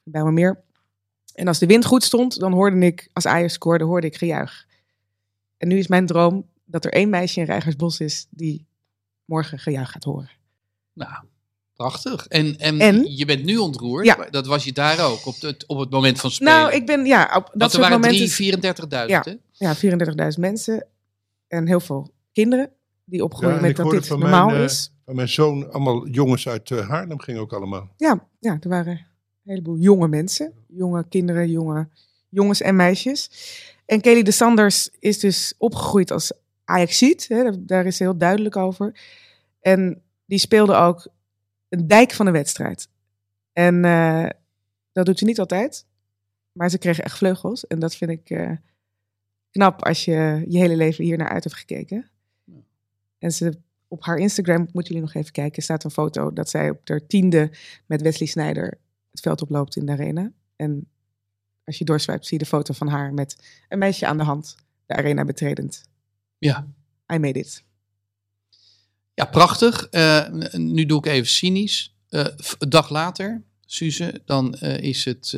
bij 0.03 0.23
me 0.23 0.33
meer. 0.33 0.65
En 1.35 1.49
als 1.49 1.59
de 1.59 1.67
wind 1.67 1.85
goed 1.85 2.03
stond, 2.03 2.39
dan 2.39 2.53
hoorde 2.53 2.79
ik, 2.79 3.09
als 3.12 3.27
Ajax 3.27 3.53
scoorde, 3.53 3.85
hoorde 3.85 4.07
ik 4.07 4.17
gejuich. 4.17 4.67
En 5.57 5.69
nu 5.69 5.79
is 5.79 5.87
mijn 5.87 6.07
droom 6.07 6.47
dat 6.65 6.85
er 6.85 6.93
één 6.93 7.11
meisje 7.11 7.41
in 7.41 7.47
Rijgersbos 7.47 8.01
is 8.01 8.27
die 8.31 8.67
morgen 9.25 9.59
gejuich 9.59 9.91
gaat 9.91 10.05
horen. 10.05 10.31
Nou, 10.93 11.25
Prachtig. 11.77 12.27
En, 12.27 12.59
en, 12.59 12.81
En? 12.81 13.17
je 13.17 13.25
bent 13.25 13.45
nu 13.45 13.57
ontroerd. 13.57 14.07
Ja. 14.07 14.27
Dat 14.31 14.47
was 14.47 14.65
je 14.65 14.73
daar 14.73 15.01
ook, 15.01 15.27
op 15.27 15.41
het, 15.41 15.67
op 15.67 15.79
het 15.79 15.91
moment 15.91 16.21
van 16.21 16.31
spelen. 16.31 16.53
Nou, 16.53 16.73
ik 16.73 16.87
ben, 16.87 17.05
ja, 17.05 17.23
op 17.37 17.45
dat 17.45 17.53
Want 17.55 17.73
er 17.73 17.81
waren 17.81 18.01
momenten... 18.01 18.29
drie, 18.29 18.55
34.000, 18.55 18.89
Ja. 19.07 19.25
hè? 19.25 19.35
Ja, 19.53 19.77
34.000 19.77 20.41
mensen. 20.41 20.87
En 21.49 21.67
heel 21.67 21.81
veel 21.81 22.11
kinderen 22.33 22.71
die 23.05 23.25
opgroeien 23.25 23.55
Ja, 23.55 23.61
met 23.61 23.77
dat 23.77 23.91
dit 23.91 24.07
van 24.07 24.19
normaal 24.19 24.47
mijn, 24.47 24.59
eh, 24.59 24.65
is. 24.65 24.93
Van 25.05 25.15
mijn 25.15 25.29
zoon, 25.29 25.73
allemaal 25.73 26.09
jongens 26.09 26.49
uit 26.49 26.71
eh, 26.71 26.89
Haarlem 26.89 27.21
gingen 27.21 27.41
ook 27.41 27.53
allemaal. 27.53 27.89
Ja, 27.97 28.27
ja, 28.41 28.59
er 28.61 28.69
waren 28.69 28.93
een 28.93 29.07
heleboel 29.45 29.77
jonge 29.77 30.09
mensen. 30.09 30.53
Jonge 30.69 31.05
kinderen, 31.09 31.51
jonge 31.51 31.89
jongens 32.29 32.61
en 32.61 32.77
meisjes. 32.77 33.31
En 33.87 34.01
Kelly 34.01 34.23
de 34.23 34.31
Sanders 34.31 34.91
is 34.99 35.19
dus 35.19 35.55
opgegroeid 35.59 36.11
als 36.11 36.33
Ajaxiet. 36.65 37.29
Hè, 37.29 37.43
daar, 37.43 37.55
daar 37.59 37.87
is 37.87 37.97
ze 37.97 38.03
heel 38.03 38.19
duidelijk 38.19 38.57
over. 38.57 39.01
En 39.61 40.03
die 40.27 40.39
speelde 40.39 40.75
ook 40.75 41.09
een 41.77 41.87
dijk 41.87 42.12
van 42.12 42.27
een 42.27 42.33
wedstrijd. 42.33 42.89
En 43.53 43.85
eh, 43.85 44.29
dat 44.93 45.07
doet 45.07 45.19
ze 45.19 45.25
niet 45.25 45.39
altijd. 45.39 45.87
Maar 46.53 46.71
ze 46.71 46.79
kreeg 46.79 47.01
echt 47.01 47.17
vleugels. 47.17 47.67
En 47.67 47.79
dat 47.79 47.97
vind 47.97 48.11
ik 48.11 48.31
eh, 48.31 48.51
knap 49.51 49.85
als 49.85 50.05
je 50.05 50.45
je 50.49 50.59
hele 50.59 50.77
leven 50.77 51.05
hier 51.05 51.19
naar 51.19 51.29
uit 51.29 51.45
hebt 51.45 51.57
gekeken. 51.57 52.11
En 53.19 53.33
ze, 53.33 53.59
op 53.89 54.05
haar 54.05 54.17
Instagram, 54.17 54.69
moeten 54.73 54.95
jullie 54.95 55.01
nog 55.01 55.15
even 55.15 55.33
kijken, 55.33 55.62
staat 55.62 55.85
een 55.85 55.91
foto 55.91 56.33
dat 56.33 56.51
zij 56.51 56.71
op 56.71 56.89
haar 56.89 57.07
tiende 57.07 57.51
met 57.87 58.03
Wesley 58.03 58.29
Sneijder 58.29 58.79
het 59.11 59.21
veld 59.21 59.43
oploopt 59.43 59.77
in 59.77 59.87
de 59.87 59.93
arena. 59.93 60.33
En 60.57 60.89
als 61.65 61.79
je 61.79 61.85
doorswipt, 61.85 62.27
zie 62.27 62.39
je 62.39 62.45
de 62.45 62.51
foto 62.51 62.75
van 62.75 62.89
haar 62.89 63.15
met 63.15 63.62
een 63.69 63.79
meisje 63.79 64.07
aan 64.07 64.17
de 64.17 64.25
hand, 64.25 64.57
de 64.87 64.95
arena 64.95 65.25
betredend. 65.25 65.83
Ja. 66.39 66.67
I 67.12 67.19
made 67.19 67.39
it. 67.39 67.65
Ja, 69.16 69.24
prachtig. 69.24 69.87
Eh, 69.88 70.29
nu 70.52 70.87
doe 70.87 70.98
ik 70.98 71.07
even 71.07 71.26
cynisch. 71.26 71.94
Eh, 72.09 72.26
een 72.59 72.68
dag 72.68 72.90
later, 72.90 73.42
Suze, 73.66 74.22
dan 74.24 74.55
eh, 74.55 74.79
is 74.79 75.05
het 75.05 75.37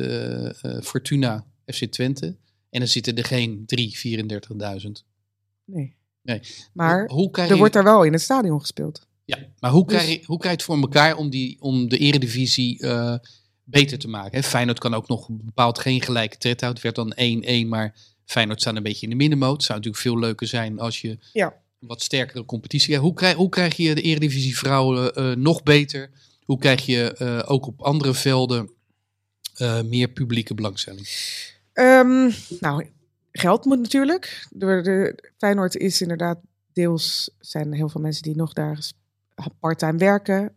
Fortuna 0.83 1.45
FC 1.65 1.85
Twente. 1.85 2.25
En 2.69 2.79
dan 2.79 2.87
zitten 2.87 3.15
er 3.15 3.25
geen 3.25 3.63
3, 3.65 3.97
34.000. 3.97 5.05
Nee. 5.65 5.95
Nee. 6.21 6.41
Maar 6.73 7.07
hoe 7.07 7.31
krijg 7.31 7.47
er 7.47 7.53
je, 7.53 7.59
wordt 7.59 7.73
daar 7.73 7.83
wel 7.83 8.03
in 8.03 8.13
het 8.13 8.21
stadion 8.21 8.59
gespeeld. 8.59 9.07
ja, 9.25 9.37
maar 9.59 9.71
hoe 9.71 9.87
Dus- 9.87 9.97
krijg, 9.97 10.09
je, 10.19 10.25
hoe 10.25 10.37
krijg 10.37 10.55
je 10.55 10.61
het 10.61 10.63
voor 10.71 10.81
elkaar 10.81 11.15
om, 11.15 11.29
die, 11.29 11.61
om 11.61 11.89
de 11.89 11.97
eredivisie 11.97 12.85
beter 13.63 13.99
te 13.99 14.07
maken? 14.07 14.39
Hè? 14.39 14.43
Feyenoord 14.43 14.79
kan 14.79 14.93
ook 14.93 15.07
nog 15.07 15.27
bepaald 15.29 15.79
geen 15.79 16.01
gelijke 16.01 16.37
tred 16.37 16.61
houden. 16.61 16.83
Het 16.83 16.95
werd 16.95 17.15
dan 17.17 17.65
1-1, 17.65 17.67
maar 17.67 17.95
Feyenoord 18.25 18.61
staat 18.61 18.75
een 18.75 18.83
beetje 18.83 19.03
in 19.03 19.09
de 19.09 19.15
middenmoot. 19.15 19.53
Het 19.53 19.63
zou 19.63 19.77
natuurlijk 19.77 20.03
veel 20.03 20.19
leuker 20.19 20.47
zijn 20.47 20.79
als 20.79 21.01
je 21.01 21.17
Ja. 21.33 21.53
Wat 21.79 22.01
sterkere 22.01 22.45
competitie. 22.45 22.97
Hoe 22.97 23.13
krijg, 23.13 23.35
hoe 23.35 23.49
krijg 23.49 23.75
je 23.75 23.95
de 23.95 24.01
eredivisie 24.01 24.57
vrouwen 24.57 25.15
eh, 25.15 25.35
nog 25.35 25.63
beter? 25.63 26.09
Hoe 26.43 26.57
krijg 26.57 26.85
je 26.85 27.13
eh, 27.13 27.51
ook 27.51 27.67
op 27.67 27.81
andere 27.81 28.13
velden 28.13 28.69
eh, 29.55 29.81
meer 29.81 30.07
publieke 30.07 30.53
belangstelling? 30.53 31.07
Ehm, 31.73 32.31
nou, 32.59 32.89
geld 33.31 33.65
moet 33.65 33.79
natuurlijk. 33.79 34.47
De, 34.49 34.65
de, 34.65 35.29
Feyenoord 35.37 35.75
is 35.75 36.01
inderdaad 36.01 36.39
deels, 36.73 37.29
zijn 37.39 37.73
heel 37.73 37.89
veel 37.89 38.01
mensen 38.01 38.23
die 38.23 38.35
nog 38.35 38.53
daar 38.53 38.91
parttime 39.59 39.97
werken. 39.97 40.55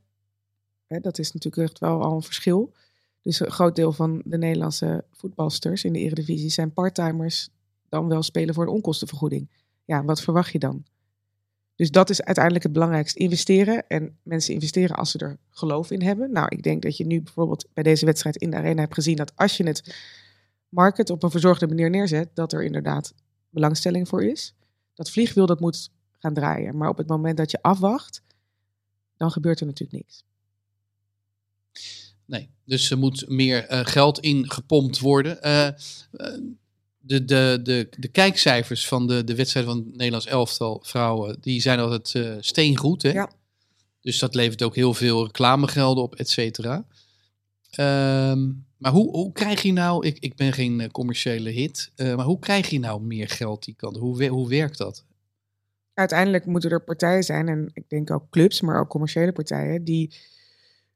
Hè, 0.87 1.01
dat 1.01 1.19
is 1.19 1.33
natuurlijk 1.33 1.71
echt 1.71 1.79
wel 1.79 2.03
al 2.03 2.15
een 2.15 2.23
verschil. 2.23 2.73
Dus 3.23 3.41
een 3.41 3.51
groot 3.51 3.77
deel 3.77 3.93
van 3.93 4.23
de 4.25 4.39
Nederlandse 4.39 5.05
voetbalsters 5.13 5.85
in 5.85 5.93
de 5.93 5.99
Eredivisie 5.99 6.51
zijn 6.51 6.73
parttimers, 6.73 7.49
dan 7.89 8.09
wel 8.09 8.23
spelen 8.23 8.55
voor 8.55 8.65
een 8.65 8.73
onkostenvergoeding. 8.73 9.51
Ja, 9.85 10.05
wat 10.05 10.21
verwacht 10.21 10.53
je 10.53 10.59
dan? 10.59 10.85
Dus 11.83 11.91
dat 11.91 12.11
is 12.11 12.23
uiteindelijk 12.23 12.65
het 12.65 12.73
belangrijkste. 12.73 13.19
Investeren. 13.19 13.87
En 13.89 14.19
mensen 14.23 14.55
investeren 14.55 14.97
als 14.97 15.11
ze 15.11 15.19
er 15.19 15.39
geloof 15.51 15.91
in 15.91 16.03
hebben. 16.03 16.33
Nou, 16.33 16.47
ik 16.49 16.63
denk 16.63 16.83
dat 16.83 16.97
je 16.97 17.07
nu 17.07 17.23
bijvoorbeeld 17.23 17.67
bij 17.75 17.83
deze 17.83 18.05
wedstrijd 18.05 18.37
in 18.37 18.51
de 18.51 18.57
arena 18.57 18.81
hebt 18.81 18.95
gezien 18.95 19.17
dat 19.17 19.33
als 19.37 19.57
je 19.57 19.67
het 19.67 19.95
market 20.69 21.11
op 21.11 21.23
een 21.23 21.31
verzorgde 21.31 21.67
manier 21.67 21.91
neerzet, 21.91 22.31
dat 22.35 22.53
er 22.53 22.65
inderdaad 22.65 23.15
belangstelling 23.51 24.09
voor 24.09 24.25
is. 24.25 24.55
Dat 24.95 25.11
vliegwiel 25.11 25.47
dat 25.47 25.61
moet 25.61 25.91
gaan 26.19 26.35
draaien. 26.35 26.77
Maar 26.77 26.89
op 26.89 26.97
het 26.97 27.09
moment 27.09 27.37
dat 27.37 27.51
je 27.51 27.63
afwacht, 27.63 28.23
dan 29.17 29.31
gebeurt 29.31 29.61
er 29.61 29.67
natuurlijk 29.67 30.03
niks. 30.03 30.25
Nee, 32.25 32.51
dus 32.65 32.91
er 32.91 32.99
moet 32.99 33.29
meer 33.29 33.67
eh, 33.67 33.81
geld 33.85 34.19
in 34.19 34.51
gepompt 34.51 34.99
worden. 34.99 35.43
Eh, 35.43 35.67
eh, 35.67 35.75
de, 37.03 37.25
de, 37.25 37.61
de, 37.63 37.89
de 37.99 38.09
kijkcijfers 38.09 38.89
van 38.89 39.07
de, 39.07 39.25
de 39.25 39.35
wedstrijd 39.35 39.67
van 39.67 39.77
het 39.77 39.97
Nederlands 39.97 40.27
elftal 40.27 40.81
vrouwen, 40.85 41.37
die 41.41 41.61
zijn 41.61 41.79
altijd 41.79 42.15
eh 42.15 42.37
steengoed. 42.41 43.03
Hè? 43.03 43.11
Ja. 43.11 43.31
Dus 44.01 44.19
dat 44.19 44.35
levert 44.35 44.63
ook 44.63 44.75
heel 44.75 44.95
veel 44.95 45.25
reclamegelden 45.25 46.03
op, 46.03 46.15
et 46.15 46.29
cetera. 46.29 46.87
Ehm, 47.71 48.51
maar 48.77 48.93
hoe, 48.93 49.11
hoe 49.11 49.33
krijg 49.33 49.63
je 49.63 49.73
nou, 49.73 50.07
ik, 50.07 50.19
ik 50.19 50.35
ben 50.37 50.53
geen 50.53 50.81
eh, 50.81 50.89
commerciële 50.89 51.51
hit, 51.51 51.91
eh, 51.95 52.15
maar 52.17 52.25
hoe 52.25 52.39
krijg 52.39 52.71
je 52.71 52.79
nou 52.79 53.03
meer 53.03 53.29
geld 53.29 53.65
die 53.65 53.75
kant? 53.75 53.97
Hoe, 53.97 54.27
hoe 54.27 54.49
werkt 54.49 54.79
dat? 54.79 55.05
Uiteindelijk 55.95 56.47
moeten 56.47 56.71
er 56.71 56.85
partijen 56.85 57.23
zijn, 57.23 57.49
en 57.49 57.71
ik 57.73 57.89
denk 57.89 58.11
ook 58.11 58.31
clubs, 58.31 58.61
maar 58.61 58.81
ook 58.81 58.89
commerciële 58.89 59.33
partijen, 59.33 59.85
die 59.85 60.15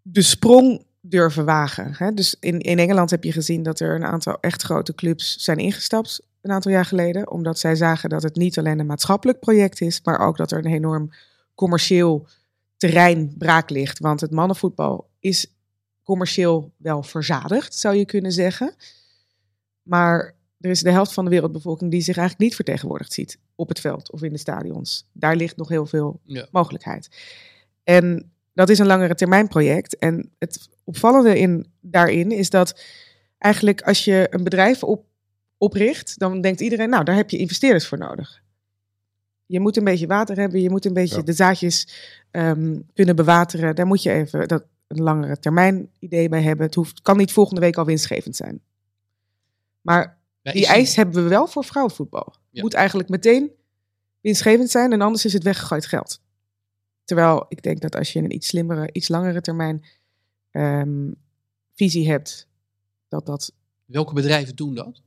de 0.03 0.23
sprong 0.23 0.86
durven 1.09 1.45
wagen. 1.45 1.95
Hè? 1.97 2.13
Dus 2.13 2.37
in, 2.41 2.59
in 2.59 2.79
Engeland 2.79 3.11
heb 3.11 3.25
je 3.25 3.33
gezien 3.33 3.63
dat 3.63 3.81
er 3.81 3.95
een 3.95 4.05
aantal 4.05 4.41
echt 4.41 4.63
grote 4.63 4.95
clubs 4.95 5.37
zijn 5.37 5.59
ingestapt 5.59 6.21
een 6.47 6.53
aantal 6.53 6.71
jaar 6.73 6.85
geleden, 6.85 7.31
omdat 7.31 7.59
zij 7.59 7.75
zagen 7.75 8.09
dat 8.09 8.23
het 8.23 8.37
niet 8.37 8.59
alleen 8.59 8.79
een 8.79 8.87
maatschappelijk 8.87 9.41
project 9.41 9.81
is, 9.81 10.01
maar 10.03 10.19
ook 10.19 10.37
dat 10.37 10.51
er 10.51 10.59
een 10.59 10.73
enorm 10.73 11.11
commercieel 11.55 12.27
terrein 12.77 13.35
braak 13.39 13.71
ligt. 13.71 13.99
Want 13.99 14.21
het 14.21 14.31
mannenvoetbal 14.31 15.09
is 15.21 15.55
commercieel 16.03 16.73
wel 16.77 17.03
verzadigd, 17.03 17.75
zou 17.75 17.97
je 17.97 18.05
kunnen 18.05 18.33
zeggen. 18.33 18.75
Maar 19.83 20.35
er 20.61 20.71
is 20.71 20.81
de 20.81 20.91
helft 20.91 21.13
van 21.13 21.25
de 21.25 21.31
wereldbevolking 21.31 21.91
die 21.91 22.01
zich 22.01 22.17
eigenlijk 22.17 22.49
niet 22.49 22.55
vertegenwoordigd 22.57 23.13
ziet 23.13 23.39
op 23.55 23.69
het 23.69 23.81
veld 23.81 24.13
of 24.13 24.23
in 24.23 24.33
de 24.33 24.39
stadions. 24.39 25.09
Daar 25.13 25.37
ligt 25.37 25.57
nog 25.57 25.69
heel 25.69 25.87
veel 25.87 26.21
Ja. 26.25 26.47
mogelijkheid. 26.51 27.09
En 27.85 28.33
dat 28.53 28.69
is 28.69 28.79
een 28.79 28.87
langere 28.87 29.15
termijn 29.15 29.49
project. 29.49 29.99
En 29.99 30.31
het 30.39 30.69
opvallende 30.87 31.39
in, 31.39 31.67
daarin 31.81 32.31
is 32.33 32.51
dat 32.51 32.81
eigenlijk 33.39 33.83
als 33.83 34.05
je 34.05 34.27
een 34.31 34.45
bedrijf 34.45 34.83
op, 34.83 35.05
opricht, 35.59 36.19
dan 36.19 36.41
denkt 36.41 36.61
iedereen, 36.61 36.89
nou, 36.89 37.05
daar 37.05 37.15
heb 37.17 37.31
je 37.31 37.37
investeerders 37.39 37.87
voor 37.87 37.99
nodig. 37.99 38.43
Je 39.47 39.61
moet 39.61 39.77
een 39.77 39.85
beetje 39.85 40.07
water 40.07 40.37
hebben, 40.37 40.61
je 40.61 40.71
moet 40.71 40.85
een 40.85 40.93
beetje 40.95 41.17
Ja. 41.17 41.23
de 41.23 41.33
zaadjes 41.33 41.89
ehm, 42.31 42.81
kunnen 42.95 43.17
bewateren. 43.17 43.75
Daar 43.75 43.87
moet 43.87 44.03
je 44.03 44.13
even 44.13 44.49
dat, 44.49 44.65
een 44.87 45.03
langere 45.03 45.39
termijn 45.39 45.91
idee 45.99 46.29
bij 46.29 46.43
hebben. 46.43 46.67
Het 46.67 46.75
hoeft, 46.75 47.03
kan 47.03 47.17
niet 47.17 47.33
volgende 47.33 47.61
week 47.61 47.77
al 47.77 47.85
winstgevend 47.85 48.37
zijn. 48.37 48.61
Maar 49.81 50.19
Ja, 50.43 50.53
die 50.53 50.63
is- 50.63 50.69
eis 50.69 50.97
hebben 50.97 51.23
we 51.23 51.29
wel 51.29 51.47
voor 51.47 51.65
vrouwenvoetbal. 51.65 52.35
Ja. 52.51 52.63
Moet 52.63 52.75
eigenlijk 52.75 53.09
meteen 53.09 53.51
winstgevend 54.21 54.71
zijn 54.71 54.93
en 54.93 55.01
anders 55.01 55.25
is 55.25 55.33
het 55.33 55.43
weggegooid 55.43 55.87
geld. 55.87 56.21
Terwijl 57.05 57.45
ik 57.49 57.63
denk 57.63 57.81
dat 57.81 57.97
als 57.97 58.13
je 58.13 58.19
een 58.19 58.35
iets 58.35 58.47
slimmere, 58.47 58.89
iets 58.93 59.09
langere 59.09 59.41
termijn 59.41 59.85
ehm, 60.57 61.13
visie 61.75 62.09
hebt, 62.09 62.47
dat 63.09 63.27
dat 63.27 63.53
Welke 63.85 64.15
bedrijven 64.15 64.57
doen 64.57 64.75
dat? 64.75 65.03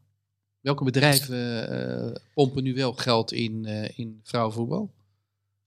Welke 0.61 0.83
bedrijven 0.83 1.69
eh, 1.69 2.21
pompen 2.33 2.63
nu 2.63 2.73
wel 2.73 2.93
geld 2.93 3.31
in, 3.31 3.65
eh, 3.65 3.97
in 3.97 4.19
vrouwenvoetbal? 4.23 4.91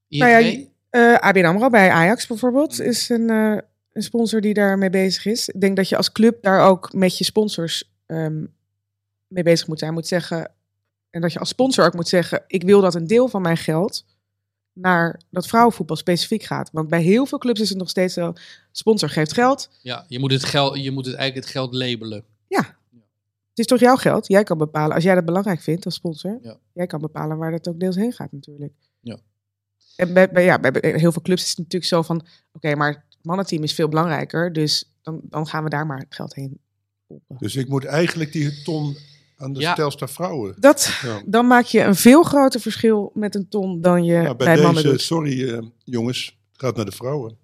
Nou 0.09 0.31
ja, 0.31 0.39
ING? 0.39 0.71
Eh 0.91 1.15
ABN 1.15 1.45
AMRO 1.45 1.69
bij 1.69 1.91
Ajax 1.91 2.27
bijvoorbeeld 2.27 2.81
is 2.81 3.09
een, 3.09 3.29
een 3.29 4.03
sponsor 4.03 4.41
die 4.41 4.55
daarmee 4.55 4.91
bezig 4.91 5.27
is. 5.27 5.49
Ik 5.49 5.61
denk 5.61 5.77
dat 5.77 5.89
je 5.89 5.97
als 5.97 6.13
club 6.13 6.43
daar 6.43 6.67
ook 6.69 6.93
met 6.93 7.19
je 7.19 7.25
sponsors 7.25 7.93
ehm, 8.07 8.45
mee 9.29 9.43
bezig 9.43 9.67
moet 9.67 9.79
zijn. 9.79 9.93
Moet 9.93 10.07
zeggen, 10.07 10.51
en 11.11 11.21
dat 11.21 11.33
je 11.33 11.39
als 11.39 11.49
sponsor 11.49 11.85
ook 11.85 11.95
moet 11.95 12.09
zeggen, 12.09 12.45
ik 12.47 12.63
wil 12.63 12.81
dat 12.81 12.95
een 12.95 13.07
deel 13.07 13.29
van 13.29 13.43
mijn 13.43 13.57
geld 13.57 14.05
naar 14.73 15.21
dat 15.31 15.47
vrouwenvoetbal 15.47 15.97
specifiek 15.97 16.43
gaat. 16.43 16.71
Want 16.73 16.89
bij 16.89 17.03
heel 17.03 17.27
veel 17.27 17.39
clubs 17.39 17.61
is 17.61 17.69
het 17.69 17.79
nog 17.79 17.89
steeds 17.89 18.15
zo, 18.15 18.33
sponsor 18.73 19.09
geeft 19.09 19.33
geld. 19.33 19.71
Ja, 19.83 20.05
je 20.09 20.19
moet, 20.19 20.33
het 20.33 20.45
geld, 20.45 20.83
je 20.83 20.91
moet 20.91 21.07
het 21.07 21.15
eigenlijk 21.15 21.47
het 21.47 21.55
geld 21.57 21.75
labelen. 21.75 22.25
Ja, 22.47 22.77
het 23.49 23.59
is 23.59 23.67
toch 23.67 23.81
jouw 23.81 23.97
geld? 23.97 24.27
Jij 24.27 24.43
kan 24.45 24.59
bepalen, 24.59 24.95
als 24.95 25.05
jij 25.05 25.15
dat 25.15 25.25
belangrijk 25.25 25.61
vindt 25.61 25.85
als 25.85 25.95
sponsor, 25.95 26.39
Ja. 26.43 26.57
jij 26.73 26.87
kan 26.87 27.01
bepalen 27.01 27.37
waar 27.39 27.51
dat 27.51 27.69
ook 27.69 27.81
deels 27.81 27.97
heen 27.97 28.13
gaat 28.13 28.33
natuurlijk. 28.33 28.73
Ja. 29.01 29.19
En 29.97 30.13
bij, 30.13 30.31
bij, 30.31 30.45
ja, 30.45 30.59
bij 30.59 30.73
heel 30.97 31.13
veel 31.13 31.23
clubs 31.23 31.43
is 31.43 31.49
het 31.49 31.59
natuurlijk 31.59 31.85
zo 31.85 32.03
van, 32.03 32.27
oké, 32.53 32.75
maar 32.75 32.89
het 32.89 33.19
mannenteam 33.23 33.63
is 33.63 33.73
veel 33.75 33.89
belangrijker, 33.89 34.53
dus 34.53 34.91
dan, 35.03 35.21
dan 35.23 35.47
gaan 35.47 35.65
we 35.65 35.71
daar 35.71 35.87
maar 35.87 35.99
het 35.99 36.15
geld 36.15 36.35
heen 36.35 36.59
pompen. 37.07 37.37
Dus 37.39 37.57
ik 37.57 37.69
moet 37.69 37.85
eigenlijk 37.85 38.33
die 38.33 38.63
ton 38.63 38.97
aan 39.43 39.53
de 39.53 39.61
Ja. 39.61 39.75
Telstar 39.75 40.09
vrouwen. 40.11 40.55
Dat, 40.59 40.99
Ja. 41.03 41.23
dan 41.27 41.47
maak 41.47 41.65
je 41.65 41.81
een 41.81 41.95
veel 41.97 42.23
groter 42.23 42.61
verschil 42.61 43.11
met 43.15 43.35
een 43.35 43.49
ton 43.49 43.81
dan 43.81 44.05
je 44.05 44.13
Ja, 44.15 44.35
bij, 44.35 44.47
bij 44.47 44.57
mannen 44.57 44.75
deze, 44.83 44.89
doet. 44.89 45.01
sorry 45.01 45.49
eh, 45.55 45.63
jongens, 45.85 46.39
het 46.53 46.61
gaat 46.61 46.77
naar 46.77 46.85
de 46.85 46.93
vrouwen. 46.93 47.37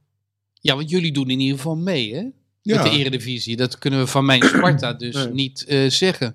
Ja, 0.61 0.75
want 0.77 0.91
jullie 0.91 1.13
doen 1.13 1.31
in 1.31 1.41
ieder 1.41 1.57
geval 1.57 1.77
mee, 1.77 2.15
hè? 2.15 2.21
Ja. 2.63 2.83
Met 2.83 2.83
de 2.83 2.99
eredivisie. 2.99 3.57
Dat 3.57 3.79
kunnen 3.79 4.01
we 4.01 4.07
van 4.07 4.25
mijn 4.25 4.43
Sparta 4.55 4.93
dus 4.93 5.15
Nee. 5.15 5.33
niet 5.33 5.65
eh, 5.65 5.91
zeggen. 5.91 6.35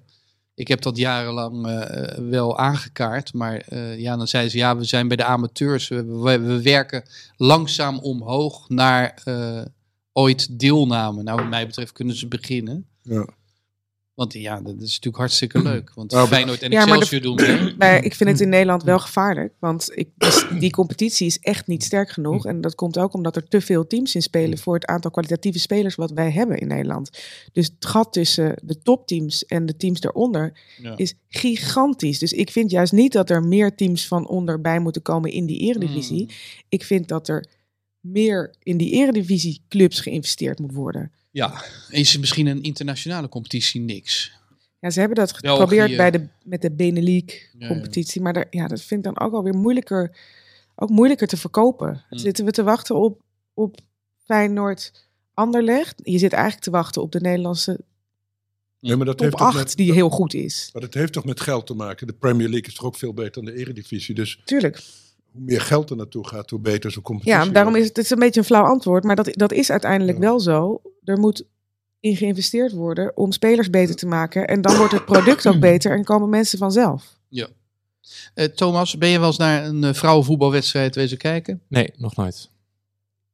Ik 0.55 0.67
heb 0.67 0.81
dat 0.81 0.97
jarenlang 0.97 1.67
eh, 1.67 2.17
wel 2.29 2.57
aangekaart. 2.57 3.33
Maar 3.33 3.55
eh, 3.57 3.99
ja, 3.99 4.17
dan 4.17 4.27
zeiden 4.27 4.51
ze, 4.51 4.57
ja, 4.57 4.77
we 4.77 4.83
zijn 4.83 5.07
bij 5.07 5.17
de 5.17 5.23
amateurs. 5.23 5.87
We, 5.87 6.05
we, 6.05 6.39
we 6.39 6.61
werken 6.61 7.03
langzaam 7.37 7.99
omhoog 7.99 8.69
naar 8.69 9.21
eh, 9.23 9.61
ooit 10.11 10.59
deelnamen. 10.59 11.23
Nou, 11.23 11.39
wat 11.39 11.49
mij 11.49 11.65
betreft 11.67 11.91
kunnen 11.91 12.15
ze 12.15 12.27
beginnen. 12.27 12.85
Ja. 13.01 13.27
Want 14.13 14.33
ja, 14.33 14.61
dat 14.61 14.73
is 14.75 14.79
natuurlijk 14.79 15.17
hartstikke 15.17 15.61
leuk. 15.71 15.91
Want 15.93 16.11
Nou, 16.11 16.27
Feyenoord 16.27 16.61
en 16.61 16.71
Ja, 16.71 16.85
maar 16.85 16.97
Excelsior 16.97 17.21
doen 17.21 17.47
mee. 17.47 17.75
Maar 17.77 18.03
ik 18.03 18.15
vind 18.15 18.29
het 18.29 18.41
in 18.41 18.49
Nederland 18.49 18.83
wel 18.83 18.99
gevaarlijk. 18.99 19.53
Want 19.59 19.91
ik, 19.93 20.09
dus 20.17 20.45
die 20.59 20.71
competitie 20.71 21.27
is 21.27 21.39
echt 21.39 21.67
niet 21.67 21.83
sterk 21.83 22.09
genoeg. 22.09 22.45
En 22.45 22.61
dat 22.61 22.75
komt 22.75 22.97
ook 22.97 23.13
omdat 23.13 23.35
er 23.35 23.47
te 23.47 23.61
veel 23.61 23.87
teams 23.87 24.15
in 24.15 24.21
spelen 24.21 24.57
voor 24.57 24.73
het 24.73 24.85
aantal 24.85 25.11
kwalitatieve 25.11 25.59
spelers 25.59 25.95
wat 25.95 26.11
wij 26.11 26.31
hebben 26.31 26.57
in 26.57 26.67
Nederland. 26.67 27.09
Dus 27.51 27.65
het 27.65 27.85
gat 27.85 28.13
tussen 28.13 28.55
de 28.63 28.81
topteams 28.81 29.45
en 29.45 29.65
de 29.65 29.77
teams 29.77 29.99
daaronder 29.99 30.59
Ja. 30.81 30.97
is 30.97 31.13
gigantisch. 31.29 32.19
Dus 32.19 32.33
ik 32.33 32.51
vind 32.51 32.71
juist 32.71 32.93
niet 32.93 33.11
dat 33.11 33.29
er 33.29 33.43
meer 33.43 33.75
teams 33.75 34.07
van 34.07 34.27
onder 34.27 34.61
bij 34.61 34.79
moeten 34.79 35.01
komen 35.01 35.31
in 35.31 35.45
die 35.45 35.59
eredivisie. 35.59 36.21
Mm. 36.23 36.29
Ik 36.69 36.83
vind 36.83 37.07
dat 37.07 37.27
er 37.27 37.45
meer 37.99 38.55
in 38.59 38.77
die 38.77 38.91
eredivisie 38.91 39.61
clubs 39.69 39.99
geïnvesteerd 39.99 40.59
moet 40.59 40.73
worden. 40.73 41.11
Ja, 41.33 41.63
is 41.89 42.17
misschien 42.17 42.47
een 42.47 42.61
internationale 42.63 43.29
competitie 43.29 43.81
niks. 43.81 44.31
Ja, 44.79 44.89
ze 44.89 44.99
hebben 44.99 45.17
dat 45.17 45.41
België. 45.41 45.61
geprobeerd 45.61 45.97
bij 45.97 46.11
de, 46.11 46.27
met 46.43 46.61
de 46.61 46.71
Benelux 46.71 47.49
Ja, 47.57 47.67
competitie. 47.67 48.21
Maar 48.21 48.33
daar, 48.33 48.47
ja, 48.49 48.67
dat 48.67 48.81
vind 48.81 49.05
ik 49.05 49.13
dan 49.13 49.25
ook 49.25 49.33
alweer 49.33 49.55
moeilijker, 49.55 50.17
ook 50.75 50.89
moeilijker 50.89 51.27
te 51.27 51.37
verkopen. 51.37 52.03
Hm. 52.09 52.17
Zitten 52.17 52.45
we 52.45 52.51
te 52.51 52.63
wachten 52.63 52.95
op, 52.95 53.21
op 53.53 53.79
Feyenoord 54.25 55.07
Anderlecht? 55.33 56.01
Je 56.03 56.17
zit 56.17 56.33
eigenlijk 56.33 56.63
te 56.63 56.71
wachten 56.71 57.01
op 57.01 57.11
de 57.11 57.19
Nederlandse 57.21 57.79
Ja, 58.79 58.95
maar 58.95 59.05
dat 59.05 59.17
top 59.17 59.25
heeft 59.25 59.37
toch 59.37 59.47
8 59.47 59.57
met, 59.57 59.75
die 59.75 59.93
heel 59.93 60.09
goed 60.09 60.33
is. 60.33 60.69
maar 60.73 60.81
dat 60.81 60.93
heeft 60.93 61.13
toch 61.13 61.25
met 61.25 61.41
geld 61.41 61.67
te 61.67 61.73
maken. 61.73 62.07
De 62.07 62.13
Premier 62.13 62.49
League 62.49 62.67
is 62.67 62.73
toch 62.73 62.85
ook 62.85 62.95
veel 62.95 63.13
beter 63.13 63.43
dan 63.43 63.45
de 63.45 63.59
Eredivisie. 63.59 64.15
Dus 64.15 64.41
Tuurlijk. 64.45 64.83
Hoe 65.33 65.41
meer 65.41 65.61
geld 65.61 65.89
er 65.89 65.95
naartoe 65.95 66.27
gaat, 66.27 66.49
hoe 66.49 66.59
beter 66.59 66.91
zo'n 66.91 67.03
competitie 67.03 67.39
Ja, 67.39 67.45
daarom 67.45 67.75
is 67.75 67.87
het, 67.87 67.95
het 67.95 68.05
is 68.05 68.11
een 68.11 68.19
beetje 68.19 68.39
een 68.39 68.45
flauw 68.45 68.63
antwoord. 68.65 69.03
Maar 69.03 69.15
dat, 69.15 69.29
dat 69.31 69.51
is 69.51 69.71
uiteindelijk 69.71 70.17
Ja. 70.17 70.23
wel 70.23 70.39
zo. 70.39 70.81
Er 71.03 71.19
moet 71.19 71.45
in 71.99 72.15
geïnvesteerd 72.15 72.71
worden 72.71 73.17
om 73.17 73.31
spelers 73.31 73.69
beter 73.69 73.95
te 73.95 74.05
maken. 74.05 74.47
En 74.47 74.61
dan 74.61 74.77
wordt 74.77 74.93
het 74.93 75.05
product 75.05 75.47
ook 75.47 75.59
beter 75.59 75.91
en 75.91 76.03
komen 76.03 76.29
mensen 76.29 76.57
vanzelf. 76.57 77.21
Eh, 78.33 78.45
Thomas, 78.45 78.97
ben 78.97 79.09
je 79.09 79.19
wel 79.19 79.27
eens 79.27 79.37
naar 79.37 79.65
een 79.65 79.83
eh, 79.83 79.93
vrouwenvoetbalwedstrijd 79.93 80.95
wezen 80.95 81.17
kijken? 81.17 81.61
Nee, 81.67 81.91
nog 81.97 82.15
nooit. 82.15 82.49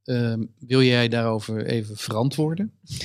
Ehm, 0.03 0.43
wil 0.59 0.81
jij 0.81 1.07
daarover 1.07 1.65
even 1.65 1.97
verantwoorden? 1.97 2.71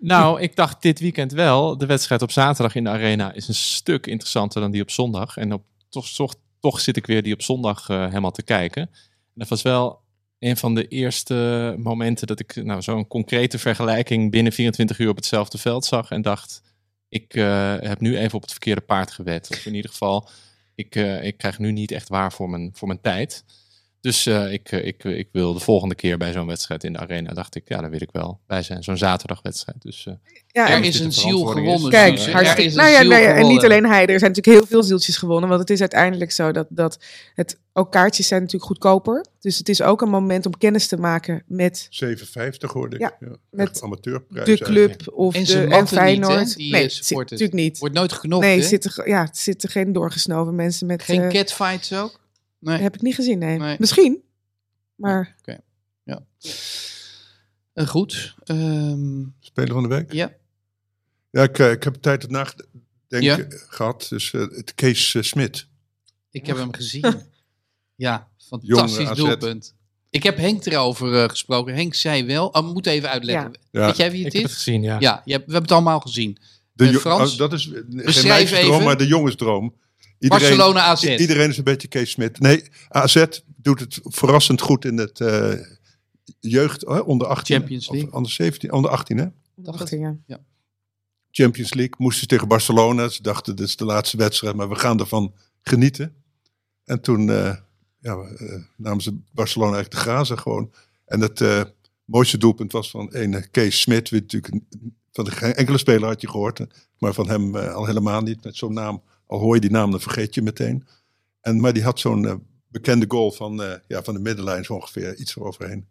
Nou, 0.00 0.40
ik 0.40 0.56
dacht 0.56 0.82
dit 0.82 1.00
weekend 1.00 1.32
wel. 1.32 1.78
De 1.78 1.86
wedstrijd 1.86 2.22
op 2.22 2.30
zaterdag 2.30 2.74
in 2.74 2.84
de 2.84 2.90
arena 2.90 3.32
is 3.32 3.48
een 3.48 3.54
stuk 3.54 4.06
interessanter 4.06 4.60
dan 4.60 4.70
die 4.70 4.82
op 4.82 4.90
zondag. 4.90 5.36
En 5.36 5.52
op, 5.52 5.62
toch, 5.88 6.08
toch, 6.08 6.34
toch 6.60 6.80
zit 6.80 6.96
ik 6.96 7.06
weer 7.06 7.22
die 7.22 7.32
op 7.32 7.42
zondag 7.42 7.88
eh, 7.88 8.06
helemaal 8.06 8.30
te 8.30 8.42
kijken. 8.42 8.82
En 8.82 9.34
dat 9.34 9.48
was 9.48 9.62
wel 9.62 10.00
een 10.38 10.56
van 10.56 10.74
de 10.74 10.88
eerste 10.88 11.74
momenten 11.78 12.26
dat 12.26 12.40
ik 12.40 12.64
nou, 12.64 12.82
zo'n 12.82 13.06
concrete 13.06 13.58
vergelijking 13.58 14.30
binnen 14.30 14.52
24 14.52 14.98
uur 14.98 15.08
op 15.08 15.16
hetzelfde 15.16 15.58
veld 15.58 15.84
zag. 15.84 16.10
En 16.10 16.22
dacht, 16.22 16.62
ik 17.08 17.34
eh, 17.34 17.76
heb 17.78 18.00
nu 18.00 18.18
even 18.18 18.34
op 18.34 18.42
het 18.42 18.50
verkeerde 18.50 18.80
paard 18.80 19.10
gewet. 19.10 19.48
Of 19.50 19.66
in 19.66 19.74
ieder 19.74 19.90
geval, 19.90 20.28
ik, 20.74 20.94
eh, 20.94 21.24
ik 21.24 21.36
krijg 21.36 21.58
nu 21.58 21.72
niet 21.72 21.90
echt 21.90 22.08
waar 22.08 22.32
voor 22.32 22.50
mijn, 22.50 22.70
voor 22.74 22.88
mijn 22.88 23.00
tijd. 23.00 23.44
Dus 24.00 24.26
eh, 24.26 24.52
ik, 24.52 24.72
eh, 24.72 24.86
ik, 24.86 25.04
ik 25.04 25.28
wil 25.32 25.52
de 25.52 25.60
volgende 25.60 25.94
keer 25.94 26.18
bij 26.18 26.32
zo'n 26.32 26.46
wedstrijd 26.46 26.84
in 26.84 26.92
de 26.92 26.98
arena, 26.98 27.32
dacht 27.32 27.54
ik, 27.54 27.68
ja, 27.68 27.80
daar 27.80 27.90
wil 27.90 28.02
ik 28.02 28.10
wel 28.12 28.40
bij 28.46 28.62
zijn. 28.62 28.82
Zo'n 28.82 28.96
zaterdagwedstrijd. 28.96 29.82
Dus 29.82 30.06
eh, 30.06 30.14
Ja, 30.46 30.70
er 30.70 30.84
is 30.84 31.00
een 31.00 31.12
ziel 31.12 31.44
gewonnen. 31.44 31.90
Kijk. 31.90 32.18
Er 32.18 32.32
hartstikke. 32.32 32.64
is 32.64 32.74
een 32.74 32.78
Nou 32.78 33.10
ja, 33.12 33.34
en 33.34 33.46
niet 33.46 33.64
alleen 33.64 33.84
hij. 33.84 34.06
Er 34.06 34.18
zijn 34.18 34.32
natuurlijk 34.32 34.58
heel 34.58 34.66
veel 34.66 34.82
zieltjes 34.82 35.16
gewonnen. 35.16 35.48
Want 35.48 35.60
het 35.60 35.70
is 35.70 35.80
uiteindelijk 35.80 36.32
zo 36.32 36.52
dat, 36.52 36.66
dat 36.70 36.98
het, 37.34 37.58
ook 37.72 37.92
kaartjes 37.92 38.28
zijn 38.28 38.40
natuurlijk 38.40 38.70
goedkoper. 38.70 39.26
Dus 39.40 39.58
het 39.58 39.68
is 39.68 39.82
ook 39.82 40.00
een 40.02 40.08
moment 40.08 40.46
om 40.46 40.58
kennis 40.58 40.86
te 40.86 40.96
maken 40.96 41.42
met 41.46 41.88
7,50 42.04 42.18
hoorde 42.58 42.96
ik. 42.96 43.02
Ja, 43.02 43.16
Ja, 43.20 43.36
met 43.50 43.82
amateurprijs 43.82 44.44
de 44.44 44.50
eigenlijk. 44.50 44.96
club 44.96 45.14
of 45.14 45.34
En 45.34 45.44
de 45.44 45.66
en 45.66 45.80
niet, 45.80 45.88
Feyenoord. 45.88 46.48
hè, 46.48 46.54
die, 46.54 46.72
nee, 46.72 46.88
zit 46.88 47.18
natuurlijk 47.18 47.52
niet. 47.52 47.78
Wordt 47.78 47.94
nooit 47.94 48.12
genoeg, 48.12 48.40
nee, 48.40 48.60
hè? 48.60 48.66
zitten, 48.66 49.08
ja, 49.08 49.24
het 49.24 49.38
zitten 49.38 49.68
geen 49.68 49.92
doorgesnoven 49.92 50.54
mensen 50.54 50.86
met... 50.86 51.02
Geen 51.02 51.22
eh, 51.22 51.28
catfights 51.28 51.92
ook? 51.92 52.24
Nee. 52.66 52.78
heb 52.80 52.94
ik 52.94 53.02
niet 53.02 53.14
gezien, 53.14 53.38
nee. 53.38 53.58
Nee. 53.58 53.76
Misschien, 53.78 54.22
maar 54.94 55.36
Eh, 57.72 57.86
goed. 57.88 58.34
Ehm, 58.44 59.22
Speler 59.40 59.72
van 59.72 59.82
de 59.82 59.88
week? 59.88 60.12
ja. 60.12 60.32
Ja, 61.30 61.42
ik, 61.42 61.58
eh, 61.58 61.70
ik 61.70 61.82
heb 61.82 61.94
een 61.94 62.00
tijd 62.00 62.22
het 62.22 62.30
nadenken 62.30 63.20
Ja. 63.20 63.46
gehad. 63.68 64.06
Dus 64.08 64.32
eh, 64.32 64.40
het 64.40 64.74
Kees 64.74 65.16
Smit. 65.28 65.66
Ik 66.30 66.46
heb 66.46 66.56
hem 66.56 66.72
gezien. 66.74 67.04
ja, 68.06 68.28
fantastisch 68.38 68.96
Jonge 68.96 69.10
AZ. 69.10 69.16
doelpunt. 69.18 69.74
Ik 70.10 70.22
heb 70.22 70.36
Henk 70.36 70.64
erover 70.66 71.22
eh, 71.22 71.28
gesproken. 71.28 71.74
Henk 71.74 71.94
zei 71.94 72.24
wel... 72.24 72.46
Oh, 72.46 72.66
we 72.66 72.72
moeten 72.72 72.92
even 72.92 73.08
uitleggen. 73.10 73.52
Ja. 73.70 73.86
Weet 73.86 73.96
jij 73.96 74.10
wie 74.10 74.18
ik 74.18 74.24
het 74.24 74.32
heb 74.32 74.42
het 74.42 74.50
is? 74.50 74.56
gezien, 74.56 74.82
ja. 74.82 74.96
Ja, 75.00 75.22
je 75.24 75.32
hebt, 75.32 75.46
we 75.46 75.52
hebben 75.52 75.62
het 75.62 75.72
allemaal 75.72 76.00
gezien. 76.00 76.38
De 76.72 76.92
Frans? 76.94 77.32
oh, 77.32 77.38
dat 77.38 77.52
is 77.52 77.64
geen 77.72 77.84
meisjesdroom, 78.28 78.72
even. 78.72 78.84
maar 78.84 78.96
de 78.96 79.06
jongensdroom. 79.06 79.74
Barcelona 80.18 80.80
AZ. 80.80 81.04
Iedereen 81.04 81.48
is 81.48 81.58
een 81.58 81.64
beetje 81.64 81.88
Kees 81.88 82.10
Smit. 82.10 82.40
Nee, 82.40 82.64
AZ 82.88 83.24
doet 83.56 83.80
het 83.80 84.00
verrassend 84.02 84.60
goed 84.60 84.84
in 84.84 84.98
het 84.98 85.20
eh, 85.20 85.52
jeugd 86.40 86.84
onder 87.04 87.26
18. 87.26 87.56
Champions 87.56 87.88
League. 87.90 88.08
Of 88.08 88.14
onder 88.14 88.30
17, 88.32 88.72
onder 88.72 88.90
18 88.90 89.18
hè? 89.18 89.26
Dacht 89.54 89.78
dacht 89.78 89.92
ik, 89.92 90.00
ja. 90.26 90.40
Champions 91.30 91.74
League. 91.74 91.94
Moesten 91.98 92.20
ze 92.20 92.26
tegen 92.26 92.48
Barcelona. 92.48 93.08
Ze 93.08 93.22
dachten, 93.22 93.56
dit 93.56 93.66
is 93.66 93.76
de 93.76 93.84
laatste 93.84 94.16
wedstrijd, 94.16 94.54
maar 94.56 94.68
we 94.68 94.74
gaan 94.74 95.00
ervan 95.00 95.34
genieten. 95.62 96.14
En 96.84 97.00
toen 97.00 97.30
eh, 97.30 97.54
ja, 98.00 98.14
eh, 98.16 98.62
namen 98.76 99.02
ze 99.02 99.18
Barcelona 99.32 99.74
eigenlijk 99.74 100.04
de 100.04 100.10
grazen 100.10 100.38
gewoon. 100.38 100.72
En 101.04 101.20
het 101.20 101.40
eh, 101.40 101.62
mooiste 102.04 102.38
doelpunt 102.38 102.72
was 102.72 102.90
van 102.90 103.08
een 103.10 103.50
Kees 103.50 103.80
Smit. 103.80 104.10
Natuurlijk 104.10 104.54
van 105.12 105.24
de, 105.24 105.30
geen 105.30 105.54
enkele 105.54 105.78
speler 105.78 106.08
had 106.08 106.20
je 106.20 106.28
gehoord. 106.30 106.60
eh, 106.60 106.66
Maar 106.98 107.12
van 107.14 107.28
hem 107.28 107.56
al 107.56 107.86
helemaal 107.86 108.20
niet. 108.20 108.44
Met 108.44 108.56
zo'n 108.56 108.72
naam, 108.72 109.02
al 109.26 109.38
hoor 109.38 109.54
je 109.54 109.60
die 109.60 109.70
naam, 109.70 109.90
dan 109.90 110.00
vergeet 110.00 110.34
je 110.34 110.42
meteen. 110.42 110.86
En, 111.40 111.60
maar 111.60 111.72
die 111.72 111.82
had 111.82 112.00
zo'n 112.00 112.26
eh, 112.26 112.34
bekende 112.68 113.04
goal 113.08 113.32
van, 113.32 113.62
eh, 113.62 113.72
ja, 113.88 114.02
van 114.02 114.14
de 114.14 114.20
middenlijn 114.20 114.64
zo 114.64 114.72
ongeveer 114.74 115.16
iets 115.16 115.36
eroverheen. 115.36 115.86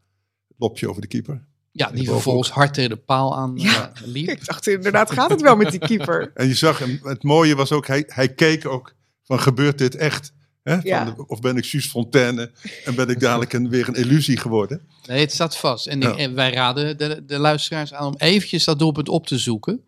Lopje 0.57 0.89
over 0.89 1.01
de 1.01 1.07
keeper. 1.07 1.43
Ja, 1.71 1.91
die 1.91 2.09
vervolgens 2.09 2.49
hard 2.49 2.73
tegen 2.73 2.89
de 2.89 2.95
paal 2.95 3.35
aan 3.37 3.51
Ja. 3.55 3.91
eh, 3.95 4.01
liep. 4.07 4.29
Ik 4.29 4.45
dacht 4.45 4.67
inderdaad, 4.67 5.11
gaat 5.11 5.29
het 5.29 5.41
wel 5.41 5.55
met 5.55 5.71
die 5.71 5.79
keeper? 5.79 6.31
En 6.33 6.47
je 6.47 6.53
zag 6.55 6.79
hem, 6.79 6.99
het 7.03 7.23
mooie 7.23 7.55
was 7.55 7.71
ook, 7.71 7.87
hij, 7.87 8.03
hij 8.07 8.33
keek 8.33 8.65
ook 8.67 8.93
van 9.23 9.39
gebeurt 9.39 9.77
dit 9.77 9.95
echt? 9.95 10.33
Hè? 10.63 10.73
Van 10.73 10.81
Ja. 10.83 11.05
de- 11.05 11.27
of 11.27 11.39
ben 11.39 11.57
ik 11.57 11.63
Suus 11.63 11.87
Fontaine 11.87 12.51
en 12.85 12.95
ben 12.95 13.09
ik 13.09 13.19
dadelijk 13.19 13.53
een, 13.53 13.69
weer 13.69 13.87
een 13.87 13.93
illusie 13.95 14.37
geworden? 14.37 14.81
Nee, 15.07 15.19
het 15.19 15.31
staat 15.31 15.57
vast. 15.57 15.87
En, 15.87 16.01
Ja. 16.01 16.11
ik- 16.11 16.17
en 16.17 16.35
wij 16.35 16.51
raden 16.53 16.97
de, 16.97 17.23
de 17.25 17.39
luisteraars 17.39 17.93
aan 17.93 18.07
om 18.07 18.15
eventjes 18.17 18.63
dat 18.63 18.79
doelpunt 18.79 19.09
op 19.09 19.27
te 19.27 19.37
zoeken. 19.37 19.83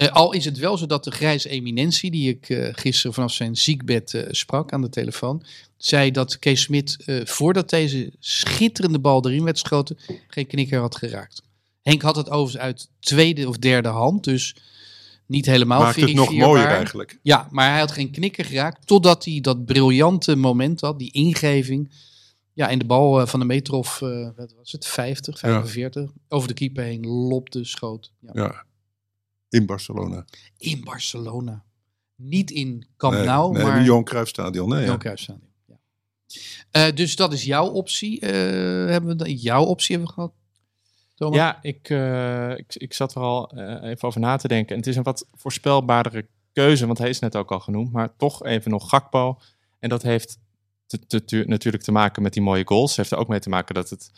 Eh, 0.00 0.08
al 0.08 0.32
is 0.32 0.44
het 0.44 0.58
wel 0.58 0.76
zo 0.76 0.86
dat 0.86 1.04
de 1.04 1.10
grijze 1.10 1.48
eminentie, 1.48 2.10
die 2.10 2.28
ik 2.28 2.48
eh, 2.48 2.68
gisteren 2.72 3.14
vanaf 3.14 3.32
zijn 3.32 3.56
ziekbed 3.56 4.14
eh, 4.14 4.22
sprak 4.30 4.72
aan 4.72 4.80
de 4.80 4.88
telefoon, 4.88 5.44
zei 5.76 6.10
dat 6.10 6.38
Kees 6.38 6.60
Smit, 6.60 6.96
voordat 7.24 7.70
deze 7.70 8.12
schitterende 8.18 8.98
bal 8.98 9.26
erin 9.26 9.44
werd 9.44 9.58
geschoten, 9.58 9.98
geen 10.28 10.46
knikker 10.46 10.80
had 10.80 10.96
geraakt. 10.96 11.42
Henk 11.82 12.02
had 12.02 12.16
het 12.16 12.30
overigens 12.30 12.62
uit 12.62 12.88
tweede 13.00 13.48
of 13.48 13.56
derde 13.56 13.88
hand, 13.88 14.24
dus 14.24 14.56
niet 15.26 15.46
helemaal 15.46 15.80
Maakt 15.80 16.00
het 16.00 16.14
nog 16.14 16.32
mooier 16.32 16.66
eigenlijk. 16.66 17.18
Ja, 17.22 17.48
maar 17.50 17.70
hij 17.70 17.78
had 17.78 17.92
geen 17.92 18.10
knikker 18.10 18.44
geraakt. 18.44 18.86
Totdat 18.86 19.24
hij 19.24 19.40
dat 19.40 19.64
briljante 19.64 20.36
moment 20.36 20.80
had, 20.80 20.98
die 20.98 21.12
ingeving. 21.12 21.90
Ja, 22.52 22.68
en 22.68 22.78
de 22.78 22.84
bal 22.84 23.26
van 23.26 23.40
de 23.40 23.46
meter 23.46 23.74
of, 23.74 23.98
wat 24.36 24.54
was 24.56 24.72
het, 24.72 24.86
50, 24.86 25.38
45. 25.38 26.10
Over 26.28 26.48
de 26.48 26.54
keeper 26.54 26.84
heen 26.84 27.06
lopte, 27.06 27.64
schoot. 27.64 28.12
Ja. 28.20 28.30
Ja. 28.32 28.64
In 29.50 29.66
Barcelona. 29.66 30.24
In 30.56 30.80
Barcelona. 30.84 31.64
Niet 32.16 32.50
in 32.50 32.86
Camp 32.96 33.14
nee, 33.14 33.24
Nou, 33.24 33.52
nee, 33.52 33.62
maar 33.62 33.78
in 33.78 33.84
Johan 33.84 34.04
Cruijff 34.04 34.28
Stadion. 34.28 34.68
Nee, 34.68 34.78
Johan 34.80 34.92
ja. 34.92 34.98
Cruijffstadion, 34.98 35.48
Ja. 35.66 35.78
Eh, 36.70 36.94
dus 36.94 37.16
dat 37.16 37.32
is 37.32 37.44
jouw 37.44 37.66
optie. 37.68 38.20
Eh, 38.20 38.30
hebben 38.90 39.06
we 39.06 39.16
dan, 39.16 39.32
jouw 39.32 39.64
optie 39.64 39.96
hebben 39.96 40.14
we 40.14 40.20
gehad? 40.20 40.32
Thomas? 41.14 41.36
Ja, 41.36 41.58
ik, 41.62 41.90
eh, 41.90 42.50
ik, 42.58 42.74
ik 42.74 42.92
zat 42.94 43.14
er 43.14 43.20
al 43.22 43.50
eh, 43.50 43.90
even 43.90 44.08
over 44.08 44.20
na 44.20 44.36
te 44.36 44.48
denken. 44.48 44.70
En 44.70 44.76
het 44.76 44.86
is 44.86 44.96
een 44.96 45.02
wat 45.02 45.26
voorspelbaardere 45.32 46.26
keuze, 46.52 46.86
want 46.86 46.98
hij 46.98 47.08
is 47.08 47.18
net 47.18 47.36
ook 47.36 47.52
al 47.52 47.60
genoemd. 47.60 47.92
Maar 47.92 48.16
toch 48.16 48.44
even 48.44 48.70
nog 48.70 48.88
Gakpo. 48.88 49.38
En 49.78 49.88
dat 49.88 50.02
heeft 50.02 50.38
te, 50.86 51.06
te- 51.06 51.24
te- 51.24 51.44
natuurlijk 51.46 51.84
te 51.84 51.92
maken 51.92 52.22
met 52.22 52.32
die 52.32 52.42
mooie 52.42 52.66
goals. 52.66 52.96
heeft 52.96 53.10
er 53.10 53.18
ook 53.18 53.28
mee 53.28 53.40
te 53.40 53.48
maken 53.48 53.74
dat 53.74 53.90
het 53.90 54.10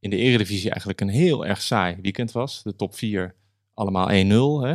in 0.00 0.10
de 0.10 0.16
eredivisie 0.16 0.70
eigenlijk 0.70 1.00
een 1.00 1.08
heel 1.08 1.46
erg 1.46 1.62
saai 1.62 1.96
weekend 2.02 2.32
was. 2.32 2.62
De 2.62 2.76
top 2.76 2.94
4 2.94 3.34
allemaal 3.74 4.08
1-0. 4.08 4.66
Hè? 4.68 4.74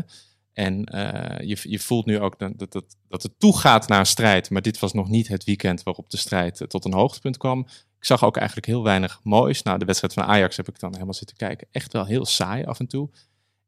En 0.53 0.83
eh, 0.83 1.47
je, 1.47 1.57
je 1.61 1.79
voelt 1.79 2.05
nu 2.05 2.19
ook 2.19 2.39
dat, 2.39 2.71
dat, 2.71 2.97
dat, 3.07 3.23
het 3.23 3.39
toegaat 3.39 3.87
naar 3.87 3.99
een 3.99 4.05
strijd. 4.05 4.49
Maar 4.49 4.61
dit 4.61 4.79
was 4.79 4.93
nog 4.93 5.09
niet 5.09 5.27
het 5.27 5.43
weekend 5.43 5.83
waarop 5.83 6.09
de 6.09 6.17
strijd 6.17 6.61
eh, 6.61 6.67
tot 6.67 6.85
een 6.85 6.93
hoogtepunt 6.93 7.37
kwam. 7.37 7.59
Ik 7.97 8.05
zag 8.05 8.23
ook 8.23 8.37
eigenlijk 8.37 8.67
heel 8.67 8.83
weinig 8.83 9.19
moois. 9.23 9.63
Nou, 9.63 9.79
de 9.79 9.85
wedstrijd 9.85 10.13
van 10.13 10.23
Ajax 10.23 10.57
heb 10.57 10.67
ik 10.67 10.79
dan 10.79 10.93
helemaal 10.93 11.13
zitten 11.13 11.37
kijken. 11.37 11.67
Echt 11.71 11.93
wel 11.93 12.05
heel 12.05 12.25
saai 12.25 12.65
af 12.65 12.79
en 12.79 12.87
toe. 12.87 13.09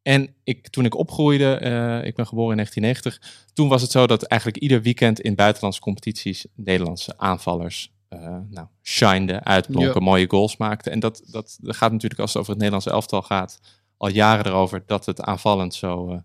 En 0.02 0.34
ik, 0.44 0.68
toen 0.68 0.86
ik 0.86 0.96
opgroeide, 0.96 1.54
eh, 1.56 2.08
ik 2.08 2.16
ben 2.16 2.28
geboren 2.28 2.58
in 2.58 2.66
1990, 2.66 3.50
toen 3.54 3.70
was 3.70 3.82
het 3.82 3.92
zo 3.92 4.08
dat 4.08 4.24
eigenlijk 4.24 4.62
ieder 4.62 4.82
weekend 4.82 5.20
in 5.20 5.36
buitenlandse 5.36 5.82
competities 5.82 6.46
Nederlandse 6.56 7.18
aanvallers 7.18 7.92
eh 8.12 8.38
nou, 8.50 8.68
shinede, 8.82 9.44
uitblonken, 9.44 9.94
Ja. 9.94 10.00
mooie 10.00 10.30
goals 10.30 10.58
maakte. 10.58 10.90
En 10.90 11.00
dat, 11.00 11.24
dat, 11.26 11.58
dat 11.62 11.76
gaat 11.76 11.92
natuurlijk 11.92 12.20
als 12.20 12.30
het 12.30 12.40
over 12.40 12.54
het 12.54 12.62
Nederlands 12.62 12.88
elftal 12.94 13.22
gaat, 13.22 13.60
al 14.02 14.10
jaren 14.10 14.46
erover 14.46 14.84
dat 14.86 15.06
het 15.06 15.22
aanvallend 15.22 15.74
zo 15.74 16.10
eh, 16.10 16.18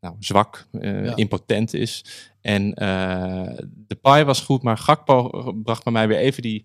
nou, 0.00 0.14
zwak, 0.18 0.66
eh, 0.72 1.04
Ja. 1.04 1.16
impotent 1.16 1.74
is. 1.74 2.04
En 2.40 2.74
eh 2.74 3.56
de 3.86 3.94
Pai 3.94 4.24
was 4.24 4.40
goed, 4.40 4.62
maar 4.62 4.78
Gakpo 4.78 5.30
bracht 5.62 5.84
bij 5.84 5.92
mij 5.92 6.08
weer 6.08 6.18
even 6.18 6.42
die 6.42 6.64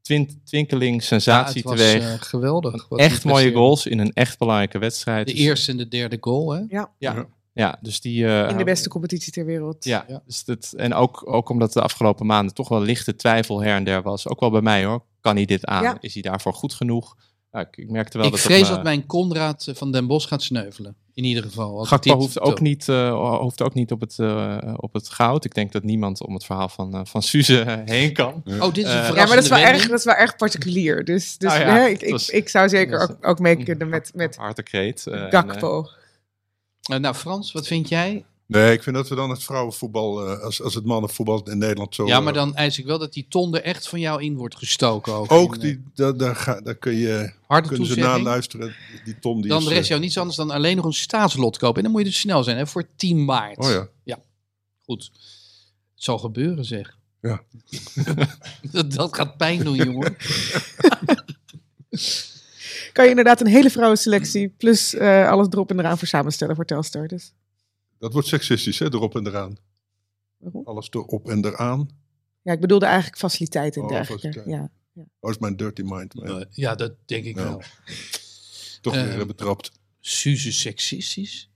twin, 0.00 0.40
twinkeling 0.44 0.94
Ja, 1.00 1.06
sensatie 1.06 1.60
het 1.60 1.70
was 1.70 1.78
teweeg. 1.80 2.28
geweldig. 2.28 2.88
wat 2.88 2.98
echt 2.98 3.24
mooie 3.24 3.52
goals 3.52 3.86
in 3.86 3.98
een 3.98 4.12
echt 4.12 4.38
belangrijke 4.38 4.78
wedstrijd. 4.78 5.26
De 5.26 5.32
Dus- 5.32 5.42
eerste 5.42 5.70
en 5.70 5.76
de 5.76 5.88
derde 5.88 6.16
goal, 6.20 6.50
hè? 6.52 6.62
Ja, 6.68 6.90
ja 7.54 7.78
dus 7.80 8.00
die... 8.00 8.26
eh, 8.26 8.50
In 8.50 8.56
de 8.56 8.64
beste 8.64 8.88
competitie 8.88 9.32
ter 9.32 9.44
wereld. 9.44 9.84
Ja, 9.84 10.04
Ja. 10.08 10.22
Dus 10.26 10.44
dat, 10.44 10.72
en 10.76 10.94
ook, 10.94 11.22
ook 11.32 11.48
omdat 11.48 11.72
de 11.72 11.82
afgelopen 11.82 12.26
maanden 12.26 12.54
toch 12.54 12.68
wel 12.68 12.80
lichte 12.80 13.16
twijfel 13.16 13.62
her 13.62 13.74
en 13.76 13.84
der 13.84 14.02
was. 14.02 14.28
Ook 14.28 14.40
wel 14.40 14.50
bij 14.50 14.60
mij 14.62 14.84
hoor. 14.84 15.04
Kan 15.20 15.36
hij 15.36 15.44
dit 15.44 15.64
aan? 15.64 15.82
Ja. 15.82 15.96
Is 16.00 16.12
hij 16.12 16.22
daarvoor 16.22 16.54
goed 16.54 16.74
genoeg? 16.74 17.16
Ik, 17.52 17.76
ik 17.76 17.90
merkte 17.90 18.16
wel 18.18 18.26
Ik 18.26 18.32
dat 18.32 18.40
vrees 18.40 18.68
me- 18.68 18.74
dat 18.74 18.82
mijn 18.82 19.06
Conrad 19.06 19.66
eh, 19.66 19.74
van 19.74 19.92
Den 19.92 20.06
Bosch 20.06 20.28
gaat 20.28 20.42
sneuvelen. 20.42 20.96
In 21.14 21.24
ieder 21.24 21.42
geval. 21.42 21.84
Gakpo 21.84 22.14
hoeft 22.14 22.40
ook, 22.40 22.60
niet, 22.60 22.88
eh, 22.88 23.38
hoeft 23.40 23.62
ook 23.62 23.74
niet 23.74 23.92
op 23.92 24.00
het, 24.00 24.18
eh, 24.18 24.74
op 24.76 24.92
het 24.92 25.08
goud. 25.08 25.44
Ik 25.44 25.54
denk 25.54 25.72
dat 25.72 25.82
niemand 25.82 26.26
om 26.26 26.34
het 26.34 26.44
verhaal 26.44 26.68
van, 26.68 27.06
van 27.06 27.22
Suze 27.22 27.64
heen 27.84 28.12
kan. 28.12 28.42
Oh, 28.60 28.74
dit 28.74 28.86
is 28.86 28.92
een 28.92 28.98
Ja, 29.02 29.12
maar 29.12 29.26
dat 29.26 29.42
is, 29.44 29.48
wel 29.48 29.58
erg, 29.58 29.88
dat 29.88 29.98
is 29.98 30.04
wel 30.04 30.14
erg 30.14 30.36
particulier. 30.36 31.04
Dus, 31.04 31.38
dus 31.38 31.52
ja, 31.52 31.58
hè, 31.58 31.86
ik, 31.86 32.02
ik, 32.02 32.10
was- 32.10 32.28
ik 32.30 32.48
zou 32.48 32.68
zeker 32.68 32.98
was- 32.98 33.08
ook, 33.10 33.26
ook 33.26 33.38
mee 33.38 33.64
kunnen 33.64 33.88
met, 33.88 34.10
met 34.14 34.36
en, 34.38 35.30
Gakpo. 35.30 35.86
Eh, 36.82 36.98
nou, 36.98 37.14
Frans, 37.14 37.52
wat 37.52 37.66
vind 37.66 37.88
jij? 37.88 38.24
Nee, 38.52 38.72
ik 38.72 38.82
vind 38.82 38.96
dat 38.96 39.08
we 39.08 39.14
dan 39.14 39.30
het 39.30 39.44
vrouwenvoetbal, 39.44 40.26
eh, 40.26 40.40
als, 40.40 40.62
als 40.62 40.74
het 40.74 40.84
mannenvoetbal 40.84 41.50
in 41.50 41.58
Nederland 41.58 41.94
zo... 41.94 42.06
Ja, 42.06 42.20
maar 42.20 42.32
eh, 42.32 42.38
dan 42.38 42.54
eis 42.54 42.78
ik 42.78 42.84
wel 42.84 42.98
dat 42.98 43.12
die 43.12 43.26
ton 43.28 43.54
er 43.54 43.62
echt 43.62 43.88
van 43.88 44.00
jou 44.00 44.22
in 44.22 44.36
wordt 44.36 44.56
gestoken. 44.56 45.12
Ook, 45.12 45.32
Ook 45.32 45.54
In, 45.54 45.60
die, 45.60 45.74
eh, 45.74 45.80
daar, 45.94 46.16
daar, 46.16 46.36
ga, 46.36 46.60
daar 46.60 46.74
kun 46.74 46.94
je, 46.94 47.32
harde 47.46 47.68
kunnen 47.68 47.86
ze 47.86 47.94
toezegging. 47.94 48.24
naluisteren. 48.24 48.74
Die 49.04 49.18
Tom 49.18 49.40
die 49.40 49.50
Dan 49.50 49.62
is... 49.62 49.68
rest 49.68 49.88
jou 49.88 50.00
niets 50.00 50.18
anders 50.18 50.36
dan 50.36 50.50
alleen 50.50 50.76
nog 50.76 50.84
een 50.84 50.92
staatslot 50.92 51.58
kopen. 51.58 51.76
En 51.76 51.82
dan 51.82 51.92
moet 51.92 52.00
je 52.00 52.06
dus 52.06 52.18
snel 52.18 52.42
zijn, 52.42 52.56
hè, 52.56 52.66
voor 52.66 52.88
10 52.96 53.24
maart. 53.24 53.58
Oh 53.58 53.70
ja. 54.04 54.18
Goed. 54.84 55.10
Het 55.94 56.04
zal 56.04 56.18
gebeuren, 56.18 56.64
zeg. 56.64 56.96
Ja. 57.20 57.42
dat, 58.72 58.92
dat 58.92 59.16
gaat 59.16 59.36
pijn 59.36 59.64
doen, 59.64 59.76
jongen. 59.76 60.16
Kan 62.92 63.04
je 63.04 63.10
inderdaad 63.10 63.40
een 63.40 63.46
hele 63.46 63.70
vrouwenselectie 63.70 64.48
plus 64.48 64.94
eh, 64.94 65.28
alles 65.28 65.46
erop 65.50 65.70
en 65.70 65.78
eraan 65.78 65.98
voor 65.98 66.08
samenstellen 66.08 66.56
voor 66.56 66.64
Telstar. 66.64 67.08
Dus 67.08 67.32
Dat 68.02 68.12
wordt 68.12 68.28
seksistisch, 68.28 68.78
hè, 68.78 68.84
erop 68.86 69.16
en 69.16 69.26
eraan. 69.26 69.56
waarom? 70.38 70.64
Alles 70.66 70.88
erop 70.90 71.28
en 71.30 71.44
eraan. 71.44 71.88
Ja, 72.42 72.52
ik 72.52 72.60
bedoelde 72.60 72.86
eigenlijk 72.86 73.18
faciliteiten 73.18 73.80
en 73.82 73.86
Oh, 73.88 73.92
dergelijke. 73.94 74.26
faciliteiten. 74.26 74.70
Ja. 74.94 75.02
Oh, 75.20 75.30
is 75.30 75.38
mijn 75.38 75.56
dirty 75.56 75.82
mind. 75.84 76.14
Maar 76.14 76.28
Eh, 76.40 76.46
ja, 76.50 76.74
dat 76.74 76.92
denk 77.06 77.24
ik 77.24 77.36
Ja. 77.36 77.42
wel. 77.42 77.62
toch 78.80 78.94
eh, 78.94 79.14
weer 79.14 79.26
betrapt. 79.26 79.70
Suze 80.00 80.52
seksistisch? 80.52 81.50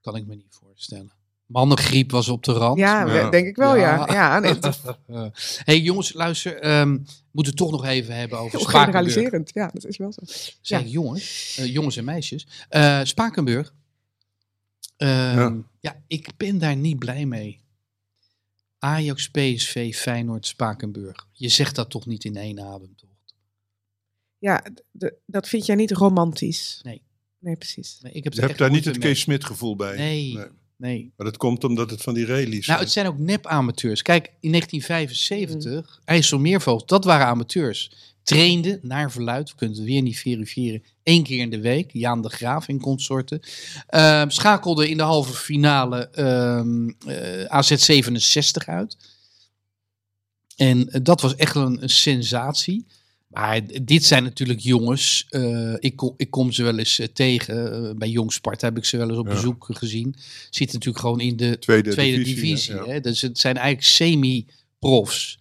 Kan 0.00 0.16
ik 0.16 0.26
me 0.26 0.34
niet 0.34 0.46
voorstellen. 0.50 1.12
Mannengriep 1.46 2.10
was 2.10 2.28
op 2.28 2.44
de 2.44 2.52
rand. 2.52 2.78
Ja, 2.78 3.06
Ja. 3.14 3.30
denk 3.30 3.46
ik 3.46 3.56
wel, 3.56 3.76
ja. 3.76 4.06
ja. 4.12 4.38
nee, 4.38 4.58
is 4.58 4.80
Eh, 5.06 5.26
hey 5.64 5.80
jongens, 5.80 6.12
luister. 6.12 6.60
ehm, 6.60 6.92
we 6.92 7.02
moeten 7.32 7.52
het 7.52 7.56
toch 7.62 7.70
nog 7.70 7.84
even 7.84 8.14
hebben 8.16 8.38
over 8.38 8.58
heel 8.58 8.68
Spakenburg. 8.68 8.94
generaliserend. 9.12 9.50
Ja, 9.54 9.70
dat 9.72 9.84
is 9.84 9.96
wel 9.96 10.12
zo. 10.12 10.20
Zeg 10.60 10.80
Ja. 10.80 10.86
jongens, 10.86 11.56
eh, 11.58 11.66
jongens 11.72 11.96
en 11.96 12.04
meisjes. 12.04 12.46
Eh, 12.68 13.00
Spakenburg. 13.02 13.74
Ehm, 14.96 15.60
Ja. 15.82 16.02
ik 16.06 16.36
ben 16.36 16.58
daar 16.58 16.76
niet 16.76 16.98
blij 16.98 17.26
mee. 17.26 17.60
Ajax, 18.78 19.28
PSV, 19.28 19.94
Feyenoord, 19.94 20.46
Spakenburg. 20.46 21.26
Je 21.32 21.48
zegt 21.48 21.74
dat 21.74 21.90
toch 21.90 22.06
niet 22.06 22.24
in 22.24 22.36
één 22.36 22.60
adem, 22.60 22.96
toch? 22.96 23.10
Ja, 24.38 24.64
dat 25.26 25.48
vind 25.48 25.66
jij 25.66 25.74
niet 25.74 25.90
romantisch. 25.90 26.80
Nee. 26.82 27.02
Nee, 27.38 27.56
precies. 27.56 27.98
Nee, 28.00 28.12
ik 28.12 28.24
heb 28.24 28.32
Je 28.32 28.40
hebt 28.40 28.58
daar 28.58 28.70
niet 28.70 28.84
het 28.84 28.98
mee. 28.98 29.08
Kees 29.08 29.20
Smit 29.20 29.44
gevoel 29.44 29.76
bij. 29.76 29.96
Nee, 29.96 30.38
nee. 30.76 31.12
Maar 31.16 31.26
dat 31.26 31.36
komt 31.36 31.64
omdat 31.64 31.90
het 31.90 32.02
van 32.02 32.14
die 32.14 32.26
rallies 32.26 32.66
Nou, 32.66 32.80
het 32.80 32.90
zijn 32.90 33.06
ook 33.06 33.18
nep-amateurs. 33.18 34.02
Kijk, 34.02 34.26
in 34.40 34.50
1975, 34.50 36.00
IJsselmeervogel, 36.04 36.86
dat 36.86 37.04
waren 37.04 37.26
amateurs. 37.26 38.11
Trainden, 38.22 38.78
naar 38.82 39.10
verluid, 39.12 39.50
we 39.50 39.56
kunnen 39.56 39.76
het 39.76 39.86
weer 39.86 40.02
niet 40.02 40.18
verifiëren, 40.18 40.82
één 41.02 41.22
keer 41.22 41.40
in 41.40 41.50
de 41.50 41.60
week. 41.60 41.90
Jaan 41.92 42.22
de 42.22 42.28
Graaf 42.28 42.68
in 42.68 42.80
consorten. 42.80 43.40
Ehm 43.86 44.28
schakelde 44.30 44.88
in 44.90 44.96
de 44.96 45.02
halve 45.02 45.32
finale 45.32 46.08
ehm 46.08 46.88
eh, 47.06 47.44
AZ 47.44 47.72
67 47.76 48.66
uit. 48.68 48.96
En 50.56 50.88
eh, 50.90 51.00
dat 51.02 51.20
was 51.20 51.34
echt 51.36 51.54
een, 51.54 51.82
een 51.82 51.88
sensatie. 51.90 52.86
Maar 53.26 53.60
dit 53.82 54.04
zijn 54.04 54.22
natuurlijk 54.22 54.60
jongens. 54.60 55.26
eh, 55.28 55.74
ik, 55.78 55.96
kom, 55.96 56.14
ik 56.16 56.30
kom 56.30 56.52
ze 56.52 56.62
wel 56.62 56.78
eens 56.78 57.00
tegen. 57.12 57.98
Bij 57.98 58.08
Jong 58.08 58.32
Sparta 58.32 58.66
heb 58.66 58.76
ik 58.76 58.84
ze 58.84 58.96
wel 58.96 59.08
eens 59.08 59.18
op 59.18 59.26
Ja. 59.26 59.32
bezoek 59.34 59.66
gezien. 59.70 60.14
Zitten 60.50 60.78
natuurlijk 60.78 60.98
gewoon 61.04 61.20
in 61.20 61.36
de 61.36 61.58
tweede, 61.58 61.90
tweede 61.90 62.16
divisie. 62.16 62.42
divisie. 62.44 62.74
ja. 62.74 62.84
hè. 62.86 63.00
Dus 63.00 63.20
het 63.20 63.38
zijn 63.38 63.56
eigenlijk 63.56 63.86
semi-profs. 63.86 65.38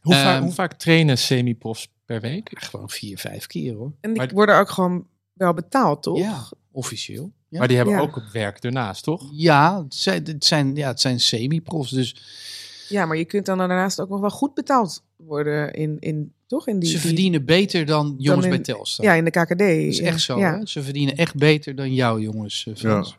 hoe, 0.00 0.14
vaak, 0.14 0.34
Ehm, 0.34 0.42
hoe 0.42 0.52
vaak 0.52 0.72
trainen 0.78 1.18
semi-profs 1.18 1.88
per 2.06 2.20
week? 2.20 2.60
Ja, 2.60 2.66
gewoon 2.66 2.90
vier, 2.90 3.18
vijf 3.18 3.46
keer 3.46 3.74
hoor. 3.74 3.92
En 4.00 4.10
die 4.12 4.22
Maar- 4.22 4.32
worden 4.34 4.58
ook 4.58 4.70
gewoon 4.70 5.06
wel 5.32 5.54
betaald, 5.54 6.02
toch? 6.02 6.18
Ja, 6.18 6.44
officieel. 6.70 7.32
Ja, 7.48 7.58
Maar 7.58 7.68
die 7.68 7.76
hebben 7.76 7.94
Ja. 7.94 8.00
ook 8.00 8.22
werk 8.32 8.58
ernaast, 8.64 9.02
toch? 9.04 9.28
ja, 9.32 9.82
het 9.82 9.94
zijn, 9.94 10.24
het 10.24 10.44
zijn, 10.44 10.74
ja, 10.76 10.88
het 10.88 11.00
zijn 11.00 11.20
semi-profs. 11.20 11.90
Dus 11.90 12.16
Ja, 12.88 13.06
maar 13.06 13.16
je 13.16 13.24
kunt 13.24 13.46
dan 13.46 13.58
daarnaast 13.58 14.00
ook 14.00 14.08
nog 14.08 14.20
wel 14.20 14.30
goed 14.30 14.54
betaald 14.54 15.02
worden 15.16 15.72
in, 15.72 15.96
in 16.00 16.32
toch? 16.46 16.68
In 16.68 16.78
die, 16.78 16.88
ze 16.90 16.94
die- 16.96 17.06
verdienen 17.06 17.44
beter 17.44 17.86
dan 17.86 18.14
jongens 18.18 18.44
in- 18.44 18.50
bij 18.50 18.58
Telstar. 18.60 19.04
Ja, 19.06 19.12
in 19.14 19.24
de 19.24 19.30
KKD. 19.30 19.48
dat 19.58 19.58
is 19.68 20.00
echt 20.00 20.20
zo. 20.20 20.38
Ja. 20.38 20.58
Hè? 20.58 20.66
Ze 20.66 20.82
verdienen 20.82 21.16
echt 21.16 21.34
beter 21.34 21.74
dan 21.74 21.94
jou 21.94 22.20
jongens, 22.20 22.66
eh, 22.66 22.74
Frans. 22.76 23.08
Ja. 23.10 23.16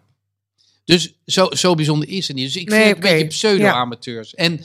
Dus 0.85 1.17
zo, 1.25 1.47
zo 1.51 1.75
bijzonder 1.75 2.09
is 2.09 2.27
het 2.27 2.35
niet. 2.37 2.45
Dus 2.45 2.55
ik 2.61 2.69
Nee, 2.69 2.83
vind 2.83 2.95
het 2.95 3.05
een 3.05 3.11
beetje 3.11 3.27
pseudo-amateurs. 3.27 4.35
En 4.35 4.59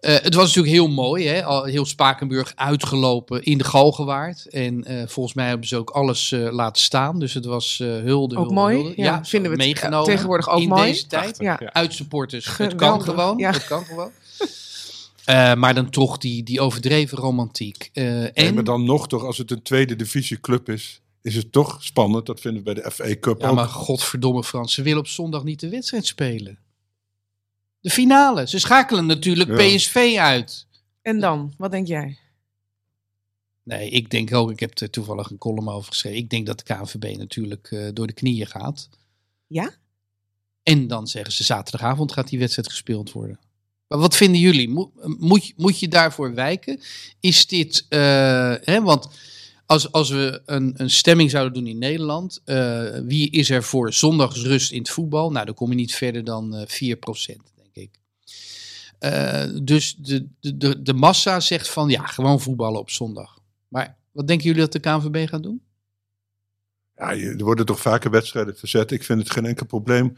eh, 0.00 0.14
het 0.14 0.34
was 0.34 0.46
natuurlijk 0.46 0.74
heel 0.74 0.88
mooi. 0.88 1.26
Hè? 1.26 1.44
Al 1.44 1.64
heel 1.64 1.84
Spakenburg 1.86 2.52
uitgelopen 2.54 3.42
in 3.42 3.58
de 3.58 3.64
Galgenwaard. 3.64 4.46
En 4.48 4.84
eh, 4.84 5.06
volgens 5.06 5.34
mij 5.34 5.48
hebben 5.48 5.68
ze 5.68 5.76
ook 5.76 5.90
alles 5.90 6.32
eh, 6.32 6.52
laten 6.52 6.82
staan. 6.82 7.18
Dus 7.18 7.34
het 7.34 7.44
was 7.44 7.80
eh 7.80 7.86
hulde, 7.88 8.34
Ook 8.36 8.40
hulde, 8.40 8.54
mooi. 8.54 8.74
hulde. 8.76 8.92
Ja, 8.96 9.24
vinden 9.24 9.50
we 9.50 9.56
het 9.56 9.66
meegenomen. 9.66 10.06
tegenwoordig 10.06 10.48
ook 10.48 10.60
in 10.60 10.68
mooi. 10.68 10.82
deze 10.82 11.06
tijd. 11.06 11.38
Ja. 11.38 11.60
Uitsupporters. 11.72 12.56
Het 12.56 12.74
kan 12.74 13.02
gewoon. 13.02 13.38
ja. 13.38 13.50
Het 13.50 13.66
kan 13.66 13.84
gewoon. 13.84 14.10
Eh, 15.24 15.54
maar 15.54 15.74
dan 15.74 15.90
toch 15.90 16.18
die, 16.18 16.42
die 16.42 16.60
overdreven 16.60 17.18
romantiek. 17.18 17.90
Eh, 17.92 18.04
Nee, 18.04 18.30
en 18.32 18.54
maar 18.54 18.64
dan 18.64 18.84
nog 18.84 19.08
toch, 19.08 19.24
als 19.24 19.38
het 19.38 19.50
een 19.50 19.62
tweede 19.62 19.96
divisie 19.96 20.40
club 20.40 20.68
is, 20.68 21.00
is 21.22 21.34
het 21.34 21.52
toch 21.52 21.76
spannend. 21.80 22.26
Dat 22.26 22.40
vinden 22.40 22.64
we 22.64 22.72
bij 22.72 22.82
de 22.82 22.90
FA 22.90 23.14
Cup 23.20 23.40
Ja, 23.40 23.48
ook. 23.48 23.54
maar 23.54 23.66
godverdomme 23.68 24.44
Frans, 24.44 24.74
ze 24.74 24.82
willen 24.82 24.98
op 24.98 25.06
zondag 25.06 25.44
niet 25.44 25.60
de 25.60 25.68
wedstrijd 25.68 26.06
spelen. 26.06 26.58
De 27.80 27.90
finale. 27.90 28.48
Ze 28.48 28.58
schakelen 28.58 29.06
natuurlijk 29.06 29.60
Ja. 29.60 29.76
PSV 29.76 30.14
uit. 30.18 30.66
En 31.02 31.20
dan, 31.20 31.54
wat 31.56 31.70
denk 31.70 31.86
jij? 31.86 32.18
Nee, 33.62 33.90
ik 33.90 34.10
denk 34.10 34.34
ook, 34.34 34.50
ik 34.50 34.60
heb 34.60 34.78
er 34.80 34.90
toevallig 34.90 35.30
een 35.30 35.38
column 35.38 35.68
over 35.68 35.88
geschreven. 35.92 36.18
Ik 36.18 36.30
denk 36.30 36.46
dat 36.46 36.58
de 36.58 36.64
KNVB 36.74 37.16
natuurlijk 37.18 37.70
eh, 37.70 37.88
door 37.92 38.06
de 38.06 38.12
knieën 38.12 38.46
gaat. 38.46 38.88
Ja? 39.46 39.70
En 40.62 40.86
dan 40.86 41.06
zeggen 41.06 41.32
ze 41.32 41.44
zaterdagavond 41.44 42.12
gaat 42.12 42.28
die 42.28 42.38
wedstrijd 42.38 42.68
gespeeld 42.70 43.12
worden. 43.12 43.38
Maar 43.88 43.98
wat 43.98 44.16
vinden 44.16 44.40
jullie? 44.40 44.68
Moet, 44.68 44.90
moet, 45.18 45.46
je- 45.46 45.52
moet 45.56 45.78
je 45.78 45.88
daarvoor 45.88 46.34
wijken? 46.34 46.80
Is 47.20 47.46
dit, 47.46 47.86
eh, 47.88 47.98
hè, 48.62 48.82
want 48.82 49.08
als, 49.66 49.92
als 49.92 50.10
we 50.10 50.42
een, 50.46 50.74
een 50.76 50.90
stemming 50.90 51.30
zouden 51.30 51.52
doen 51.54 51.66
in 51.66 51.78
Nederland, 51.78 52.40
eh, 52.44 52.98
wie 53.02 53.30
is 53.30 53.50
er 53.50 53.62
voor 53.64 53.92
zondagsrust 53.92 54.72
in 54.72 54.78
het 54.78 54.90
voetbal? 54.90 55.30
Nou, 55.30 55.46
dan 55.46 55.54
kom 55.54 55.68
je 55.70 55.74
niet 55.76 55.94
verder 55.94 56.24
dan 56.24 56.54
eh 56.56 56.66
4%, 56.66 57.52
ik. 59.00 59.10
Eh, 59.10 59.44
dus 59.62 59.96
de, 59.96 60.26
de, 60.40 60.56
de, 60.56 60.82
de 60.82 60.92
massa 60.94 61.40
zegt 61.40 61.68
van 61.68 61.88
ja, 61.88 62.06
gewoon 62.06 62.40
voetballen 62.40 62.80
op 62.80 62.90
zondag. 62.90 63.38
Maar 63.68 63.96
wat 64.12 64.26
denken 64.26 64.46
jullie 64.46 64.60
dat 64.60 64.72
de 64.72 64.78
KNVB 64.80 65.28
gaat 65.28 65.42
doen? 65.42 65.62
Ja, 66.96 67.10
er 67.10 67.44
worden 67.44 67.66
toch 67.66 67.80
vaker 67.80 68.10
wedstrijden 68.10 68.56
verzet. 68.56 68.90
Ik 68.90 69.04
vind 69.04 69.18
het 69.20 69.30
geen 69.30 69.46
enkel 69.46 69.66
probleem. 69.66 70.16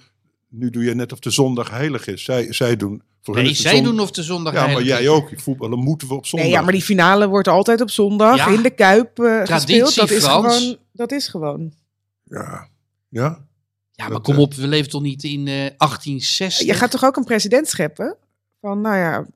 Nu 0.49 0.70
doe 0.70 0.85
je 0.85 0.95
net 0.95 1.12
of 1.12 1.18
de 1.18 1.31
zondag 1.31 1.70
heilig 1.70 2.07
is. 2.07 2.24
Zij, 2.24 2.53
zij 2.53 2.76
doen. 2.76 3.03
Voor 3.22 3.35
hen 3.35 3.45
Nee, 3.45 3.55
zij 3.55 3.74
zon- 3.74 3.85
doen 3.85 4.01
of 4.01 4.11
de 4.11 4.22
zondag 4.22 4.53
Ja, 4.53 4.66
maar 4.66 4.83
jij 4.83 5.09
ook. 5.09 5.31
Voetballen 5.37 5.78
moeten 5.78 6.09
we 6.09 6.14
op 6.14 6.26
zondag. 6.26 6.49
Nee, 6.49 6.57
ja, 6.59 6.62
maar 6.64 6.72
die 6.72 6.83
finale 6.83 7.28
wordt 7.28 7.49
altijd 7.49 7.81
op 7.81 7.91
zondag 7.91 8.37
Ja. 8.37 8.47
in 8.49 8.62
de 8.62 8.70
Kuip 8.70 9.18
eh, 9.18 9.43
Traditie, 9.43 9.55
gespeeld. 9.55 9.95
Dat 9.95 10.11
is, 10.11 10.22
Frans. 10.24 10.57
gewoon, 10.57 10.76
dat 10.93 11.12
is 11.12 11.28
gewoon. 11.28 11.72
Ja. 12.24 12.68
Ja? 13.09 13.47
Ja, 13.93 14.05
maar 14.05 14.11
Dat, 14.11 14.22
kom 14.22 14.35
eh, 14.35 14.41
op, 14.41 14.55
we 14.55 14.66
leven 14.66 14.91
toch 14.91 15.03
niet 15.03 15.24
in 15.24 15.39
eh 15.49 15.55
1860? 15.55 16.66
Je 16.66 16.74
gaat 16.74 16.91
toch 16.91 17.05
ook 17.05 17.16
een 17.16 17.24
president 17.24 17.68
scheppen? 17.68 18.16
Van, 18.61 18.80
nou 18.80 18.96
ja, 18.96 19.26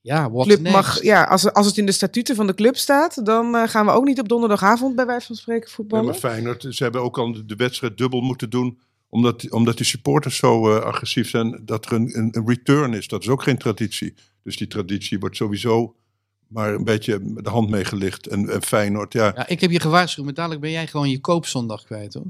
Ja, 0.00 0.30
what 0.30 0.46
club 0.46 0.60
next? 0.60 0.74
mag, 0.76 1.02
ja 1.02 1.22
als, 1.24 1.52
als 1.52 1.66
het 1.66 1.76
in 1.76 1.86
de 1.86 1.92
statuten 1.92 2.36
van 2.36 2.46
de 2.46 2.54
club 2.54 2.76
staat, 2.76 3.26
dan 3.26 3.54
eh, 3.56 3.68
gaan 3.68 3.86
we 3.86 3.92
ook 3.92 4.04
niet 4.04 4.20
op 4.20 4.28
donderdagavond 4.28 4.96
bij 4.96 5.06
wijze 5.06 5.26
van 5.26 5.36
spreken 5.36 5.68
Ja, 5.68 5.74
voetballen. 5.74 6.04
maar 6.04 6.14
Feyenoord, 6.14 6.66
ze 6.70 6.82
hebben 6.82 7.02
ook 7.02 7.18
al 7.18 7.46
de- 7.46 7.54
wedstrijd 7.56 7.98
dubbel 7.98 8.20
moeten 8.20 8.50
doen. 8.50 8.78
Omdat, 9.08 9.50
omdat 9.50 9.78
de 9.78 9.84
supporters 9.84 10.36
zo 10.36 10.74
eh, 10.76 10.82
agressief 10.84 11.28
zijn 11.28 11.60
dat 11.64 11.86
er 11.86 11.92
een, 11.92 12.18
een, 12.18 12.28
een 12.36 12.46
return 12.46 12.94
is. 12.94 13.08
Dat 13.08 13.22
is 13.22 13.28
ook 13.28 13.42
geen 13.42 13.58
traditie. 13.58 14.14
Dus 14.42 14.56
die 14.56 14.66
traditie 14.66 15.18
wordt 15.18 15.36
sowieso 15.36 15.96
maar 16.48 16.74
een 16.74 16.84
beetje 16.84 17.20
de 17.42 17.50
hand 17.50 17.70
meegelicht. 17.70 18.26
En, 18.26 18.48
en 18.50 18.62
Feyenoord, 18.62 19.12
ja. 19.12 19.32
Ja, 19.36 19.46
ik 19.48 19.60
heb 19.60 19.70
je 19.70 19.80
gewaarschuwd, 19.80 20.24
maar 20.24 20.34
dadelijk 20.34 20.60
ben 20.60 20.70
jij 20.70 20.86
gewoon 20.86 21.10
je 21.10 21.20
koopzondag 21.20 21.84
kwijt, 21.84 22.14
hoor. 22.14 22.26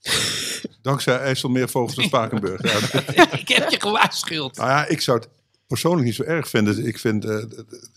Dankzij 0.82 1.18
IJsselmeervogels 1.18 1.96
en 1.96 2.02
Spakenburg. 2.02 2.60
Ja, 3.14 3.32
ik 3.32 3.48
heb 3.48 3.70
je 3.70 3.80
gewaarschuwd. 3.80 4.56
Nou 4.56 4.68
ja, 4.68 4.86
ik 4.86 5.00
zou 5.00 5.18
het 5.18 5.28
persoonlijk 5.66 6.04
niet 6.04 6.14
zo 6.14 6.22
erg 6.22 6.48
vinden. 6.48 6.86
Ik 6.86 6.98
vind 6.98 7.24
eh, 7.24 7.44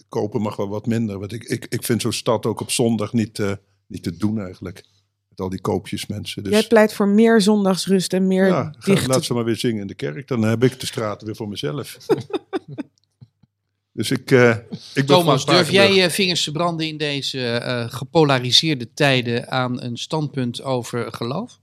kopen 0.09 0.41
mag 0.41 0.55
wel 0.55 0.69
wat 0.69 0.85
minder. 0.85 1.19
Want 1.19 1.33
ik, 1.33 1.43
ik, 1.43 1.65
ik 1.69 1.83
vind 1.83 2.01
zo'n 2.01 2.13
stad 2.13 2.45
ook 2.45 2.59
op 2.59 2.71
zondag 2.71 3.13
niet, 3.13 3.39
eh, 3.39 3.51
niet 3.87 4.03
te 4.03 4.17
doen 4.17 4.39
eigenlijk. 4.39 4.83
Met 5.29 5.39
al 5.39 5.49
die 5.49 5.61
koopjes 5.61 6.05
mensen. 6.05 6.43
Dus 6.43 6.51
Jij 6.51 6.67
pleit 6.67 6.93
voor 6.93 7.07
meer 7.07 7.41
zondagsrust 7.41 8.13
en 8.13 8.27
meer 8.27 8.47
ja, 8.47 8.75
dichte... 8.79 9.07
laat 9.07 9.23
ze 9.23 9.33
maar 9.33 9.43
weer 9.43 9.55
zingen 9.55 9.81
in 9.81 9.87
de 9.87 9.93
kerk. 9.93 10.27
Dan 10.27 10.41
heb 10.41 10.63
ik 10.63 10.79
de 10.79 10.85
straten 10.85 11.25
weer 11.25 11.35
voor 11.35 11.49
mezelf. 11.49 11.97
dus 13.93 14.11
ik, 14.11 14.31
eh 14.31 14.55
ik 14.93 15.05
Thomas, 15.05 15.45
durf 15.45 15.71
jij 15.71 16.03
eh, 16.03 16.09
vingers 16.09 16.43
te 16.43 16.51
branden 16.51 16.87
in 16.87 16.97
deze 16.97 17.47
eh, 17.47 17.89
gepolariseerde 17.89 18.93
tijden 18.93 19.51
aan 19.51 19.81
een 19.81 19.97
standpunt 19.97 20.63
over 20.63 21.13
geloof? 21.13 21.59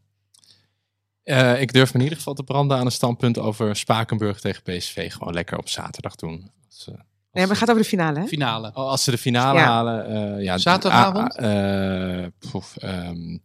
Eh, 1.29 1.61
ik 1.61 1.72
durf 1.72 1.89
me 1.93 1.95
in 1.99 2.03
ieder 2.03 2.18
geval 2.18 2.35
te 2.35 2.43
branden 2.43 2.76
aan 2.76 2.85
een 2.87 2.93
standpunt 2.93 3.39
over 3.39 3.76
Spakenburg 3.76 4.41
tegen 4.41 4.62
PSV. 4.62 5.12
Gewoon 5.12 5.35
lekker 5.35 5.59
op 5.59 5.68
zaterdag 5.68 6.14
doen. 6.14 6.51
Als, 6.66 6.89
eh, 6.89 6.95
Nee, 6.95 7.47
maar 7.47 7.49
het 7.49 7.59
gaat 7.59 7.68
over 7.70 7.83
de 7.83 7.89
finale, 7.89 8.18
hè? 8.20 8.26
Finale. 8.26 8.68
Oh, 8.68 8.74
als 8.74 9.05
ze 9.05 9.11
de 9.11 9.18
finale 9.18 9.59
Ja. 9.59 9.64
halen. 9.64 10.07
eh, 10.37 10.43
ja, 10.45 10.59
Zaterdagavond? 10.59 11.37
ah, 11.37 11.45
ah, 11.45 12.22
eh, 12.24 12.26
poef, 12.51 12.76
ehm, 12.76 13.39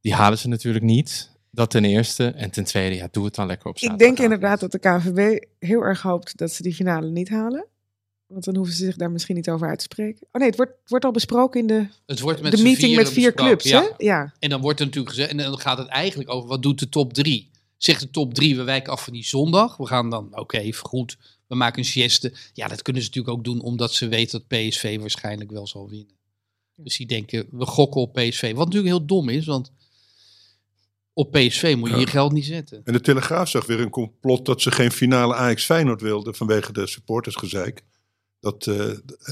die 0.00 0.14
halen 0.14 0.38
ze 0.38 0.48
natuurlijk 0.48 0.84
niet. 0.84 1.30
Dat 1.50 1.70
ten 1.70 1.84
eerste. 1.84 2.26
En 2.30 2.50
ten 2.50 2.64
tweede, 2.64 2.94
ja, 2.96 3.08
doe 3.10 3.24
het 3.24 3.34
dan 3.34 3.46
lekker 3.46 3.66
op 3.68 3.74
Ik 3.76 3.80
zaterdag. 3.82 4.06
denk 4.06 4.18
inderdaad 4.18 4.60
dat 4.60 4.72
de 4.72 4.78
KNVB 4.78 5.44
heel 5.58 5.80
erg 5.82 6.02
hoopt 6.02 6.36
dat 6.36 6.50
ze 6.52 6.62
die 6.62 6.74
finale 6.74 7.08
niet 7.10 7.28
halen. 7.28 7.66
Want 8.28 8.44
dan 8.44 8.56
hoeven 8.56 8.74
ze 8.74 8.84
zich 8.84 8.96
daar 8.96 9.10
misschien 9.10 9.34
niet 9.34 9.50
over 9.50 9.68
uit 9.68 9.78
te 9.78 9.84
spreken. 9.84 10.26
Oh 10.32 10.40
nee, 10.40 10.48
het 10.48 10.56
wordt, 10.56 10.72
wordt 10.86 11.04
al 11.04 11.10
besproken 11.10 11.60
in 11.60 11.66
de, 11.66 11.86
Het 12.06 12.20
wordt 12.20 12.42
met 12.42 12.52
de 12.52 12.62
meeting 12.62 12.96
met 12.96 13.12
vier 13.12 13.32
besproken, 13.32 13.58
clubs, 13.58 13.64
ja. 13.64 13.82
hè? 13.82 14.04
Ja. 14.04 14.34
En 14.38 14.50
dan 14.50 14.60
wordt 14.60 14.80
er 14.80 14.86
natuurlijk 14.86 15.14
gezegd, 15.14 15.30
en 15.30 15.36
dan 15.36 15.58
gaat 15.58 15.78
het 15.78 15.88
eigenlijk 15.88 16.30
over 16.30 16.48
wat 16.48 16.62
doet 16.62 16.78
de 16.78 16.88
top 16.88 17.12
drie. 17.12 17.50
Zegt 17.76 18.00
de 18.00 18.10
top 18.10 18.34
drie, 18.34 18.56
we 18.56 18.62
wijken 18.62 18.92
af 18.92 19.04
van 19.04 19.12
die 19.12 19.24
zondag. 19.24 19.76
We 19.76 19.86
gaan 19.86 20.10
dan, 20.10 20.38
oké, 20.38 20.72
goed, 20.72 21.16
we 21.46 21.54
maken 21.54 21.78
een 21.78 21.84
sieste. 21.84 22.32
Ja, 22.52 22.68
dat 22.68 22.82
kunnen 22.82 23.02
ze 23.02 23.08
natuurlijk 23.08 23.36
ook 23.36 23.44
doen 23.44 23.60
omdat 23.60 23.92
ze 23.92 24.08
weten 24.08 24.44
dat 24.46 24.58
PSV 24.58 24.98
waarschijnlijk 25.00 25.50
wel 25.50 25.66
zal 25.66 25.88
winnen. 25.88 26.16
Dus 26.74 26.96
die 26.96 27.06
denken, 27.06 27.46
we 27.50 27.66
gokken 27.66 28.00
op 28.00 28.12
PSV. 28.12 28.54
Wat 28.54 28.64
natuurlijk 28.64 28.94
heel 28.94 29.06
dom 29.06 29.28
is, 29.28 29.46
want 29.46 29.72
op 31.12 31.30
PSV 31.32 31.74
moet 31.78 31.90
je 31.90 31.96
je 31.96 32.06
geld 32.06 32.32
niet 32.32 32.44
zetten. 32.44 32.80
En 32.84 32.92
de 32.92 33.00
Telegraaf 33.00 33.48
zag 33.48 33.66
weer 33.66 33.80
een 33.80 33.90
complot 33.90 34.46
dat 34.46 34.62
ze 34.62 34.70
geen 34.70 34.92
finale 34.92 35.34
Ajax 35.34 35.64
Feyenoord 35.64 36.00
wilden 36.00 36.34
vanwege 36.34 36.72
de 36.72 36.86
supportersgezeik. 36.86 37.82
Dat, 38.40 38.66
eh, 38.66 38.74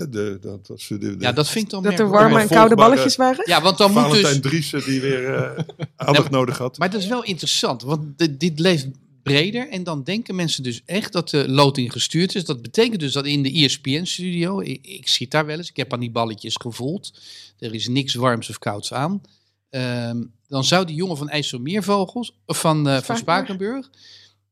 de, 0.09 0.39
dat, 0.41 0.67
dat 0.67 0.81
ze 0.81 0.99
de, 0.99 1.17
de 1.17 1.25
Ja, 1.25 1.33
dat 1.33 1.49
vind 1.49 1.65
ik 1.65 1.71
dan 1.71 1.83
Dat 1.83 1.99
er 1.99 2.09
warme 2.09 2.41
en 2.41 2.49
koude 2.49 2.75
balletjes 2.75 3.17
waren. 3.17 3.49
Ja, 3.49 3.63
want 3.63 3.79
dan 3.79 3.93
moet 3.93 4.03
Valentijn 4.03 4.41
dus... 4.41 4.51
Driessen 4.51 4.85
die 4.85 5.01
weer 5.01 5.35
eh, 5.35 5.65
aandacht 5.97 6.31
nodig 6.31 6.59
had. 6.59 6.79
Maar 6.79 6.91
dat 6.91 7.01
is 7.01 7.07
wel 7.07 7.25
interessant, 7.25 7.83
want 7.83 8.19
dit, 8.19 8.41
dit 8.41 8.59
leeft 8.59 8.87
breder. 9.23 9.69
En 9.69 9.85
dan 9.85 10.03
denken 10.03 10.35
mensen 10.35 10.63
dus 10.63 10.83
echt 10.85 11.13
dat 11.13 11.31
de 11.31 11.49
loting 11.49 11.93
gestuurd 11.93 12.35
is. 12.35 12.45
Dat 12.45 12.63
betekent 12.63 13.01
dus 13.01 13.13
dat 13.13 13.27
in 13.27 13.43
de 13.43 13.53
ESPN-studio, 13.53 14.61
ik, 14.61 14.87
ik 14.87 15.09
zit 15.09 15.31
daar 15.31 15.47
wel 15.47 15.57
eens, 15.57 15.69
ik 15.69 15.77
heb 15.77 15.93
aan 15.93 16.01
die 16.01 16.11
balletjes 16.11 16.57
gevoeld. 16.57 17.13
Er 17.59 17.75
is 17.75 17.89
niks 17.89 18.15
warms 18.15 18.49
of 18.49 18.59
kouds 18.59 18.93
aan. 18.93 19.21
Ehm, 19.71 20.23
dan 20.49 20.65
zou 20.65 20.87
die 20.87 20.97
jongen 20.97 21.17
van 21.17 21.29
IJsselmeervogels, 21.29 22.33
of 22.47 22.61
van, 22.61 22.89
eh, 22.89 23.01
van 23.01 23.17
Spakenburg. 23.17 23.85
Spakenburg, 23.85 23.91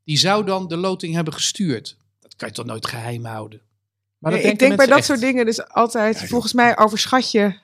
die 0.05 0.19
zou 0.19 0.45
dan 0.45 0.69
de 0.69 0.77
loting 0.77 1.15
hebben 1.15 1.35
gestuurd. 1.35 1.97
Dat 2.21 2.37
kan 2.37 2.49
je 2.49 2.55
toch 2.55 2.67
nooit 2.67 2.87
geheim 2.87 3.25
houden? 3.25 3.61
Maar 4.25 4.33
Nee, 4.33 4.43
dat 4.43 4.53
ik 4.53 4.59
denk 4.59 4.77
bij 4.77 4.87
dat 4.87 5.05
soort 5.05 5.21
dingen 5.21 5.45
dus 5.47 5.69
altijd, 5.69 6.19
volgens 6.29 6.53
mij 6.53 6.79
overschat 6.79 7.31
je 7.31 7.55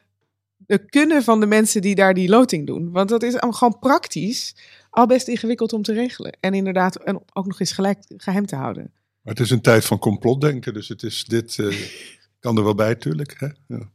de 0.56 0.78
kunnen 0.78 1.22
van 1.22 1.40
de 1.40 1.46
mensen 1.46 1.82
die 1.82 1.94
daar 1.94 2.14
die 2.14 2.28
loting 2.28 2.66
doen. 2.66 2.90
Want 2.90 3.08
dat 3.08 3.22
is 3.22 3.34
gewoon 3.38 3.78
praktisch 3.78 4.54
al 4.90 5.06
best 5.06 5.28
ingewikkeld 5.28 5.72
om 5.72 5.82
te 5.82 5.92
regelen. 5.92 6.36
En 6.40 6.54
inderdaad 6.54 6.96
en 6.96 7.22
ook 7.32 7.46
nog 7.46 7.60
eens 7.60 7.72
gelijk 7.72 7.98
geheim 8.16 8.46
te 8.46 8.56
houden. 8.56 8.92
Maar 9.20 9.34
het 9.34 9.42
is 9.42 9.50
een 9.50 9.60
tijd 9.60 9.84
van 9.84 9.98
complotdenken, 9.98 10.74
dus 10.74 10.88
het 10.88 11.02
is 11.02 11.24
dit 11.24 11.58
eh, 11.58 11.76
kan 12.40 12.56
er 12.56 12.64
wel 12.64 12.74
bij, 12.74 12.88
natuurlijk. 12.88 13.34
Hè? 13.38 13.46
Ja. 13.46 13.88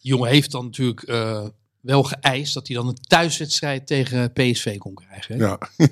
Die 0.00 0.10
jongen 0.10 0.28
heeft 0.28 0.50
dan 0.50 0.64
natuurlijk 0.64 1.02
eh, 1.02 1.46
wel 1.80 2.02
geëist 2.02 2.54
dat 2.54 2.66
hij 2.66 2.76
dan 2.76 2.88
een 2.88 3.00
thuiswedstrijd 3.00 3.86
tegen 3.86 4.32
PSV 4.32 4.78
kon 4.78 4.94
krijgen. 4.94 5.38
Hè? 5.38 5.44
Ja. 5.44 5.58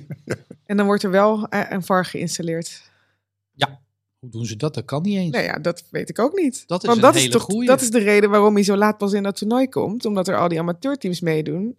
En 0.67 0.77
dan 0.77 0.87
wordt 0.87 1.03
er 1.03 1.11
wel 1.11 1.49
eh, 1.49 1.71
een 1.71 1.83
VAR 1.83 2.05
geïnstalleerd. 2.05 2.91
Hoe 4.19 4.31
doen 4.31 4.47
ze 4.47 4.57
dat? 4.57 4.75
Dat 4.75 4.85
kan 4.85 5.03
niet 5.03 5.17
eens. 5.17 5.33
Nou 5.33 5.45
ja, 5.45 5.59
dat 5.59 5.85
weet 5.91 6.09
ik 6.09 6.19
ook 6.19 6.33
niet. 6.39 6.65
Dat 6.67 6.81
is 6.83 6.87
Want 6.87 6.97
een 6.99 7.05
dat 7.05 7.15
hele 7.15 7.27
is 7.27 7.33
toch 7.33 7.43
goeie. 7.43 7.69
dat 7.69 7.81
is 7.81 7.91
de 7.91 7.99
reden 7.99 8.31
waarom 8.31 8.55
hij 8.55 8.63
zo 8.65 8.77
laat 8.77 8.99
pas 8.99 9.13
in 9.13 9.23
dat 9.23 9.37
toernooi 9.37 9.69
komt. 9.69 10.05
Omdat 10.05 10.29
er 10.29 10.37
al 10.37 10.49
die 10.49 10.59
amateurteams 10.59 11.21
meedoen. 11.21 11.77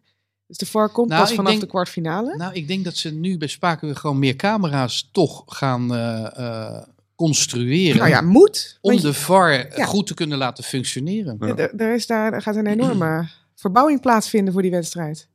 Dus 0.48 0.58
de 0.58 0.66
VAR 0.66 0.90
komt 0.90 1.10
Nou, 1.10 1.22
pas 1.22 1.34
vanaf 1.34 1.50
denk- 1.50 1.62
de 1.62 1.68
kwartfinale. 1.68 2.36
Nou, 2.38 2.54
ik 2.54 2.68
denk 2.68 2.84
dat 2.84 2.96
ze 2.96 3.14
nu 3.14 3.38
bij 3.38 3.48
Spakenburg 3.48 4.00
gewoon 4.00 4.20
meer 4.20 4.36
camera's 4.36 5.10
toch 5.12 5.44
gaan 5.46 5.94
eh, 5.96 6.38
eh, 6.38 6.84
construeren. 7.16 7.98
Nou 7.98 8.10
ja, 8.10 8.22
moet. 8.22 8.78
om 8.82 9.02
de 9.02 9.14
VAR 9.14 9.78
Ja. 9.78 9.86
goed 9.86 10.08
te 10.08 10.14
kunnen 10.14 10.38
laten 10.38 10.64
functioneren. 10.64 11.38
Ja. 11.40 11.56
er, 11.58 11.94
is 11.94 12.08
daar, 12.08 12.34
er 12.34 12.42
gaat 12.42 12.56
een 12.56 12.68
enorme 12.68 13.30
verbouwing 13.56 14.02
plaatsvinden 14.02 14.54
voor 14.54 14.62
die 14.62 14.72
wedstrijd. 14.72 15.28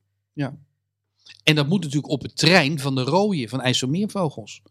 En 1.45 1.55
dat 1.55 1.69
moet 1.69 1.81
natuurlijk 1.83 2.13
op 2.13 2.23
het 2.23 2.37
terrein 2.37 2.79
van 2.79 2.95
de 2.95 3.03
rooien 3.03 3.49
van 3.49 3.61
IJsselmeervogels. 3.61 4.63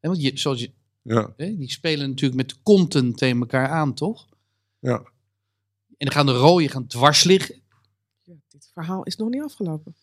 Hè, 0.00 0.08
want 0.08 0.22
je, 0.22 0.30
zoals 0.34 0.60
je, 0.60 0.70
Ja, 1.02 1.32
die 1.36 1.70
spelen 1.70 2.08
natuurlijk 2.08 2.40
met 2.40 2.48
de 2.48 2.56
konten 2.62 3.14
tegen 3.14 3.40
elkaar 3.40 3.68
aan, 3.68 3.94
toch? 3.94 4.28
ja. 4.78 5.02
En 5.96 6.06
dan 6.06 6.14
gaan 6.14 6.26
de 6.26 6.32
rooien 6.32 6.70
gaan 6.70 6.86
dwars 6.86 7.24
liggen. 7.24 7.54
Ja, 8.22 8.34
dit 8.48 8.70
verhaal 8.72 9.02
is 9.02 9.16
nog 9.16 9.28
niet 9.28 9.42
afgelopen. 9.42 9.94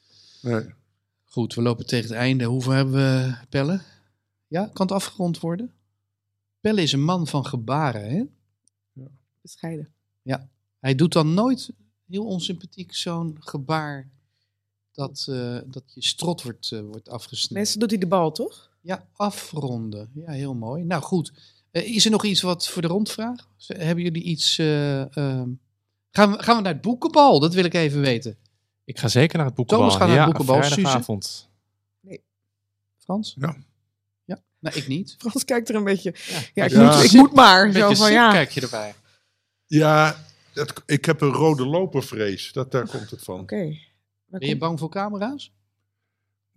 Nee. 0.41 0.73
Goed, 1.25 1.53
we 1.53 1.61
lopen 1.61 1.85
tegen 1.85 2.09
het 2.09 2.17
einde. 2.17 2.43
Hoeveel 2.43 2.71
hebben 2.71 2.93
we, 2.93 3.35
Pelle? 3.49 3.81
Ja, 4.47 4.69
kan 4.73 4.85
het 4.85 4.95
afgerond 4.95 5.39
worden? 5.39 5.73
Pelle 6.59 6.81
is 6.81 6.91
een 6.91 7.03
man 7.03 7.27
van 7.27 7.45
gebaren, 7.45 8.09
hè? 8.09 8.23
Bescheiden. 9.41 9.91
Hij 10.79 10.95
doet 10.95 11.13
dan 11.13 11.33
nooit 11.33 11.69
heel 12.07 12.25
onsympathiek 12.25 12.93
zo'n 12.93 13.37
gebaar 13.39 14.09
dat, 14.91 15.25
eh, 15.29 15.59
dat 15.65 15.83
je 15.93 16.03
strot 16.03 16.43
wordt, 16.43 16.71
eh, 16.71 16.79
wordt 16.79 17.09
afgesneden. 17.09 17.57
Meestal 17.57 17.79
doet 17.79 17.89
hij 17.89 17.99
de 17.99 18.07
bal, 18.07 18.31
toch? 18.31 18.71
Ja, 18.87 19.07
afronden. 19.13 20.09
Ja, 20.13 20.31
heel 20.31 20.53
mooi. 20.55 20.83
Nou 20.83 21.01
goed, 21.01 21.33
Eh, 21.71 21.95
is 21.95 22.05
er 22.05 22.11
nog 22.11 22.23
iets 22.25 22.41
wat 22.41 22.67
voor 22.67 22.81
de 22.81 22.87
rondvraag? 22.87 23.47
Z- 23.57 23.67
Hebben 23.67 24.03
jullie 24.03 24.23
iets... 24.23 24.57
eh, 24.57 25.01
ehm, 25.17 25.49
gaan, 26.11 26.31
we, 26.31 26.43
gaan 26.43 26.55
we 26.55 26.61
naar 26.61 26.73
het 26.73 26.81
boekenbal? 26.81 27.39
Dat 27.39 27.53
wil 27.53 27.63
ik 27.65 27.73
even 27.73 28.01
weten. 28.01 28.37
Ik 28.83 28.99
ga 28.99 29.07
zeker 29.07 29.37
naar 29.37 29.45
het 29.45 29.55
boekenbal. 29.55 29.85
Thomas 29.87 30.01
gaat 30.01 30.09
naar 30.15 30.25
het 30.25 30.35
boekenbal. 30.37 30.63
Suze? 30.63 30.73
vrijdagavond. 30.73 31.49
Frans? 32.97 33.35
Ja. 33.39 33.55
Ja, 34.25 34.39
nou 34.59 34.75
ik 34.77 34.87
niet. 34.87 35.15
Frans 35.17 35.45
kijkt 35.45 35.69
er 35.69 35.75
een 35.75 35.83
beetje... 35.83 36.15
Ja, 36.53 36.63
ik, 36.65 36.71
Ja. 36.71 36.95
Moet, 36.95 37.03
ik 37.03 37.11
moet 37.11 37.33
maar. 37.33 37.65
Een 37.65 37.73
Zo 37.73 37.79
beetje 37.79 37.95
van, 38.03 38.11
ja. 38.11 38.31
kijk 38.31 38.51
je 38.51 38.61
erbij. 38.61 38.93
Ja, 39.65 40.23
dat, 40.53 40.83
ik 40.85 41.05
heb 41.05 41.21
een 41.21 41.31
rode 41.31 41.65
lopervrees. 41.65 42.51
Dat, 42.51 42.71
daar 42.71 42.87
komt 42.89 43.09
het 43.09 43.23
van. 43.23 43.39
Oké. 43.39 43.55
Ben 43.55 44.39
je 44.39 44.47
komt- 44.47 44.59
bang 44.59 44.79
voor 44.79 44.89
camera's? 44.89 45.51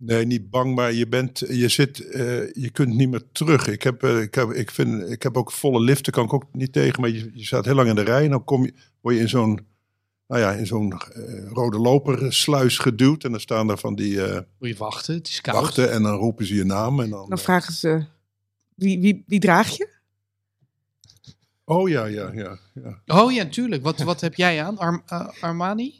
Nee, 0.03 0.25
niet 0.25 0.49
bang, 0.49 0.75
maar 0.75 0.93
je, 0.93 1.07
bent, 1.07 1.39
je, 1.39 1.67
zit, 1.67 1.99
eh, 2.09 2.53
je 2.53 2.69
kunt 2.71 2.93
niet 2.95 3.09
meer 3.09 3.23
terug. 3.31 3.67
Ik 3.67 3.83
heb, 3.83 4.03
eh, 4.03 4.21
ik, 4.21 4.35
heb, 4.35 4.49
ik, 4.51 4.71
vind, 4.71 5.09
ik 5.09 5.23
heb 5.23 5.37
ook 5.37 5.51
volle 5.51 5.79
liften, 5.81 6.13
kan 6.13 6.23
ik 6.25 6.33
ook 6.33 6.45
niet 6.51 6.73
tegen. 6.73 7.01
Maar 7.01 7.09
je, 7.09 7.31
je 7.33 7.45
staat 7.45 7.65
heel 7.65 7.75
lang 7.75 7.89
in 7.89 7.95
de 7.95 8.01
rij 8.01 8.23
en 8.23 8.29
dan 8.29 8.43
kom 8.43 8.63
je, 8.63 8.73
word 9.01 9.15
je 9.15 9.21
in 9.21 9.29
zo'n 9.29 9.59
nou 10.27 10.41
ja, 10.43 10.51
in 10.51 10.65
zo'n 10.65 10.91
eh, 10.91 11.51
rode 11.51 11.77
lopersluis 11.77 12.77
geduwd. 12.77 13.23
En 13.23 13.31
dan 13.31 13.39
staan 13.39 13.67
daar 13.67 13.77
van 13.77 13.95
die 13.95 14.25
eh, 14.25 14.39
Moet 14.59 14.69
je 14.69 14.75
wachten, 14.75 15.13
het 15.15 15.27
is 15.27 15.41
koud. 15.41 15.55
wachten 15.61 15.91
en 15.91 16.03
dan 16.03 16.15
roepen 16.15 16.45
ze 16.45 16.55
je 16.55 16.63
naam. 16.63 16.99
En 16.99 17.09
dan, 17.09 17.29
Dan 17.29 17.37
vragen 17.37 17.73
ze... 17.73 18.05
Wie, 18.75 18.99
wie, 18.99 19.23
wie 19.27 19.39
draag 19.39 19.77
je? 19.77 19.89
oh 21.63 21.89
ja, 21.89 22.05
ja, 22.05 22.31
ja, 22.33 22.57
ja. 22.73 23.01
Oh 23.05 23.31
ja, 23.31 23.45
tuurlijk. 23.45 23.83
Wat, 23.83 24.01
wat 24.01 24.21
heb 24.21 24.35
jij 24.35 24.63
aan? 24.63 24.77
Ar- 24.77 25.33
Armani? 25.41 25.93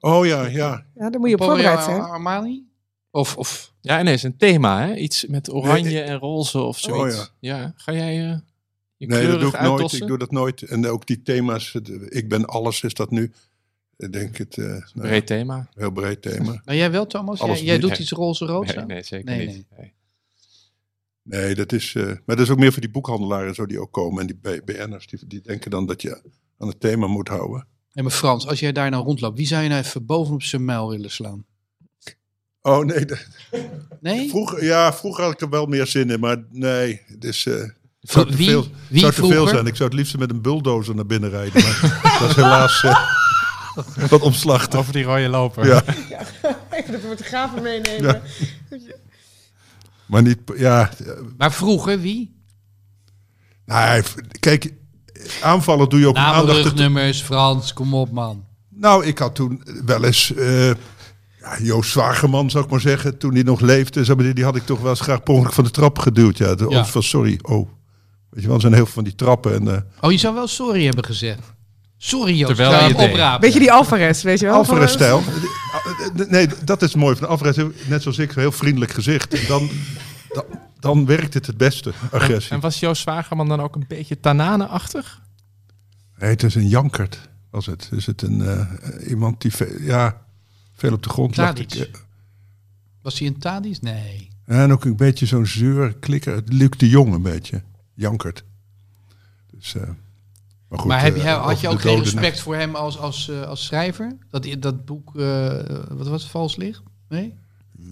Oh 0.00 0.26
ja, 0.26 0.46
ja. 0.46 0.86
Ja, 0.94 1.10
daar 1.10 1.20
moet 1.20 1.28
je 1.28 1.34
op 1.38 1.42
voorbereid 1.44 1.82
zijn. 1.82 2.00
Armani? 2.00 2.68
Of, 3.10 3.36
of 3.36 3.72
Ja, 3.80 4.02
nee, 4.02 4.14
is 4.14 4.22
een 4.22 4.36
thema, 4.36 4.86
hè? 4.86 4.94
Iets 4.94 5.26
met 5.26 5.52
oranje 5.52 5.90
Nee, 5.90 6.00
en 6.00 6.18
roze 6.18 6.58
of 6.58 6.78
zoiets. 6.78 7.18
Oh, 7.18 7.24
ja. 7.40 7.72
ga 7.76 7.92
jij 7.92 8.30
eh, 8.30 8.38
je 8.96 9.06
Nee, 9.06 9.26
dat 9.26 9.40
doe 9.40 9.52
ik 9.52 9.60
nooit. 9.60 9.92
Ik 9.92 10.06
doe 10.06 10.18
dat 10.18 10.30
nooit. 10.30 10.62
En 10.62 10.86
ook 10.86 11.06
die 11.06 11.22
thema's, 11.22 11.74
ik 12.08 12.28
ben 12.28 12.44
alles, 12.44 12.82
is 12.82 12.94
dat 12.94 13.10
nu. 13.10 13.32
Ik 13.96 14.12
denk 14.12 14.36
het, 14.36 14.56
nou 14.56 14.82
ja, 14.94 15.00
Breed 15.00 15.26
thema. 15.26 15.68
heel 15.74 15.90
breed 15.90 16.22
thema. 16.22 16.60
nou, 16.64 16.78
jij 16.78 16.90
wel, 16.90 17.06
Thomas? 17.06 17.38
Jij, 17.38 17.48
Alles 17.48 17.60
jij 17.60 17.72
niet, 17.72 17.82
doet 17.82 17.98
iets 17.98 18.10
roze-rood? 18.10 18.74
Nee, 18.74 18.84
nee, 18.84 19.02
zeker 19.02 19.24
Nee, 19.24 19.46
niet. 19.46 19.66
Nee. 19.76 19.92
Nee, 21.22 21.54
dat 21.54 21.72
is, 21.72 21.94
eh, 21.94 22.04
maar 22.04 22.36
dat 22.36 22.40
is 22.40 22.50
ook 22.50 22.58
meer 22.58 22.72
voor 22.72 22.80
die 22.80 22.90
boekhandelaren 22.90 23.48
en 23.48 23.54
zo 23.54 23.66
die 23.66 23.80
ook 23.80 23.92
komen. 23.92 24.20
En 24.20 24.26
die 24.26 24.62
BN'ers, 24.62 25.06
die, 25.06 25.26
die 25.26 25.40
denken 25.40 25.70
dan 25.70 25.86
dat 25.86 26.02
je 26.02 26.22
aan 26.58 26.68
het 26.68 26.80
thema 26.80 27.06
moet 27.06 27.28
houden. 27.28 27.66
En 27.92 28.02
maar 28.02 28.12
Frans, 28.12 28.46
als 28.46 28.60
jij 28.60 28.72
daar 28.72 28.90
nou 28.90 29.04
rondloopt, 29.04 29.36
wie 29.36 29.46
zou 29.46 29.62
je 29.62 29.68
nou 29.68 29.82
even 29.82 30.06
bovenop 30.06 30.42
zijn 30.42 30.64
muil 30.64 30.90
willen 30.90 31.10
slaan? 31.10 31.44
Oh 32.62 32.84
nee, 32.84 33.04
de- 33.04 33.26
Nee? 34.00 34.28
vroeger, 34.28 34.64
ja, 34.64 34.92
vroeger 34.92 35.24
had 35.24 35.32
ik 35.32 35.40
er 35.40 35.48
wel 35.48 35.66
meer 35.66 35.86
zin 35.86 36.10
in, 36.10 36.20
maar 36.20 36.36
nee. 36.50 37.00
Dus, 37.18 37.46
eh, 37.46 37.54
Zou 38.00 38.30
te 38.30 38.36
Wie? 38.36 38.48
veel, 38.48 38.66
Wie 38.88 39.00
zou 39.00 39.12
te 39.12 39.18
veel 39.20 39.30
vroeger? 39.30 39.54
zijn. 39.54 39.66
Ik 39.66 39.76
zou 39.76 39.88
het 39.88 39.98
liefst 39.98 40.18
met 40.18 40.30
een 40.30 40.42
bulldozer 40.42 40.94
naar 40.94 41.06
binnen 41.06 41.30
rijden. 41.30 41.62
Maar 41.62 42.00
dat 42.20 42.28
is 42.30 42.36
helaas 42.36 42.82
eh, 42.84 44.08
wat 44.10 44.20
omslachtig. 44.20 44.78
Over 44.78 44.92
die 44.92 45.02
rode 45.04 45.28
loper. 45.28 45.66
Ja, 45.66 45.82
Even 46.70 46.92
de 46.92 46.98
fotografen 47.08 47.62
meenemen. 47.62 48.22
maar 50.06 50.22
niet... 50.22 50.38
Ja, 50.56 50.90
eh, 51.06 51.06
Maar 51.36 51.52
vroeger, 51.52 52.00
wie? 52.00 52.38
nou, 53.66 54.02
kijk, 54.40 54.72
aanvallen 55.42 55.88
doe 55.88 56.00
je 56.00 56.06
ook 56.06 56.16
om 56.16 56.22
Namen, 56.22 56.54
aandacht 56.54 57.22
Frans, 57.22 57.72
kom 57.72 57.94
op 57.94 58.10
man. 58.10 58.44
Nou, 58.68 59.04
ik 59.06 59.18
had 59.18 59.34
toen 59.34 59.62
wel 59.86 60.04
eens... 60.04 60.34
eh 60.34 60.70
ja, 61.40 61.58
Joost 61.62 61.90
Zwageman, 61.90 62.50
zou 62.50 62.64
ik 62.64 62.70
maar 62.70 62.80
zeggen, 62.80 63.18
toen 63.18 63.34
hij 63.34 63.42
nog 63.42 63.60
leefde, 63.60 64.04
zeg 64.04 64.16
maar, 64.16 64.34
die, 64.34 64.44
had 64.44 64.56
ik 64.56 64.66
toch 64.66 64.80
wel 64.80 64.90
eens 64.90 65.00
graag 65.00 65.22
per 65.22 65.34
ongeluk 65.34 65.52
van 65.52 65.64
de 65.64 65.70
trap 65.70 65.98
geduwd. 65.98 66.38
Ja, 66.38 66.54
de, 66.54 66.66
Ja. 66.68 66.80
Of 66.80 66.90
van 66.90 67.02
sorry, 67.02 67.38
oh. 67.42 67.68
Weet 68.30 68.42
je 68.42 68.46
wel, 68.46 68.54
er 68.56 68.60
zijn 68.62 68.74
heel 68.74 68.84
veel 68.84 68.94
van 68.94 69.04
die 69.04 69.14
trappen. 69.14 69.54
En, 69.54 69.74
eh 69.74 69.82
Oh, 70.00 70.12
je 70.12 70.18
zou 70.18 70.34
wel 70.34 70.46
sorry 70.46 70.84
hebben 70.84 71.04
gezegd. 71.04 71.52
Sorry 71.96 72.34
Joost, 72.34 72.56
Terwijl 72.56 72.94
Terwijl 72.94 73.52
je 73.52 73.58
die 73.58 73.72
Alvarez, 73.72 74.22
weet 74.22 74.40
je 74.40 74.46
wel? 74.46 74.54
Alvarez-stijl. 74.54 75.22
Nee, 76.28 76.48
dat 76.64 76.82
is 76.82 76.94
mooi 76.94 77.16
van 77.16 77.28
Alvarez. 77.28 77.56
Net 77.86 78.02
zoals 78.02 78.18
ik, 78.18 78.34
een 78.34 78.40
heel 78.40 78.52
vriendelijk 78.52 78.92
gezicht. 78.92 79.34
En 79.34 79.46
dan, 79.48 79.70
dan, 80.28 80.44
dan 80.78 81.06
werkt 81.06 81.34
het 81.34 81.46
het 81.46 81.56
beste, 81.56 81.92
agressie. 82.10 82.52
En 82.52 82.60
was 82.60 82.80
Joost 82.80 83.02
Zwagerman 83.02 83.48
dan 83.48 83.60
ook 83.60 83.74
een 83.74 83.84
beetje 83.88 84.20
tananenachtig? 84.20 85.20
Nee, 86.18 86.30
het 86.30 86.42
is 86.42 86.54
een 86.54 86.68
jankert, 86.68 87.20
was 87.50 87.66
het. 87.66 87.88
Is 87.92 88.06
het 88.06 88.22
een, 88.22 88.40
eh, 88.40 89.08
iemand 89.08 89.40
die 89.40 89.52
ja, 89.80 90.22
veel 90.80 90.92
op 90.92 91.02
de 91.02 91.08
grond 91.08 91.36
lag. 91.36 91.46
Tadic. 91.46 91.74
Ik, 91.74 91.94
eh, 91.94 92.00
Was 93.02 93.18
hij 93.18 93.28
een 93.28 93.38
Tadis? 93.38 93.80
Nee. 93.80 94.28
En 94.44 94.72
ook 94.72 94.84
een 94.84 94.96
beetje 94.96 95.26
zo'n 95.26 95.46
zeur, 95.46 95.94
klikker. 95.94 96.42
Luc 96.46 96.70
de 96.76 96.88
Jong 96.88 97.14
een 97.14 97.22
beetje. 97.22 97.62
Jankert. 97.94 98.44
Dus, 99.50 99.74
eh, 99.74 99.82
maar 100.68 100.78
goed, 100.78 100.88
maar 100.88 101.02
heb 101.02 101.16
eh, 101.16 101.22
jij, 101.22 101.32
had 101.32 101.60
je 101.60 101.68
ook 101.68 101.80
geen 101.80 101.98
respect 102.02 102.40
voor 102.40 102.56
hem 102.56 102.74
als, 102.74 102.98
als, 102.98 103.28
eh, 103.28 103.42
als 103.42 103.64
schrijver? 103.64 104.16
Dat, 104.30 104.46
dat 104.58 104.84
boek, 104.84 105.16
eh, 105.16 105.46
wat 105.88 106.08
was 106.08 106.22
het, 106.22 106.30
Vals 106.30 106.56
Licht? 106.56 106.82
Nee? 107.08 107.34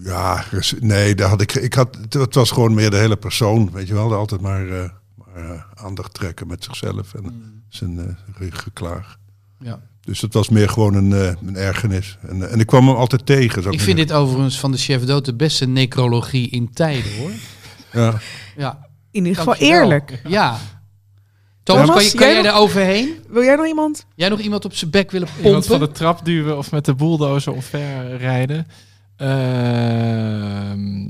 Ja, 0.03 0.45
nee, 0.81 1.15
daar 1.15 1.29
had 1.29 1.41
ik, 1.41 1.55
ik 1.55 1.75
had, 1.75 1.99
het- 2.09 2.35
was 2.35 2.51
gewoon 2.51 2.75
meer 2.75 2.91
de 2.91 2.97
hele 2.97 3.17
persoon, 3.17 3.71
weet 3.71 3.87
je 3.89 3.95
wel. 3.95 4.15
Altijd 4.15 4.41
maar, 4.41 4.69
eh, 4.69 4.91
maar 5.15 5.35
eh, 5.51 5.63
aandacht 5.75 6.15
trekken 6.15 6.47
met 6.47 6.65
zichzelf 6.65 7.15
en 7.15 7.63
zijn 7.69 7.99
eh, 8.39 8.47
geklaag. 8.53 9.19
Ja. 9.59 9.83
Dus 10.09 10.21
het 10.21 10.35
was 10.35 10.49
meer 10.49 10.69
gewoon 10.69 10.95
een, 10.95 11.13
eh, 11.13 11.33
een 11.47 11.57
ergernis. 11.57 12.19
En, 12.29 12.43
eh, 12.43 12.53
en 12.53 12.61
ik 12.61 12.67
kwam 12.67 12.89
hem 12.89 12.97
altijd 12.97 13.27
tegen. 13.27 13.73
Ik 13.73 13.81
vind 13.81 13.97
dit 13.97 14.13
overigens 14.13 14.59
van 14.59 14.71
de 14.73 14.79
chef 14.79 15.05
dood 15.05 15.25
de 15.25 15.35
beste 15.35 15.67
necrologie 15.67 16.51
in 16.51 16.73
tijden, 16.73 17.17
hoor. 17.19 17.31
Ja. 17.93 18.15
Ja. 18.57 18.87
In 19.11 19.25
ieder 19.25 19.37
geval 19.37 19.55
eerlijk. 19.55 20.21
Ja. 20.29 20.59
Thomas, 21.63 21.87
Thomas, 21.87 21.97
kan, 21.97 22.05
je, 22.05 22.11
kan 22.11 22.27
jij 22.27 22.35
jij 22.35 22.43
daar 22.43 22.61
overheen? 22.61 23.15
Wil 23.29 23.43
jij 23.43 23.57
nog 23.57 23.67
iemand? 23.67 24.07
Jij 24.15 24.29
nog 24.29 24.41
iemand 24.41 24.65
op 24.65 24.75
zijn 24.75 24.91
bek 24.91 25.11
willen 25.11 25.29
Iemand 25.43 25.67
van 25.67 25.79
pompen? 25.79 25.95
de 25.95 26.01
trap 26.01 26.25
duwen 26.25 26.59
of 26.59 26.71
met 26.71 26.85
de 26.85 26.95
bulldozer 26.95 27.53
omver 27.53 28.17
rijden. 28.17 28.67
Ehm, 29.19 31.07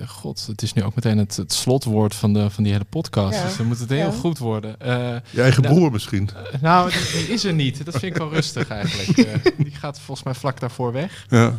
eh, 0.00 0.08
God, 0.08 0.46
het 0.46 0.62
is 0.62 0.72
nu 0.72 0.82
ook 0.82 0.94
meteen 0.94 1.18
het, 1.18 1.36
het 1.36 1.52
slotwoord 1.52 2.14
van, 2.14 2.32
de, 2.32 2.50
van 2.50 2.64
die 2.64 2.72
hele 2.72 2.84
podcast. 2.84 3.38
Ja. 3.38 3.44
Dus 3.44 3.56
dan 3.56 3.66
moet 3.66 3.78
het 3.78 3.88
heel 3.88 3.98
Ja. 3.98 4.10
goed 4.10 4.38
worden. 4.38 4.80
Eh, 4.80 5.16
Je 5.30 5.42
eigen 5.42 5.62
Nou, 5.62 5.74
broer 5.74 5.90
misschien. 5.92 6.28
eh, 6.52 6.60
nou, 6.60 6.90
die, 6.90 7.00
die 7.12 7.28
is 7.28 7.44
er 7.44 7.52
niet. 7.52 7.84
Dat 7.84 7.98
vind 7.98 8.12
ik 8.12 8.16
wel 8.16 8.32
rustig 8.32 8.68
eigenlijk. 8.68 9.38
Die 9.64 9.70
gaat 9.74 9.98
volgens 10.00 10.22
mij 10.26 10.34
vlak 10.34 10.60
daarvoor 10.60 10.92
weg. 10.92 11.26
Ja. 11.28 11.58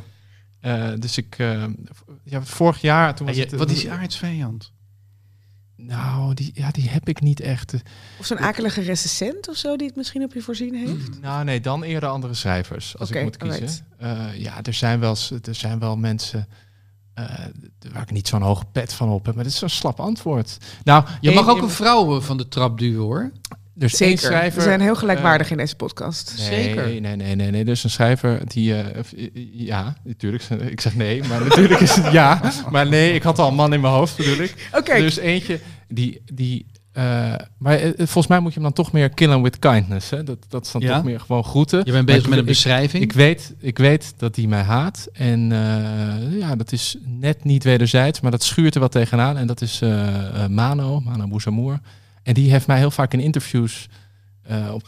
Eh, 0.59 0.89
dus 0.99 1.17
ik... 1.17 1.35
ja, 2.23 2.41
vorig 2.43 2.81
jaar... 2.81 3.15
Toen 3.15 3.27
was 3.27 3.37
het, 3.37 3.51
wat 3.51 3.71
is 3.71 3.81
je 3.81 3.89
aardsvijand? 3.89 4.71
Nou, 5.83 6.33
die, 6.33 6.51
ja, 6.53 6.71
die 6.71 6.89
heb 6.89 7.07
ik 7.07 7.21
niet 7.21 7.39
echt. 7.39 7.73
Of 8.19 8.25
zo'n 8.25 8.39
akelige 8.39 8.81
recensent 8.81 9.49
of 9.49 9.55
zo 9.55 9.75
die 9.75 9.87
het 9.87 9.95
misschien 9.95 10.23
op 10.23 10.33
je 10.33 10.41
voorzien 10.41 10.75
heeft? 10.75 11.21
Nou, 11.21 11.43
nee, 11.43 11.61
dan 11.61 11.83
eerder 11.83 12.09
andere 12.09 12.33
schrijvers, 12.33 12.97
als 12.97 13.11
ik 13.11 13.23
moet 13.23 13.37
kiezen. 13.37 13.61
alright. 13.61 13.83
Eh, 13.97 14.41
ja, 14.41 14.63
er 14.63 14.73
zijn 14.73 14.99
wel, 14.99 15.15
er 15.43 15.55
zijn 15.55 15.79
wel 15.79 15.97
mensen 15.97 16.47
eh, 17.13 17.25
waar 17.91 18.01
ik 18.01 18.11
niet 18.11 18.27
zo'n 18.27 18.41
hoge 18.41 18.65
pet 18.71 18.93
van 18.93 19.09
op 19.09 19.25
heb, 19.25 19.35
maar 19.35 19.43
dit 19.43 19.53
is 19.53 19.59
zo'n 19.59 19.69
slap 19.69 19.99
antwoord. 19.99 20.57
Nou, 20.83 21.05
Je 21.21 21.31
mag 21.31 21.47
ook 21.49 21.61
een 21.61 21.69
vrouw 21.69 22.15
eh, 22.15 22.21
van 22.21 22.37
de 22.37 22.47
trap 22.47 22.77
duwen, 22.79 23.01
hoor. 23.01 23.31
Één 23.89 23.89
Zeker. 24.17 24.17
schrijver. 24.19 24.57
We 24.57 24.63
zijn 24.63 24.81
heel 24.81 24.95
gelijkwaardig 24.95 25.45
eh, 25.45 25.51
in 25.51 25.57
deze 25.57 25.75
podcast. 25.75 26.33
Nee, 26.37 26.63
Zeker. 26.63 26.85
Nee, 26.85 26.99
nee, 27.15 27.35
nee, 27.35 27.51
nee. 27.51 27.61
Er 27.63 27.69
is 27.69 27.83
een 27.83 27.89
schrijver 27.89 28.39
die. 28.47 28.75
eh, 28.75 29.03
ja, 29.53 29.95
natuurlijk. 30.03 30.43
Ik 30.75 30.81
zeg 30.81 30.95
nee, 30.95 31.23
maar 31.23 31.43
natuurlijk 31.43 31.79
is 31.79 31.95
het 31.95 32.11
ja. 32.11 32.41
Maar 32.69 32.87
nee, 32.87 33.13
ik 33.13 33.23
had 33.23 33.39
al 33.39 33.47
een 33.47 33.55
man 33.55 33.73
in 33.73 33.81
mijn 33.81 33.93
hoofd, 33.93 34.17
bedoel 34.17 34.37
ik. 34.39 34.69
Oké, 34.77 34.91
Er 34.91 35.05
is 35.05 35.17
eentje 35.17 35.59
die. 35.87 36.21
die 36.33 36.65
eh, 36.91 37.33
maar 37.57 37.79
volgens 37.97 38.27
mij 38.27 38.39
moet 38.39 38.53
je 38.53 38.59
hem 38.59 38.63
dan 38.73 38.73
toch 38.83 38.91
meer 38.91 39.09
killen 39.09 39.41
with 39.41 39.59
kindness. 39.59 40.09
Hè? 40.09 40.23
Dat, 40.23 40.37
dat 40.49 40.65
is 40.65 40.71
dan 40.71 40.81
Ja? 40.81 40.95
toch 40.95 41.03
meer 41.03 41.19
gewoon 41.19 41.43
groeten. 41.43 41.81
Je 41.85 41.91
bent 41.91 42.05
bezig 42.05 42.23
ik- 42.23 42.29
met 42.29 42.39
een 42.39 42.45
beschrijving. 42.45 43.03
Ik 43.03 43.11
weet, 43.13 43.53
ik 43.59 43.77
weet 43.77 44.13
dat 44.17 44.35
hij 44.35 44.45
mij 44.47 44.61
haat. 44.61 45.07
En 45.13 45.51
eh, 45.51 46.39
ja, 46.39 46.55
dat 46.55 46.71
is 46.71 46.97
net 47.05 47.43
niet 47.43 47.63
wederzijds, 47.63 48.21
maar 48.21 48.31
dat 48.31 48.43
schuurt 48.43 48.73
er 48.75 48.81
wat 48.81 48.91
tegenaan. 48.91 49.37
En 49.37 49.47
dat 49.47 49.61
is 49.61 49.81
Mano, 50.49 50.99
Mano 50.99 51.27
Bouzamour. 51.27 51.79
En 52.23 52.33
die 52.33 52.51
heeft 52.51 52.67
mij 52.67 52.77
heel 52.77 52.91
vaak 52.91 53.13
in 53.13 53.19
interviews 53.19 53.89
eh, 54.41 54.71
op, 54.73 54.87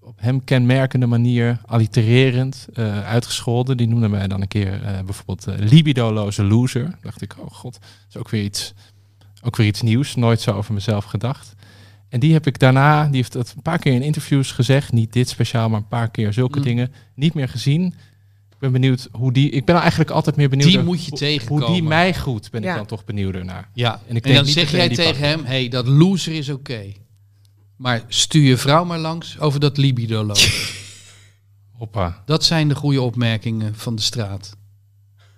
op 0.00 0.14
hem 0.20 0.44
kenmerkende 0.44 1.06
manier, 1.06 1.60
allitererend, 1.66 2.68
eh, 2.74 3.04
uitgescholden. 3.04 3.76
Die 3.76 3.88
noemde 3.88 4.08
mij 4.08 4.28
dan 4.28 4.40
een 4.40 4.48
keer 4.48 4.82
eh, 4.82 5.04
bijvoorbeeld 5.04 5.46
libidoloze 5.70 6.44
loser. 6.44 6.94
dacht 7.02 7.22
ik, 7.22 7.34
oh 7.38 7.50
god, 7.50 7.72
dat 7.72 7.82
is 8.08 8.16
ook 8.16 8.30
weer 8.30 8.42
iets, 8.44 8.72
ook 9.42 9.56
weer 9.56 9.66
iets 9.66 9.82
nieuws. 9.82 10.14
Nooit 10.14 10.40
zo 10.40 10.52
over 10.52 10.74
mezelf 10.74 11.04
gedacht. 11.04 11.54
En 12.08 12.20
die 12.20 12.32
heb 12.32 12.46
ik 12.46 12.58
daarna, 12.58 13.04
die 13.06 13.16
heeft 13.16 13.32
dat 13.32 13.52
een 13.56 13.62
paar 13.62 13.78
keer 13.78 13.92
in 13.92 14.02
interviews 14.02 14.52
gezegd. 14.52 14.92
Niet 14.92 15.12
dit 15.12 15.28
speciaal, 15.28 15.68
maar 15.68 15.78
een 15.80 15.88
paar 15.88 16.10
keer 16.10 16.32
zulke 16.32 16.58
Mm. 16.58 16.64
dingen. 16.64 16.92
Niet 17.14 17.34
meer 17.34 17.48
gezien. 17.48 17.94
Ik 18.60 18.70
ben 18.70 18.80
benieuwd 18.80 19.08
hoe 19.12 19.32
die. 19.32 19.50
Ik 19.50 19.64
ben 19.64 19.76
eigenlijk 19.76 20.10
altijd 20.10 20.36
meer 20.36 20.48
benieuwd. 20.48 20.66
Die 20.68 20.76
naar 20.76 20.84
moet 20.86 21.04
je 21.04 21.10
hoe- 21.10 21.18
tegenkomen. 21.18 21.64
Hoe 21.64 21.72
die 21.74 21.82
mij 21.82 22.14
goed, 22.14 22.50
ben 22.50 22.62
Ja. 22.62 22.70
ik 22.70 22.76
dan 22.76 22.86
toch 22.86 23.04
benieuwder 23.04 23.44
naar. 23.44 23.68
Ja, 23.74 23.92
En 23.94 24.00
en, 24.08 24.16
ik 24.16 24.22
denk 24.22 24.34
dan 24.36 24.44
niet 24.44 24.54
zeg 24.54 24.70
jij 24.70 24.88
tegen 24.88 25.04
pakken. 25.04 25.22
hem, 25.28 25.44
hey, 25.44 25.68
dat 25.68 25.86
loser 25.86 26.32
is 26.32 26.48
oké. 26.48 26.92
Maar 27.76 28.02
stuur 28.08 28.42
je 28.42 28.56
vrouw 28.56 28.84
maar 28.84 28.98
langs 28.98 29.38
over 29.38 29.60
dat 29.60 29.76
libido 29.76 30.26
Hoppa. 31.78 32.22
Dat 32.26 32.44
zijn 32.44 32.68
de 32.68 32.74
goede 32.74 33.00
opmerkingen 33.00 33.74
van 33.74 33.94
de 33.96 34.02
straat. 34.02 34.56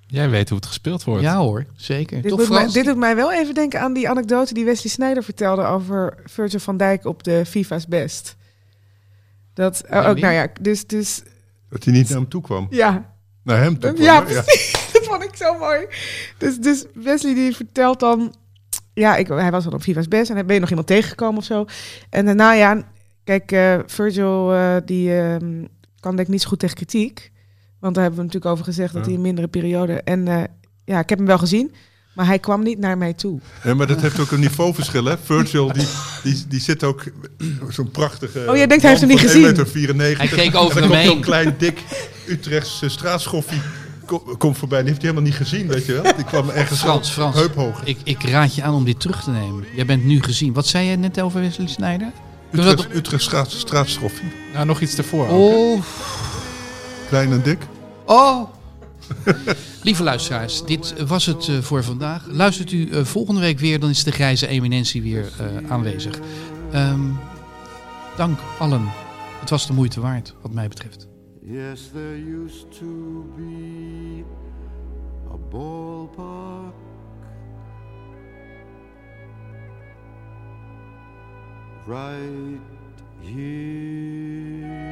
Jij 0.06 0.30
weet 0.30 0.48
hoe 0.48 0.58
het 0.58 0.66
gespeeld 0.66 1.04
wordt. 1.04 1.22
Ja 1.22 1.36
hoor, 1.38 1.66
zeker. 1.76 2.22
dit, 2.22 2.30
Toch 2.30 2.40
doet 2.40 2.48
mij, 2.48 2.68
dit 2.72 2.84
doet 2.84 2.96
mij 2.96 3.16
wel 3.16 3.32
even 3.32 3.54
denken 3.54 3.80
aan 3.80 3.92
die 3.92 4.08
anekdote 4.08 4.54
die 4.54 4.64
Wesley 4.64 4.92
Sneijder 4.92 5.24
vertelde 5.24 5.62
over 5.64 6.18
Virgil 6.24 6.58
van 6.58 6.76
Dijk 6.76 7.04
op 7.04 7.22
de 7.22 7.44
FIFA's 7.46 7.86
Best. 7.86 8.36
Dat 9.54 9.80
En 9.80 10.04
ook, 10.04 10.18
nou 10.20 10.34
ja, 10.34 10.46
dus, 10.60 10.86
dus 10.86 11.22
Dat 11.68 11.84
hij 11.84 11.92
niet 11.92 12.08
naar 12.08 12.18
hem 12.18 12.28
toe 12.28 12.42
kwam. 12.42 12.66
ja, 12.70 13.11
Naar 13.42 13.62
hem 13.62 13.78
toe. 13.78 14.02
Ja, 14.02 14.20
precies. 14.20 14.72
dat 14.92 15.04
vond 15.04 15.24
ik 15.24 15.36
zo 15.36 15.58
mooi. 15.58 15.86
Dus, 16.38 16.58
dus 16.58 16.84
Wesley 16.94 17.34
die 17.34 17.56
vertelt 17.56 18.00
dan... 18.00 18.34
Ja, 18.94 19.16
ik, 19.16 19.28
hij 19.28 19.50
was 19.50 19.64
dan 19.64 19.72
op 19.72 19.82
Viva's 19.82 20.08
Best 20.08 20.30
en 20.30 20.46
ben 20.46 20.54
je 20.54 20.60
nog 20.60 20.68
iemand 20.68 20.86
tegengekomen 20.86 21.38
of 21.38 21.44
zo. 21.44 21.64
En 22.10 22.24
daarna, 22.24 22.52
ja, 22.52 22.82
kijk, 23.24 23.52
eh, 23.52 23.78
Virgil 23.86 24.52
eh, 24.52 24.76
die 24.84 25.16
ehm, 25.18 25.64
kan 26.00 26.16
denk 26.16 26.26
ik 26.26 26.28
niet 26.28 26.42
zo 26.42 26.48
goed 26.48 26.58
tegen 26.58 26.76
kritiek. 26.76 27.32
Want 27.78 27.94
daar 27.94 28.02
hebben 28.02 28.20
we 28.20 28.26
natuurlijk 28.26 28.52
over 28.52 28.64
gezegd 28.64 28.92
dat 28.94 29.04
hij 29.06 29.14
een 29.14 29.20
mindere 29.20 29.48
periode... 29.48 30.02
En 30.02 30.28
eh, 30.28 30.42
ja, 30.84 30.98
ik 30.98 31.08
heb 31.08 31.18
hem 31.18 31.26
wel 31.26 31.38
gezien, 31.38 31.74
maar 32.12 32.26
hij 32.26 32.38
kwam 32.38 32.62
niet 32.62 32.78
naar 32.78 32.98
mij 32.98 33.12
toe. 33.12 33.40
Ja, 33.64 33.74
maar 33.74 33.86
dat 33.86 34.00
heeft 34.00 34.20
ook 34.20 34.30
een 34.30 34.40
niveauverschil, 34.40 35.04
hè? 35.04 35.14
Virgil, 35.24 35.72
die, 35.72 35.86
die, 36.22 36.44
die 36.48 36.60
zit 36.60 36.84
ook 36.84 37.04
zo'n 37.68 37.90
prachtige... 37.90 38.44
Oh, 38.48 38.56
jij 38.56 38.66
denkt 38.66 38.82
hij 38.82 38.90
heeft 38.90 39.02
hem 39.02 39.10
niet 39.10 39.20
gezien? 39.20 39.56
1,94 39.90 39.96
meter. 39.96 40.18
Hij 40.18 40.28
keek 40.28 40.54
over 40.54 40.82
en 40.82 40.88
dan 40.88 40.90
hem 40.90 40.90
komt 40.90 40.92
heen. 40.92 41.06
zo'n 41.06 41.20
klein, 41.20 41.54
dik 41.58 41.82
Utrechtse 42.28 42.88
straatschoffie 42.88 43.60
ko- 44.06 44.34
komt 44.38 44.58
voorbij. 44.58 44.78
Die 44.82 44.88
heeft 44.88 45.02
hij 45.02 45.10
helemaal 45.10 45.30
niet 45.32 45.40
gezien, 45.48 45.66
weet 45.68 45.86
je 45.86 45.92
wel? 45.92 46.02
Die 46.16 46.24
kwam 46.24 46.48
ergens 46.48 46.80
Frans, 46.80 47.10
Frans. 47.10 47.34
heuphoog. 47.36 47.80
Ik, 47.84 47.98
ik 48.04 48.22
raad 48.22 48.54
je 48.54 48.62
aan 48.62 48.74
om 48.74 48.84
dit 48.84 49.00
terug 49.00 49.22
te 49.22 49.30
nemen. 49.30 49.64
Jij 49.74 49.86
bent 49.86 50.04
nu 50.04 50.22
gezien. 50.22 50.52
Wat 50.52 50.66
zei 50.66 50.86
jij 50.86 50.96
net 50.96 51.20
over 51.20 51.40
Wesley 51.40 51.66
Snijder? 51.68 52.12
Utrecht, 52.52 52.94
Utrecht 52.94 53.22
straat, 53.22 53.50
straatschoffie. 53.50 54.28
Nou, 54.52 54.66
nog 54.66 54.80
iets 54.80 54.96
ervoor. 54.98 55.28
ook? 55.28 55.52
Oh, 55.54 55.82
Klein 57.08 57.32
en 57.32 57.42
dik. 57.42 57.58
oh. 58.06 58.48
Lieve 59.82 60.02
luisteraars, 60.02 60.64
dit 60.64 61.06
was 61.06 61.26
het 61.26 61.48
eh, 61.48 61.58
voor 61.58 61.84
vandaag. 61.84 62.26
Luistert 62.30 62.72
u 62.72 62.90
eh, 62.90 63.04
volgende 63.04 63.40
week 63.40 63.58
weer, 63.58 63.80
dan 63.80 63.90
is 63.90 64.04
de 64.04 64.12
grijze 64.12 64.46
eminentie 64.46 65.02
weer 65.02 65.32
eh, 65.38 65.70
aanwezig. 65.70 66.18
Ehm, 66.72 67.10
dank 68.16 68.38
allen. 68.58 68.88
Het 69.40 69.50
was 69.50 69.66
de 69.66 69.72
moeite 69.72 70.00
waard, 70.00 70.34
wat 70.42 70.52
mij 70.52 70.68
betreft. 70.68 71.08
Yes, 71.44 71.90
used 72.44 72.78
to 72.78 73.24
be 73.36 74.24
a 75.32 75.36
ballpark 75.50 76.74
right 81.86 82.60
here. 83.22 84.91